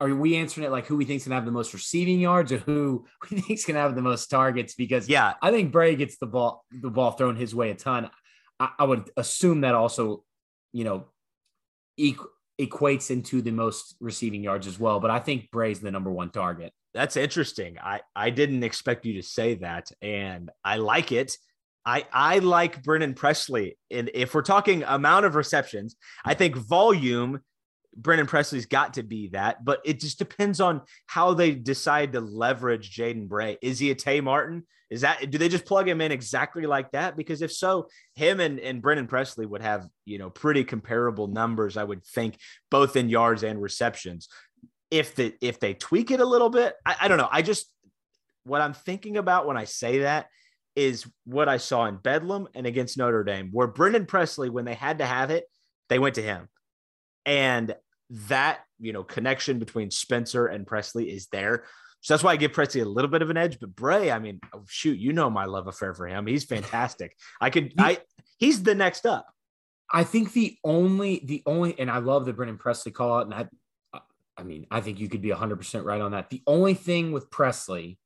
[0.00, 2.58] are we answering it like who we think's gonna have the most receiving yards or
[2.58, 4.74] who we think's gonna have the most targets?
[4.74, 8.10] Because yeah, I think Bray gets the ball the ball thrown his way a ton.
[8.58, 10.24] I, I would assume that also,
[10.72, 11.04] you know,
[12.00, 12.26] equ-
[12.60, 15.00] equates into the most receiving yards as well.
[15.00, 16.72] But I think Bray's the number one target.
[16.94, 17.78] That's interesting.
[17.82, 21.36] I I didn't expect you to say that, and I like it.
[21.84, 27.40] I I like Brennan Presley, and if we're talking amount of receptions, I think volume
[27.96, 32.20] Brennan Presley's got to be that, but it just depends on how they decide to
[32.20, 33.58] leverage Jaden Bray.
[33.60, 34.64] Is he a Tay Martin?
[34.90, 37.16] Is that do they just plug him in exactly like that?
[37.16, 41.76] Because if so, him and, and Brennan Presley would have you know pretty comparable numbers,
[41.76, 42.38] I would think,
[42.70, 44.28] both in yards and receptions.
[44.90, 47.28] If the if they tweak it a little bit, I, I don't know.
[47.30, 47.72] I just
[48.44, 50.26] what I'm thinking about when I say that
[50.74, 54.74] is what I saw in Bedlam and against Notre Dame, where Brennan Presley, when they
[54.74, 55.44] had to have it,
[55.88, 56.48] they went to him.
[57.24, 57.74] And
[58.12, 61.64] that, you know, connection between Spencer and Presley is there.
[62.02, 63.58] So that's why I give Presley a little bit of an edge.
[63.58, 66.26] But Bray, I mean, oh, shoot, you know my love affair for him.
[66.26, 67.16] He's fantastic.
[67.40, 67.98] I could, I,
[68.38, 69.26] he's the next up.
[69.90, 73.34] I think the only, the only, and I love the Brennan Presley call out, and
[73.34, 74.00] I,
[74.36, 76.30] I mean, I think you could be 100% right on that.
[76.30, 77.98] The only thing with Presley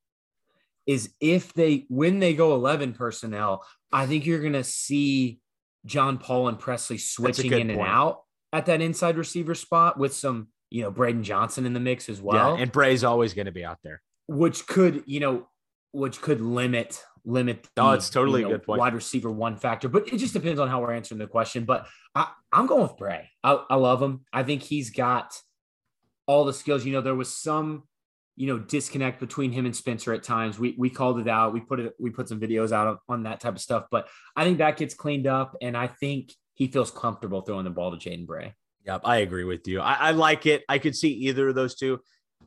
[0.86, 5.40] is if they, when they go 11 personnel, I think you're going to see
[5.84, 7.70] John Paul and Presley switching in point.
[7.70, 8.25] and out
[8.56, 12.20] at that inside receiver spot with some, you know, Braden Johnson in the mix as
[12.20, 12.56] well.
[12.56, 15.48] Yeah, and Bray's always going to be out there, which could, you know,
[15.92, 17.68] which could limit limit.
[17.74, 18.78] The, oh, it's totally you know, a good point.
[18.78, 21.64] Wide receiver one factor, but it just depends on how we're answering the question.
[21.64, 23.28] But I, I'm going with Bray.
[23.44, 24.24] I, I love him.
[24.32, 25.34] I think he's got
[26.26, 26.86] all the skills.
[26.86, 27.82] You know, there was some
[28.36, 30.58] you know disconnect between him and Spencer at times.
[30.58, 31.52] We we called it out.
[31.52, 33.86] We put it we put some videos out on, on that type of stuff.
[33.90, 37.70] But I think that gets cleaned up, and I think he feels comfortable throwing the
[37.70, 38.54] ball to Jaden Bray.
[38.86, 39.80] Yep, I agree with you.
[39.80, 40.64] I, I like it.
[40.68, 42.00] I could see either of those two.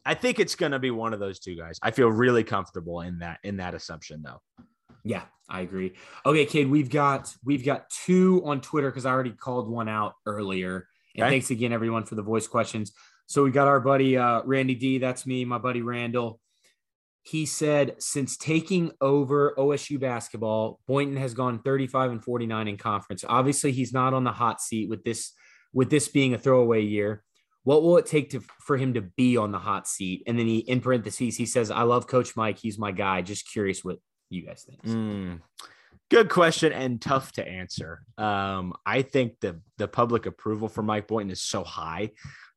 [0.06, 1.78] I think it's going to be one of those two guys.
[1.82, 4.42] I feel really comfortable in that in that assumption, though.
[5.04, 5.94] Yeah, I agree.
[6.26, 10.14] Okay, kid, we've got we've got two on Twitter because I already called one out
[10.26, 10.88] earlier.
[11.16, 11.34] And okay.
[11.34, 12.94] thanks again, everyone, for the voice questions.
[13.28, 14.98] So we got our buddy uh, Randy D.
[14.98, 16.40] That's me, my buddy Randall.
[17.30, 23.24] He said, since taking over OSU basketball, Boynton has gone 35 and 49 in conference.
[23.28, 25.34] Obviously, he's not on the hot seat with this
[25.72, 27.24] with this being a throwaway year.
[27.66, 30.24] What will it take to for him to be on the hot seat?
[30.26, 32.58] And then he in parentheses he says, "I love Coach Mike.
[32.58, 34.00] He's my guy." Just curious what
[34.32, 34.82] you guys think.
[34.82, 35.42] Mm,
[36.10, 38.02] good question and tough to answer.
[38.18, 42.10] Um, I think the the public approval for Mike Boynton is so high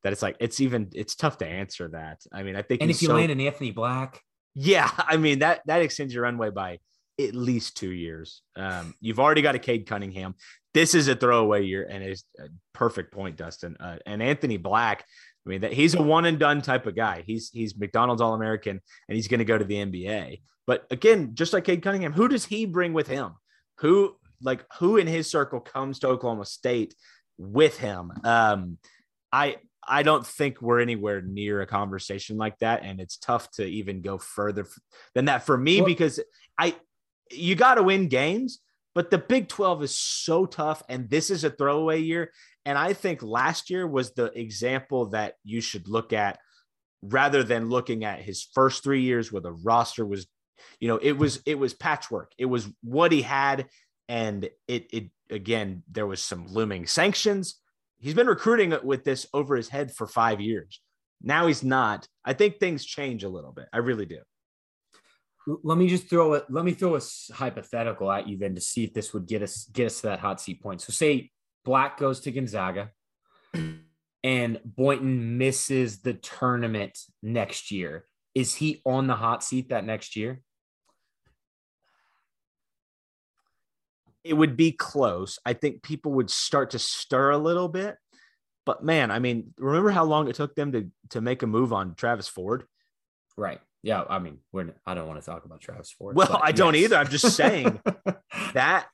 [0.03, 2.23] that it's like it's even it's tough to answer that.
[2.33, 4.23] I mean, I think and if you so, land an Anthony Black,
[4.55, 6.79] yeah, I mean that that extends your runway by
[7.21, 8.43] at least two years.
[8.57, 10.35] Um, you've already got a Cade Cunningham.
[10.75, 13.77] This is a throwaway year, and it's a perfect point, Dustin.
[13.79, 15.05] Uh, and Anthony Black,
[15.47, 17.23] I mean, that he's a one and done type of guy.
[17.27, 20.41] He's he's McDonald's All American, and he's going to go to the NBA.
[20.67, 23.33] But again, just like Cade Cunningham, who does he bring with him?
[23.79, 26.95] Who like who in his circle comes to Oklahoma State
[27.37, 28.13] with him?
[28.25, 28.79] Um,
[29.31, 29.57] I
[29.87, 34.01] I don't think we're anywhere near a conversation like that, and it's tough to even
[34.01, 34.67] go further
[35.15, 36.21] than that for me well, because
[36.59, 36.77] I
[37.31, 38.61] you got to win games,
[38.95, 42.33] but the Big 12 is so tough, and this is a throwaway year.
[42.65, 46.39] And I think last year was the example that you should look at
[47.03, 50.27] rather than looking at his first three years where the roster was,
[50.79, 52.33] you know, it was it was patchwork.
[52.39, 53.67] It was what he had,
[54.09, 57.59] and it it again there was some looming sanctions.
[58.03, 60.81] He's been recruiting with this over his head for five years.
[61.23, 62.09] Now he's not.
[62.25, 63.67] I think things change a little bit.
[63.73, 64.19] I really do.
[65.63, 66.45] Let me just throw it.
[66.51, 67.01] Let me throw a
[67.33, 70.19] hypothetical at you then to see if this would get us get us to that
[70.19, 70.81] hot seat point.
[70.81, 71.31] So say
[71.65, 72.91] Black goes to Gonzaga
[74.25, 78.07] and Boynton misses the tournament next year.
[78.35, 80.41] Is he on the hot seat that next year?
[84.25, 85.39] It would be close.
[85.45, 87.97] I think people would start to stir a little bit.
[88.65, 91.73] But man, I mean, remember how long it took them to to make a move
[91.73, 92.65] on Travis Ford?
[93.37, 93.61] Right.
[93.83, 94.05] Yeah.
[94.09, 96.15] I mean, we're I don't want to talk about Travis Ford.
[96.17, 96.97] Well, I don't either.
[96.97, 97.81] I'm just saying
[98.55, 98.87] that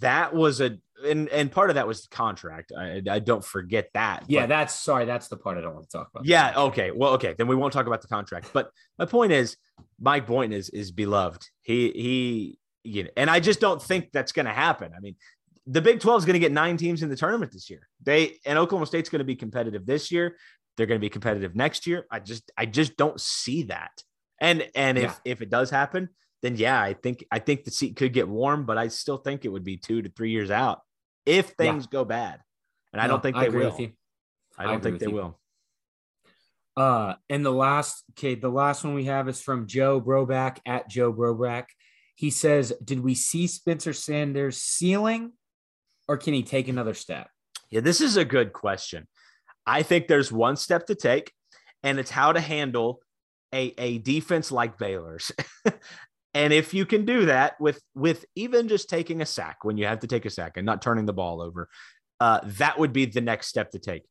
[0.00, 2.72] that was a and and part of that was the contract.
[2.76, 4.24] I, I don't forget that.
[4.28, 5.04] Yeah, but, that's sorry.
[5.04, 6.24] That's the part I don't want to talk about.
[6.24, 6.52] Yeah.
[6.56, 6.90] Okay.
[6.90, 7.34] Well, okay.
[7.36, 8.50] Then we won't talk about the contract.
[8.52, 9.56] But my point is,
[10.00, 11.46] Mike Boynton is is beloved.
[11.62, 12.58] He he.
[12.88, 14.92] You know, and I just don't think that's going to happen.
[14.96, 15.16] I mean,
[15.66, 17.88] the Big 12 is going to get nine teams in the tournament this year.
[18.02, 20.36] They and Oklahoma State's going to be competitive this year.
[20.76, 22.06] They're going to be competitive next year.
[22.10, 23.90] I just I just don't see that.
[24.40, 25.32] And and if yeah.
[25.32, 26.08] if it does happen,
[26.42, 29.44] then yeah, I think I think the seat could get warm, but I still think
[29.44, 30.80] it would be two to three years out
[31.26, 31.92] if things yeah.
[31.92, 32.40] go bad.
[32.92, 33.76] And no, I don't think they will.
[34.56, 35.12] I don't I think they you.
[35.12, 35.38] will.
[36.76, 40.88] Uh, and the last, okay, the last one we have is from Joe Broback at
[40.88, 41.64] Joe Broback.
[42.18, 45.34] He says, "Did we see Spencer Sanders ceiling
[46.08, 47.28] or can he take another step?
[47.70, 49.06] Yeah, this is a good question.
[49.66, 51.30] I think there's one step to take,
[51.82, 53.00] and it's how to handle
[53.54, 55.30] a, a defense like Baylor's.
[56.34, 59.86] and if you can do that with with even just taking a sack when you
[59.86, 61.68] have to take a sack and not turning the ball over,
[62.20, 64.04] uh, that would be the next step to take.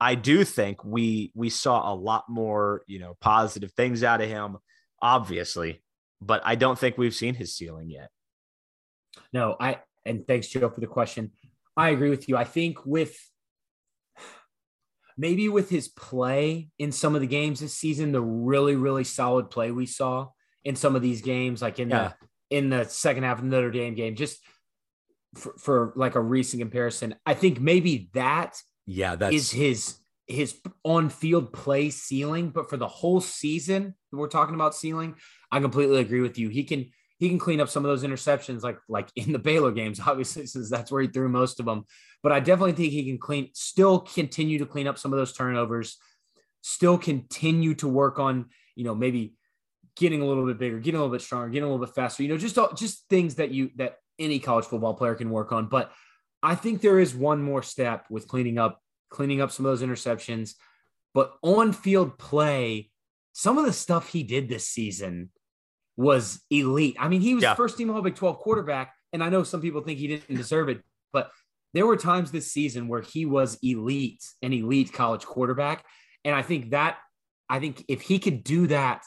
[0.00, 4.28] I do think we we saw a lot more, you know, positive things out of
[4.28, 4.58] him,
[5.00, 5.81] obviously,
[6.26, 8.10] but I don't think we've seen his ceiling yet.
[9.32, 11.32] No, I and thanks, Joe, for the question.
[11.76, 12.36] I agree with you.
[12.36, 13.16] I think with
[15.16, 19.50] maybe with his play in some of the games this season, the really, really solid
[19.50, 20.28] play we saw
[20.64, 22.12] in some of these games, like in yeah.
[22.50, 24.38] the in the second half of the Notre Dame game, just
[25.34, 29.96] for, for like a recent comparison, I think maybe that yeah that is his
[30.26, 32.50] his on field play ceiling.
[32.50, 35.16] But for the whole season, we're talking about ceiling.
[35.52, 36.48] I completely agree with you.
[36.48, 39.70] He can he can clean up some of those interceptions, like like in the Baylor
[39.70, 41.84] games, obviously, since that's where he threw most of them.
[42.22, 45.32] But I definitely think he can clean, still continue to clean up some of those
[45.32, 45.98] turnovers,
[46.62, 49.34] still continue to work on, you know, maybe
[49.94, 52.22] getting a little bit bigger, getting a little bit stronger, getting a little bit faster.
[52.22, 55.66] You know, just just things that you that any college football player can work on.
[55.66, 55.92] But
[56.42, 58.80] I think there is one more step with cleaning up
[59.10, 60.54] cleaning up some of those interceptions.
[61.14, 62.90] But on field play,
[63.32, 65.30] some of the stuff he did this season
[65.96, 66.96] was elite.
[66.98, 67.54] I mean, he was yeah.
[67.54, 70.68] first team All Big 12 quarterback, and I know some people think he didn't deserve
[70.68, 70.80] it,
[71.12, 71.30] but
[71.74, 75.84] there were times this season where he was elite, an elite college quarterback.
[76.24, 76.98] And I think that,
[77.48, 79.02] I think if he could do that,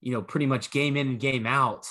[0.00, 1.86] you know, pretty much game in and game out,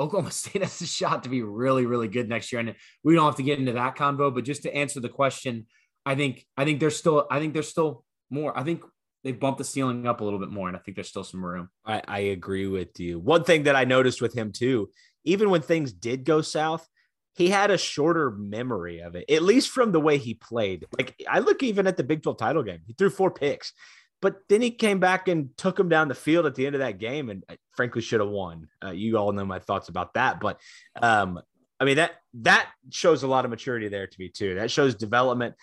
[0.00, 2.60] Oklahoma State has a shot to be really, really good next year.
[2.60, 5.66] And we don't have to get into that convo, but just to answer the question,
[6.06, 8.56] I think, I think there's still, I think there's still more.
[8.58, 8.82] I think
[9.24, 11.44] they bumped the ceiling up a little bit more, and I think there's still some
[11.44, 11.70] room.
[11.84, 13.18] I, I agree with you.
[13.18, 14.90] One thing that I noticed with him too,
[15.24, 16.86] even when things did go south,
[17.32, 20.86] he had a shorter memory of it, at least from the way he played.
[20.96, 23.72] Like I look even at the Big 12 title game, he threw four picks,
[24.20, 26.80] but then he came back and took him down the field at the end of
[26.80, 28.68] that game, and I frankly should have won.
[28.84, 30.60] Uh, you all know my thoughts about that, but
[31.00, 31.40] um,
[31.80, 34.56] I mean that that shows a lot of maturity there to me too.
[34.56, 35.54] That shows development.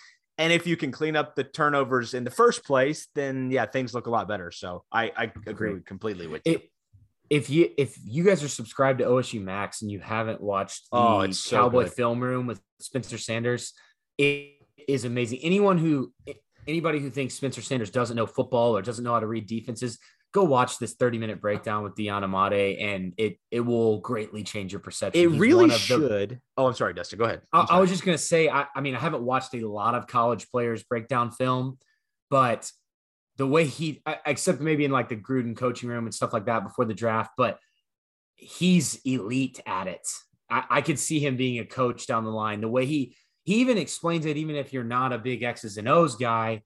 [0.42, 3.94] And if you can clean up the turnovers in the first place, then yeah, things
[3.94, 4.50] look a lot better.
[4.50, 6.54] So I, I agree completely with you.
[6.54, 6.72] It,
[7.30, 10.98] if you if you guys are subscribed to OSU Max and you haven't watched the
[10.98, 13.74] oh, it's Cowboy so Film Room with Spencer Sanders,
[14.18, 14.54] it
[14.88, 15.42] is amazing.
[15.44, 16.12] Anyone who
[16.68, 20.00] anybody who thinks Spencer Sanders doesn't know football or doesn't know how to read defenses,
[20.34, 24.72] go watch this 30 minute breakdown with Dion Amade and it it will greatly change
[24.72, 25.22] your perception.
[25.22, 26.30] It He's really should.
[26.30, 27.20] The, oh, I'm sorry, Dustin.
[27.20, 27.42] Go ahead.
[27.52, 30.08] I, I, was just gonna say, I, I mean, I haven't watched a lot of
[30.08, 31.78] college players breakdown film,
[32.30, 32.72] but
[33.38, 36.64] the way he except maybe in like the Gruden coaching room and stuff like that
[36.64, 37.60] before the draft, but
[38.36, 40.08] he's elite at it.
[40.50, 42.62] I, I could see him being a coach down the line.
[42.62, 45.90] The way he he even explains it, even if you're not a big X's and
[45.90, 46.62] O's guy,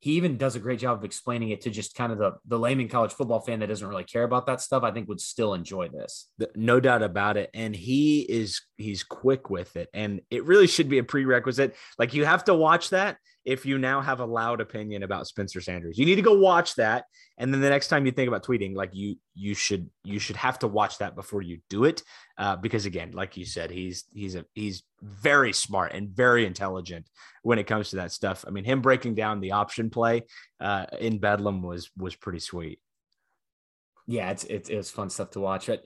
[0.00, 2.58] he even does a great job of explaining it to just kind of the, the
[2.58, 4.82] layman college football fan that doesn't really care about that stuff.
[4.82, 6.26] I think would still enjoy this.
[6.56, 7.50] No doubt about it.
[7.52, 9.90] And he is, he's quick with it.
[9.92, 11.76] And it really should be a prerequisite.
[11.98, 15.60] Like you have to watch that if you now have a loud opinion about Spencer
[15.60, 15.98] Sanders.
[15.98, 17.04] You need to go watch that.
[17.38, 20.36] And then the next time you think about tweeting, like you you should you should
[20.36, 22.02] have to watch that before you do it.
[22.36, 27.08] Uh, because again, like you said, he's he's a he's very smart and very intelligent
[27.42, 28.44] when it comes to that stuff.
[28.46, 30.24] I mean, him breaking down the option play
[30.60, 32.78] uh, in Bedlam was was pretty sweet.
[34.06, 35.66] Yeah, it's it's it was fun stuff to watch.
[35.66, 35.84] But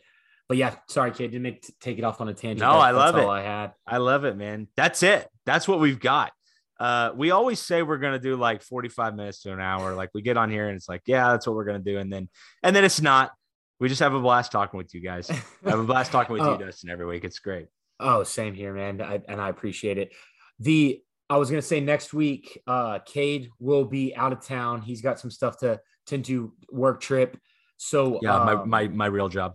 [0.48, 2.60] but yeah, sorry, kid, didn't make take it off on a tangent.
[2.60, 3.38] No, I love all it.
[3.38, 3.72] I had.
[3.86, 4.66] I love it, man.
[4.76, 5.28] That's it.
[5.46, 6.32] That's what we've got.
[6.80, 9.94] Uh, we always say we're gonna do like 45 minutes to an hour.
[9.94, 12.12] Like we get on here and it's like, yeah, that's what we're gonna do, and
[12.12, 12.28] then
[12.62, 13.32] and then it's not.
[13.80, 15.30] We just have a blast talking with you guys.
[15.30, 15.34] I
[15.70, 16.52] have a blast talking with Oh.
[16.58, 17.24] you, Dustin, every week.
[17.24, 17.66] It's great.
[18.00, 19.00] Oh, same here, man.
[19.00, 20.12] I, and I appreciate it.
[20.58, 24.82] The I was gonna say next week, uh, Cade will be out of town.
[24.82, 27.36] He's got some stuff to tend to work trip.
[27.76, 29.54] So Yeah, um, my my my real job.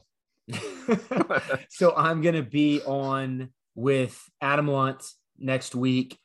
[1.70, 5.04] so I'm gonna be on with Adam Lunt
[5.38, 6.18] next week,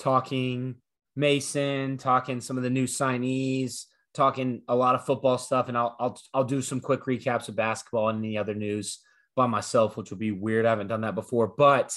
[0.00, 0.76] talking
[1.16, 5.96] Mason, talking some of the new signees, talking a lot of football stuff, and I'll
[6.00, 8.98] I'll I'll do some quick recaps of basketball and any other news
[9.36, 10.66] by myself, which will be weird.
[10.66, 11.94] I haven't done that before, but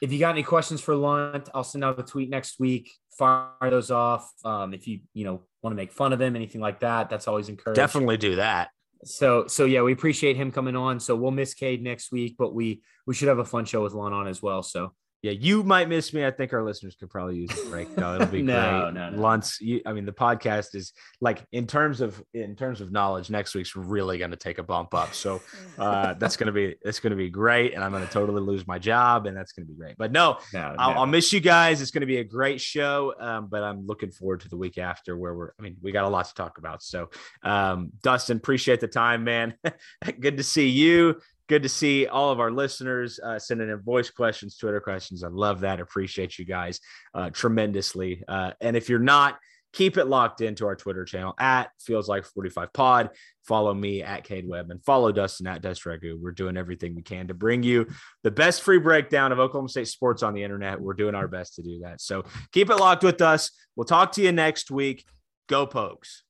[0.00, 2.92] if you got any questions for Lunt, I'll send out a tweet next week.
[3.18, 4.30] Fire those off.
[4.44, 7.26] Um, if you you know want to make fun of him, anything like that, that's
[7.26, 7.76] always encouraged.
[7.76, 8.70] Definitely do that.
[9.04, 11.00] So so yeah, we appreciate him coming on.
[11.00, 13.92] So we'll miss Cade next week, but we we should have a fun show with
[13.92, 14.62] Lon on as well.
[14.62, 16.24] So Yeah, you might miss me.
[16.24, 18.14] I think our listeners could probably use a break though.
[18.14, 18.94] It'll be No, great.
[18.94, 19.20] no, no.
[19.20, 23.28] Lunts, you, I mean, the podcast is like in terms of in terms of knowledge,
[23.28, 25.14] next week's really going to take a bump up.
[25.14, 25.42] So
[25.78, 28.40] uh, that's going to be it's going to be great, and I'm going to totally
[28.40, 29.96] lose my job, and that's going to be great.
[29.98, 31.82] But no, no, I'll, I'll miss you guys.
[31.82, 34.78] It's going to be a great show, um, but I'm looking forward to the week
[34.78, 35.50] after where we're.
[35.58, 36.80] I mean, we got a lot to talk about.
[36.84, 37.10] So,
[37.42, 39.54] um, Dustin, appreciate the time, man.
[40.20, 41.20] Good to see you.
[41.48, 45.24] Good to see all of our listeners uh, sending in voice questions, Twitter questions.
[45.24, 45.80] I love that.
[45.80, 46.80] Appreciate you guys
[47.14, 48.22] uh, tremendously.
[48.28, 49.38] Uh, and if you're not,
[49.72, 53.10] keep it locked into our Twitter channel at Feels Like 45 Pod.
[53.46, 56.20] Follow me at Cade Webb and follow Dustin at Dust Ragu.
[56.20, 57.86] We're doing everything we can to bring you
[58.22, 60.80] the best free breakdown of Oklahoma State sports on the internet.
[60.80, 62.00] We're doing our best to do that.
[62.00, 63.50] So keep it locked with us.
[63.74, 65.04] We'll talk to you next week.
[65.48, 66.24] Go Pokes.